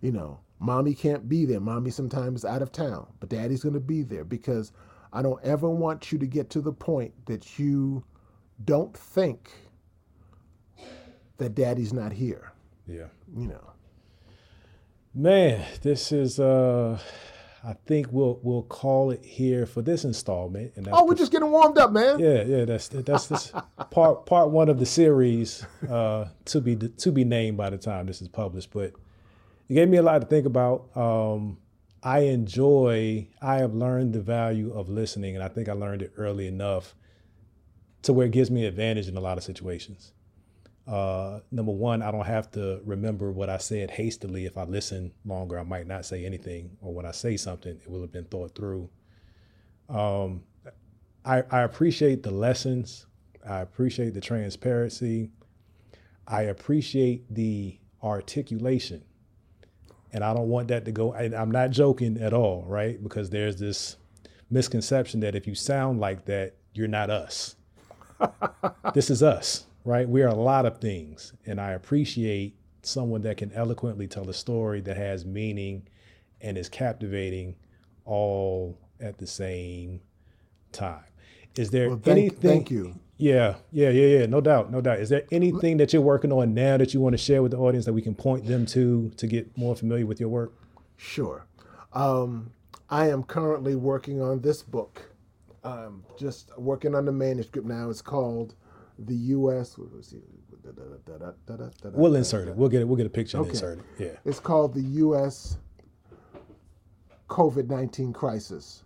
You 0.00 0.12
know, 0.12 0.40
mommy 0.58 0.94
can't 0.94 1.28
be 1.28 1.44
there. 1.44 1.60
Mommy 1.60 1.90
sometimes 1.90 2.40
is 2.40 2.44
out 2.44 2.62
of 2.62 2.72
town, 2.72 3.06
but 3.20 3.28
daddy's 3.28 3.62
going 3.62 3.74
to 3.74 3.80
be 3.80 4.02
there 4.02 4.24
because 4.24 4.72
I 5.12 5.22
don't 5.22 5.42
ever 5.44 5.68
want 5.68 6.10
you 6.12 6.18
to 6.18 6.26
get 6.26 6.50
to 6.50 6.60
the 6.60 6.72
point 6.72 7.12
that 7.26 7.58
you 7.58 8.04
don't 8.64 8.96
think 8.96 9.50
that 11.38 11.54
daddy's 11.54 11.92
not 11.92 12.12
here. 12.12 12.52
Yeah. 12.86 13.06
You 13.36 13.48
know. 13.48 13.70
Man, 15.14 15.64
this 15.82 16.12
is 16.12 16.38
uh 16.38 16.98
I 17.62 17.74
think 17.86 18.08
we'll 18.10 18.38
we'll 18.42 18.62
call 18.62 19.10
it 19.10 19.24
here 19.24 19.66
for 19.66 19.82
this 19.82 20.04
installment. 20.04 20.72
And 20.76 20.88
Oh, 20.92 21.04
we're 21.04 21.14
just 21.14 21.32
getting 21.32 21.50
warmed 21.50 21.78
up, 21.78 21.90
man. 21.92 22.18
yeah, 22.18 22.42
yeah, 22.42 22.64
that's 22.64 22.88
that's 22.88 23.26
this 23.26 23.52
part 23.90 24.24
part 24.26 24.50
one 24.50 24.68
of 24.68 24.78
the 24.78 24.86
series 24.86 25.66
uh 25.88 26.26
to 26.46 26.60
be 26.60 26.76
to 26.76 27.10
be 27.12 27.24
named 27.24 27.56
by 27.56 27.70
the 27.70 27.78
time 27.78 28.06
this 28.06 28.22
is 28.22 28.28
published. 28.28 28.70
But 28.70 28.92
you 29.70 29.76
gave 29.76 29.88
me 29.88 29.98
a 29.98 30.02
lot 30.02 30.20
to 30.20 30.26
think 30.26 30.46
about. 30.46 30.94
Um 30.96 31.58
I 32.02 32.20
enjoy 32.20 33.28
I 33.40 33.56
have 33.58 33.74
learned 33.74 34.12
the 34.12 34.20
value 34.20 34.72
of 34.72 34.88
listening 34.88 35.36
and 35.36 35.44
I 35.44 35.48
think 35.48 35.68
I 35.68 35.72
learned 35.72 36.02
it 36.02 36.12
early 36.16 36.46
enough 36.46 36.94
to 38.02 38.12
where 38.12 38.26
it 38.26 38.32
gives 38.32 38.50
me 38.50 38.64
advantage 38.66 39.08
in 39.08 39.16
a 39.16 39.20
lot 39.20 39.38
of 39.38 39.44
situations. 39.44 40.12
Uh, 40.86 41.40
number 41.52 41.72
one, 41.72 42.02
I 42.02 42.10
don't 42.10 42.26
have 42.26 42.50
to 42.52 42.80
remember 42.84 43.30
what 43.30 43.48
I 43.48 43.58
said 43.58 43.90
hastily. 43.92 44.46
If 44.46 44.56
I 44.56 44.64
listen 44.64 45.12
longer, 45.24 45.58
I 45.58 45.62
might 45.62 45.86
not 45.86 46.04
say 46.04 46.24
anything, 46.24 46.76
or 46.80 46.92
when 46.92 47.06
I 47.06 47.12
say 47.12 47.36
something, 47.36 47.78
it 47.80 47.88
will 47.88 48.00
have 48.00 48.10
been 48.10 48.24
thought 48.24 48.54
through. 48.56 48.88
Um, 49.88 50.42
I, 51.24 51.42
I 51.50 51.60
appreciate 51.60 52.22
the 52.22 52.30
lessons. 52.30 53.06
I 53.46 53.60
appreciate 53.60 54.14
the 54.14 54.20
transparency. 54.20 55.30
I 56.26 56.42
appreciate 56.42 57.32
the 57.32 57.78
articulation. 58.02 59.04
And 60.12 60.24
I 60.24 60.34
don't 60.34 60.48
want 60.48 60.68
that 60.68 60.84
to 60.86 60.92
go, 60.92 61.12
and 61.12 61.34
I'm 61.34 61.50
not 61.50 61.70
joking 61.70 62.20
at 62.20 62.32
all, 62.32 62.64
right? 62.66 63.02
Because 63.02 63.30
there's 63.30 63.56
this 63.56 63.96
misconception 64.50 65.20
that 65.20 65.34
if 65.34 65.46
you 65.46 65.54
sound 65.54 66.00
like 66.00 66.24
that, 66.26 66.54
you're 66.74 66.88
not 66.88 67.10
us. 67.10 67.56
this 68.94 69.10
is 69.10 69.22
us, 69.22 69.66
right? 69.84 70.08
We 70.08 70.22
are 70.22 70.28
a 70.28 70.34
lot 70.34 70.66
of 70.66 70.78
things. 70.78 71.32
And 71.46 71.60
I 71.60 71.72
appreciate 71.72 72.56
someone 72.82 73.22
that 73.22 73.36
can 73.36 73.52
eloquently 73.52 74.06
tell 74.08 74.28
a 74.28 74.34
story 74.34 74.80
that 74.82 74.96
has 74.96 75.24
meaning 75.24 75.86
and 76.40 76.58
is 76.58 76.68
captivating 76.68 77.54
all 78.04 78.78
at 79.00 79.18
the 79.18 79.26
same 79.26 80.00
time. 80.72 81.04
Is 81.56 81.70
there 81.70 81.88
Well, 81.90 81.98
thank, 82.02 82.18
anything? 82.18 82.40
thank 82.40 82.70
you. 82.70 82.98
Yeah, 83.20 83.56
yeah, 83.70 83.90
yeah, 83.90 84.18
yeah. 84.20 84.26
No 84.26 84.40
doubt, 84.40 84.70
no 84.72 84.80
doubt. 84.80 84.98
Is 85.00 85.08
there 85.10 85.24
anything 85.30 85.76
that 85.76 85.92
you're 85.92 86.02
working 86.02 86.32
on 86.32 86.54
now 86.54 86.76
that 86.78 86.94
you 86.94 87.00
want 87.00 87.12
to 87.12 87.18
share 87.18 87.42
with 87.42 87.52
the 87.52 87.58
audience 87.58 87.84
that 87.84 87.92
we 87.92 88.02
can 88.02 88.14
point 88.14 88.46
them 88.46 88.64
to 88.66 89.10
to 89.16 89.26
get 89.26 89.56
more 89.56 89.76
familiar 89.76 90.06
with 90.06 90.18
your 90.20 90.28
work? 90.30 90.52
Sure. 90.96 91.46
Um, 91.92 92.52
I 92.88 93.08
am 93.10 93.22
currently 93.22 93.74
working 93.74 94.20
on 94.22 94.40
this 94.40 94.62
book. 94.62 95.10
I'm 95.62 96.02
just 96.18 96.56
working 96.58 96.94
on 96.94 97.04
the 97.04 97.12
manuscript 97.12 97.66
now. 97.68 97.90
It's 97.90 98.00
called 98.02 98.54
The 98.98 99.14
U.S. 99.14 99.76
what 99.76 99.92
was 99.92 100.12
it? 100.14 100.22
We'll 101.94 102.16
insert 102.16 102.48
it. 102.48 102.56
We'll 102.56 102.68
get 102.68 102.80
it. 102.80 102.84
We'll 102.88 102.96
get 102.96 103.06
a 103.06 103.10
picture 103.10 103.36
and 103.38 103.46
Okay. 103.46 103.52
insert 103.54 103.78
it. 103.80 103.84
Yeah. 103.98 104.16
It's 104.24 104.40
called 104.40 104.72
the 104.74 104.82
U.S. 105.04 105.58
COVID 107.28 107.68
19 107.68 108.12
crisis. 108.12 108.84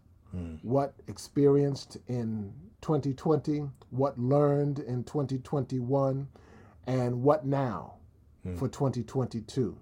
What 0.62 0.94
experienced 1.06 1.98
in 2.08 2.52
2020, 2.84 3.62
what 3.88 4.18
learned 4.18 4.78
in 4.80 5.02
2021, 5.04 6.28
and 6.86 7.22
what 7.22 7.46
now 7.46 7.94
for 8.58 8.68
2022. 8.68 9.74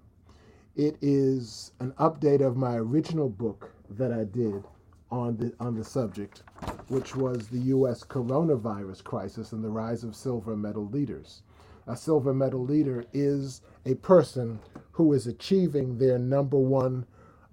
It 0.77 0.95
is 1.01 1.73
an 1.81 1.91
update 1.99 2.39
of 2.39 2.55
my 2.55 2.75
original 2.75 3.27
book 3.27 3.73
that 3.89 4.13
I 4.13 4.23
did 4.23 4.63
on 5.11 5.35
the 5.35 5.53
on 5.59 5.75
the 5.75 5.83
subject, 5.83 6.43
which 6.87 7.13
was 7.13 7.49
the 7.49 7.59
U.S. 7.75 8.05
coronavirus 8.05 9.03
crisis 9.03 9.51
and 9.51 9.61
the 9.61 9.69
rise 9.69 10.05
of 10.05 10.15
silver 10.15 10.55
medal 10.55 10.87
leaders. 10.87 11.41
A 11.87 11.97
silver 11.97 12.33
medal 12.33 12.63
leader 12.63 13.03
is 13.11 13.63
a 13.85 13.95
person 13.95 14.59
who 14.91 15.11
is 15.11 15.27
achieving 15.27 15.97
their 15.97 16.17
number 16.17 16.57
one, 16.57 17.05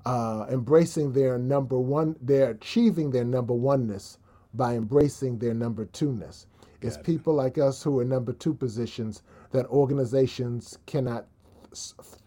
uh, 0.06 0.46
embracing 0.48 1.12
their 1.12 1.38
number 1.38 1.76
one, 1.76 2.14
they're 2.22 2.50
achieving 2.50 3.10
their 3.10 3.24
number 3.24 3.52
oneness 3.52 4.18
by 4.54 4.74
embracing 4.74 5.38
their 5.38 5.54
number 5.54 5.84
two-ness. 5.86 6.46
It's 6.82 6.96
people 6.96 7.34
like 7.34 7.58
us 7.58 7.82
who 7.82 7.98
are 7.98 8.04
number 8.04 8.32
two 8.32 8.54
positions 8.54 9.22
that 9.52 9.66
organizations 9.66 10.78
cannot 10.86 11.26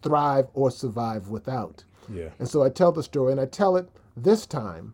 thrive 0.02 0.48
or 0.54 0.70
survive 0.70 1.30
without. 1.30 1.84
Yeah. 2.08 2.30
And 2.38 2.48
so 2.48 2.62
I 2.62 2.70
tell 2.70 2.92
the 2.92 3.02
story, 3.02 3.32
and 3.32 3.42
I 3.42 3.46
tell 3.48 3.78
it 3.78 3.90
this 4.16 4.46
time 4.46 4.94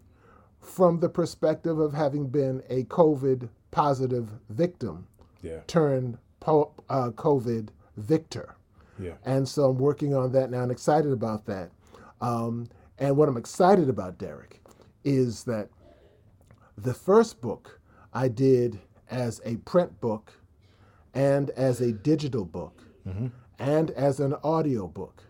from 0.61 0.99
the 0.99 1.09
perspective 1.09 1.77
of 1.79 1.93
having 1.93 2.27
been 2.27 2.63
a 2.69 2.83
COVID 2.85 3.49
positive 3.71 4.29
victim 4.49 5.07
Yeah. 5.41 5.59
turned 5.67 6.17
po- 6.39 6.71
uh, 6.89 7.11
COVID 7.11 7.69
victor. 7.97 8.55
Yeah. 8.97 9.13
And 9.25 9.47
so 9.47 9.69
I'm 9.69 9.77
working 9.77 10.13
on 10.15 10.31
that 10.33 10.51
now 10.51 10.63
and 10.63 10.71
excited 10.71 11.11
about 11.11 11.45
that. 11.45 11.71
Um, 12.21 12.67
and 12.97 13.17
what 13.17 13.27
I'm 13.29 13.37
excited 13.37 13.89
about, 13.89 14.17
Derek, 14.17 14.61
is 15.03 15.43
that 15.45 15.69
the 16.83 16.93
first 16.93 17.41
book 17.41 17.79
I 18.13 18.27
did 18.27 18.79
as 19.09 19.41
a 19.43 19.57
print 19.57 19.99
book 19.99 20.33
and 21.13 21.49
as 21.51 21.81
a 21.81 21.91
digital 21.91 22.45
book 22.45 22.83
and 23.57 23.91
as 23.91 24.19
an 24.19 24.35
audio 24.43 24.87
book. 24.87 25.23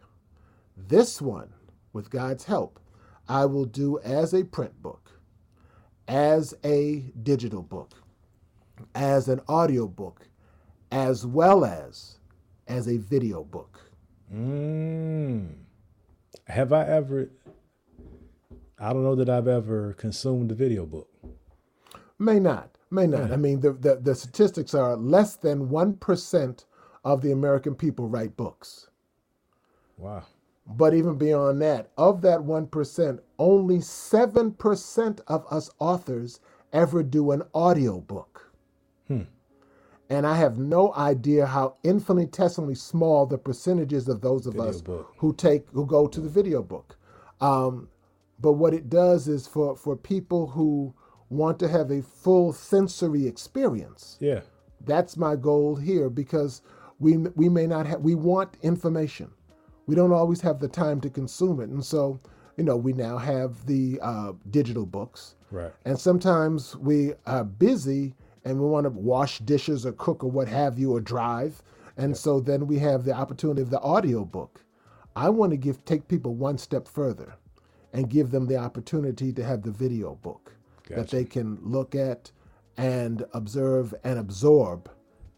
This 0.75 1.21
one, 1.21 1.53
with 1.93 2.09
God's 2.09 2.45
help, 2.45 2.79
I 3.27 3.45
will 3.45 3.65
do 3.65 3.99
as 3.99 4.33
a 4.33 4.43
print 4.43 4.81
book, 4.81 5.11
as 6.07 6.53
a 6.63 7.11
digital 7.23 7.61
book, 7.61 7.93
as 8.95 9.27
an 9.27 9.41
audio 9.47 9.87
book, 9.87 10.27
as 10.91 11.25
well 11.25 11.65
as 11.65 12.19
as 12.67 12.87
a 12.87 12.97
video 12.97 13.43
book. 13.43 13.79
Mm. 14.33 15.49
Have 16.47 16.73
I 16.73 16.85
ever? 16.85 17.29
I 18.77 18.93
don't 18.93 19.03
know 19.03 19.15
that 19.15 19.29
I've 19.29 19.47
ever 19.47 19.93
consumed 19.93 20.51
a 20.51 20.55
video 20.55 20.85
book. 20.85 21.09
May 22.19 22.39
not. 22.39 22.77
May 22.91 23.07
not. 23.07 23.31
I 23.31 23.37
mean, 23.37 23.61
the, 23.61 23.73
the, 23.73 23.95
the 23.95 24.13
statistics 24.13 24.73
are 24.73 24.95
less 24.95 25.35
than 25.35 25.69
1% 25.69 26.65
of 27.05 27.21
the 27.21 27.31
American 27.31 27.75
people 27.75 28.07
write 28.07 28.35
books. 28.35 28.89
Wow. 29.97 30.23
But 30.67 30.93
even 30.93 31.17
beyond 31.17 31.61
that, 31.61 31.91
of 31.97 32.21
that 32.21 32.41
1%, 32.41 33.19
only 33.39 33.77
7% 33.77 35.19
of 35.27 35.45
us 35.49 35.71
authors 35.79 36.39
ever 36.73 37.03
do 37.03 37.31
an 37.31 37.43
audio 37.53 37.99
book. 37.99 38.51
Hmm. 39.07 39.23
And 40.09 40.25
I 40.27 40.35
have 40.35 40.57
no 40.57 40.93
idea 40.95 41.45
how 41.45 41.75
infinitesimally 41.83 42.75
small 42.75 43.25
the 43.25 43.37
percentages 43.37 44.07
of 44.07 44.21
those 44.21 44.45
of 44.47 44.53
Video 44.53 44.69
us 44.69 44.81
book. 44.81 45.13
who 45.17 45.33
take 45.33 45.69
who 45.69 45.85
go 45.85 46.07
to 46.07 46.19
the 46.19 46.29
video 46.29 46.63
book. 46.63 46.97
Um, 47.41 47.89
but 48.39 48.53
what 48.53 48.73
it 48.73 48.89
does 48.89 49.27
is 49.27 49.47
for, 49.47 49.75
for 49.75 49.95
people 49.95 50.47
who 50.47 50.93
want 51.29 51.59
to 51.59 51.67
have 51.67 51.91
a 51.91 52.01
full 52.01 52.53
sensory 52.53 53.27
experience, 53.27 54.17
Yeah. 54.19 54.41
that's 54.85 55.17
my 55.17 55.35
goal 55.35 55.75
here 55.75 56.09
because 56.09 56.61
we 56.99 57.17
we 57.35 57.49
may 57.49 57.67
not 57.67 57.85
have 57.85 58.01
we 58.01 58.15
want 58.15 58.57
information. 58.61 59.31
We 59.87 59.95
don't 59.95 60.11
always 60.11 60.41
have 60.41 60.59
the 60.59 60.67
time 60.67 61.01
to 61.01 61.09
consume 61.09 61.59
it. 61.61 61.69
And 61.69 61.83
so 61.83 62.19
you 62.57 62.63
know 62.63 62.75
we 62.75 62.93
now 62.93 63.17
have 63.17 63.65
the 63.65 63.99
uh, 64.01 64.33
digital 64.49 64.85
books. 64.85 65.35
Right. 65.51 65.71
and 65.85 65.97
sometimes 65.99 66.75
we 66.75 67.13
are 67.25 67.43
busy 67.43 68.13
and 68.45 68.59
we 68.59 68.67
want 68.67 68.83
to 68.85 68.91
wash 68.91 69.39
dishes 69.39 69.83
or 69.85 69.93
cook 69.93 70.23
or 70.23 70.29
what 70.29 70.47
have 70.47 70.77
you 70.77 70.93
or 70.93 71.01
drive. 71.01 71.63
And 71.97 72.15
so 72.15 72.39
then 72.39 72.67
we 72.67 72.77
have 72.79 73.03
the 73.03 73.13
opportunity 73.13 73.61
of 73.63 73.71
the 73.71 73.81
audio 73.81 74.23
book. 74.25 74.63
I 75.15 75.29
want 75.29 75.51
to 75.51 75.57
give 75.57 75.83
take 75.85 76.07
people 76.07 76.35
one 76.35 76.57
step 76.59 76.87
further 76.87 77.33
and 77.93 78.09
give 78.09 78.29
them 78.31 78.45
the 78.45 78.57
opportunity 78.57 79.33
to 79.33 79.43
have 79.43 79.63
the 79.63 79.71
video 79.71 80.15
book 80.15 80.53
that 80.89 81.09
they 81.09 81.25
can 81.25 81.57
look 81.61 81.95
at 81.95 82.31
and 82.77 83.25
observe 83.33 83.93
and 84.03 84.17
absorb 84.17 84.89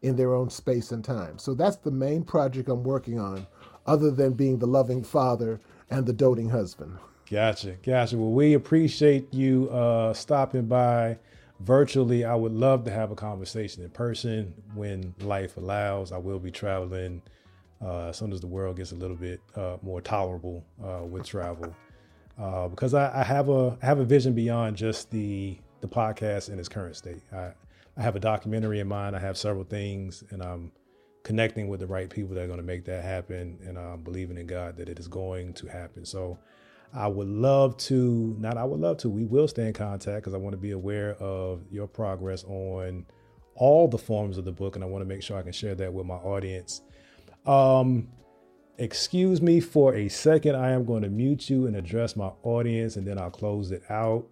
in 0.01 0.15
their 0.15 0.33
own 0.33 0.49
space 0.49 0.91
and 0.91 1.03
time. 1.03 1.37
So 1.37 1.53
that's 1.53 1.77
the 1.77 1.91
main 1.91 2.23
project 2.23 2.69
I'm 2.69 2.83
working 2.83 3.19
on, 3.19 3.45
other 3.85 4.11
than 4.11 4.33
being 4.33 4.59
the 4.59 4.67
loving 4.67 5.03
father 5.03 5.59
and 5.89 6.05
the 6.05 6.13
doting 6.13 6.49
husband. 6.49 6.97
Gotcha, 7.29 7.77
gotcha. 7.83 8.17
Well, 8.17 8.31
we 8.31 8.53
appreciate 8.53 9.33
you 9.33 9.69
uh, 9.69 10.13
stopping 10.13 10.65
by 10.65 11.17
virtually. 11.61 12.25
I 12.25 12.35
would 12.35 12.51
love 12.51 12.83
to 12.85 12.91
have 12.91 13.11
a 13.11 13.15
conversation 13.15 13.83
in 13.83 13.89
person 13.89 14.53
when 14.73 15.13
life 15.21 15.57
allows. 15.57 16.11
I 16.11 16.17
will 16.17 16.39
be 16.39 16.51
traveling 16.51 17.21
uh, 17.81 18.09
as 18.09 18.17
soon 18.17 18.33
as 18.33 18.41
the 18.41 18.47
world 18.47 18.77
gets 18.77 18.91
a 18.91 18.95
little 18.95 19.15
bit 19.15 19.39
uh, 19.55 19.77
more 19.81 20.01
tolerable 20.01 20.63
uh, 20.83 21.03
with 21.05 21.25
travel, 21.25 21.75
uh, 22.41 22.67
because 22.67 22.93
I, 22.93 23.21
I 23.21 23.23
have 23.23 23.49
a 23.49 23.77
I 23.81 23.85
have 23.85 23.99
a 23.99 24.05
vision 24.05 24.33
beyond 24.33 24.75
just 24.75 25.11
the 25.11 25.57
the 25.81 25.87
podcast 25.87 26.49
in 26.49 26.57
its 26.57 26.67
current 26.67 26.95
state. 26.95 27.21
I 27.31 27.51
I 27.95 28.01
have 28.01 28.15
a 28.15 28.19
documentary 28.19 28.79
in 28.79 28.87
mind. 28.87 29.15
I 29.15 29.19
have 29.19 29.37
several 29.37 29.63
things, 29.63 30.23
and 30.31 30.41
I'm 30.41 30.71
connecting 31.23 31.67
with 31.67 31.81
the 31.81 31.87
right 31.87 32.09
people 32.09 32.33
that 32.33 32.41
are 32.41 32.47
going 32.47 32.57
to 32.57 32.65
make 32.65 32.83
that 32.85 33.03
happen, 33.03 33.59
and 33.63 33.77
I'm 33.77 34.01
believing 34.01 34.37
in 34.37 34.47
God 34.47 34.75
that 34.77 34.89
it 34.89 34.99
is 34.99 35.07
going 35.07 35.53
to 35.55 35.67
happen. 35.67 36.05
So. 36.05 36.37
I 36.93 37.07
would 37.07 37.29
love 37.29 37.77
to, 37.77 38.35
not 38.37 38.57
I 38.57 38.65
would 38.65 38.81
love 38.81 38.97
to, 38.97 39.09
we 39.09 39.23
will 39.23 39.47
stay 39.47 39.65
in 39.65 39.71
contact 39.71 40.17
because 40.17 40.33
I 40.33 40.37
want 40.37 40.51
to 40.51 40.57
be 40.57 40.71
aware 40.71 41.13
of 41.21 41.61
your 41.71 41.87
progress 41.87 42.43
on 42.43 43.05
all 43.55 43.87
the 43.87 43.97
forms 43.97 44.37
of 44.37 44.43
the 44.43 44.51
book 44.51 44.75
and 44.75 44.83
I 44.83 44.87
want 44.87 45.01
to 45.01 45.05
make 45.05 45.23
sure 45.23 45.37
I 45.37 45.41
can 45.41 45.53
share 45.53 45.73
that 45.73 45.93
with 45.93 46.05
my 46.05 46.15
audience. 46.15 46.81
Um, 47.45 48.09
excuse 48.81 49.43
me 49.43 49.59
for 49.59 49.93
a 49.93 50.09
second. 50.09 50.55
I 50.55 50.71
am 50.71 50.85
going 50.85 51.03
to 51.03 51.09
mute 51.09 51.51
you 51.51 51.67
and 51.67 51.75
address 51.75 52.15
my 52.15 52.31
audience 52.41 52.95
and 52.95 53.05
then 53.05 53.19
I'll 53.19 53.29
close 53.29 53.69
it 53.69 53.83
out. 53.91 54.25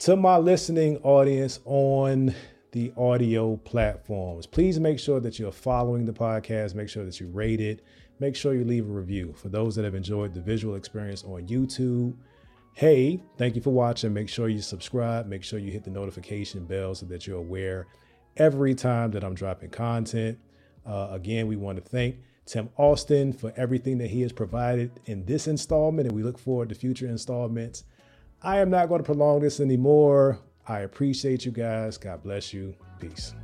To 0.00 0.16
my 0.16 0.36
listening 0.38 0.98
audience 0.98 1.60
on 1.64 2.34
the 2.72 2.92
audio 2.96 3.58
platforms, 3.58 4.46
please 4.46 4.80
make 4.80 4.98
sure 4.98 5.20
that 5.20 5.38
you're 5.38 5.52
following 5.52 6.04
the 6.04 6.12
podcast, 6.12 6.74
make 6.74 6.88
sure 6.88 7.04
that 7.04 7.20
you 7.20 7.28
rate 7.28 7.60
it, 7.60 7.84
make 8.18 8.34
sure 8.34 8.54
you 8.54 8.64
leave 8.64 8.88
a 8.88 8.92
review. 8.92 9.32
For 9.36 9.50
those 9.50 9.76
that 9.76 9.84
have 9.84 9.94
enjoyed 9.94 10.34
the 10.34 10.40
visual 10.40 10.74
experience 10.74 11.22
on 11.22 11.46
YouTube, 11.46 12.12
hey, 12.74 13.22
thank 13.38 13.54
you 13.54 13.62
for 13.62 13.70
watching. 13.70 14.12
Make 14.12 14.28
sure 14.28 14.48
you 14.48 14.60
subscribe, 14.60 15.28
make 15.28 15.44
sure 15.44 15.60
you 15.60 15.70
hit 15.70 15.84
the 15.84 15.90
notification 15.90 16.66
bell 16.66 16.96
so 16.96 17.06
that 17.06 17.24
you're 17.24 17.38
aware 17.38 17.86
every 18.36 18.74
time 18.74 19.12
that 19.12 19.22
I'm 19.22 19.34
dropping 19.34 19.70
content. 19.70 20.38
Uh, 20.84 21.08
again, 21.12 21.46
we 21.46 21.54
want 21.54 21.82
to 21.82 21.88
thank 21.88 22.16
Tim 22.46 22.70
Alston 22.76 23.32
for 23.32 23.52
everything 23.56 23.98
that 23.98 24.10
he 24.10 24.22
has 24.22 24.32
provided 24.32 24.92
in 25.04 25.24
this 25.26 25.48
installment, 25.48 26.06
and 26.08 26.16
we 26.16 26.22
look 26.22 26.38
forward 26.38 26.68
to 26.68 26.76
future 26.76 27.06
installments. 27.06 27.82
I 28.40 28.60
am 28.60 28.70
not 28.70 28.88
going 28.88 29.00
to 29.00 29.04
prolong 29.04 29.40
this 29.40 29.58
anymore. 29.58 30.38
I 30.68 30.80
appreciate 30.80 31.44
you 31.44 31.50
guys. 31.50 31.98
God 31.98 32.22
bless 32.22 32.54
you. 32.54 32.74
Peace. 33.00 33.34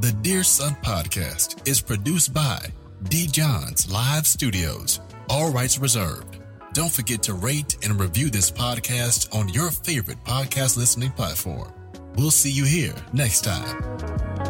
The 0.00 0.12
Dear 0.22 0.42
Son 0.42 0.76
podcast 0.82 1.68
is 1.68 1.80
produced 1.80 2.34
by 2.34 2.72
D. 3.04 3.26
Johns 3.28 3.90
Live 3.90 4.26
Studios. 4.26 5.00
All 5.30 5.52
rights 5.52 5.78
reserved. 5.78 6.40
Don't 6.72 6.90
forget 6.90 7.22
to 7.22 7.34
rate 7.34 7.76
and 7.84 8.00
review 8.00 8.30
this 8.30 8.50
podcast 8.50 9.32
on 9.32 9.48
your 9.48 9.70
favorite 9.70 10.18
podcast 10.24 10.76
listening 10.76 11.12
platform. 11.12 11.72
We'll 12.16 12.32
see 12.32 12.50
you 12.50 12.64
here 12.64 12.96
next 13.12 13.42
time. 13.42 14.49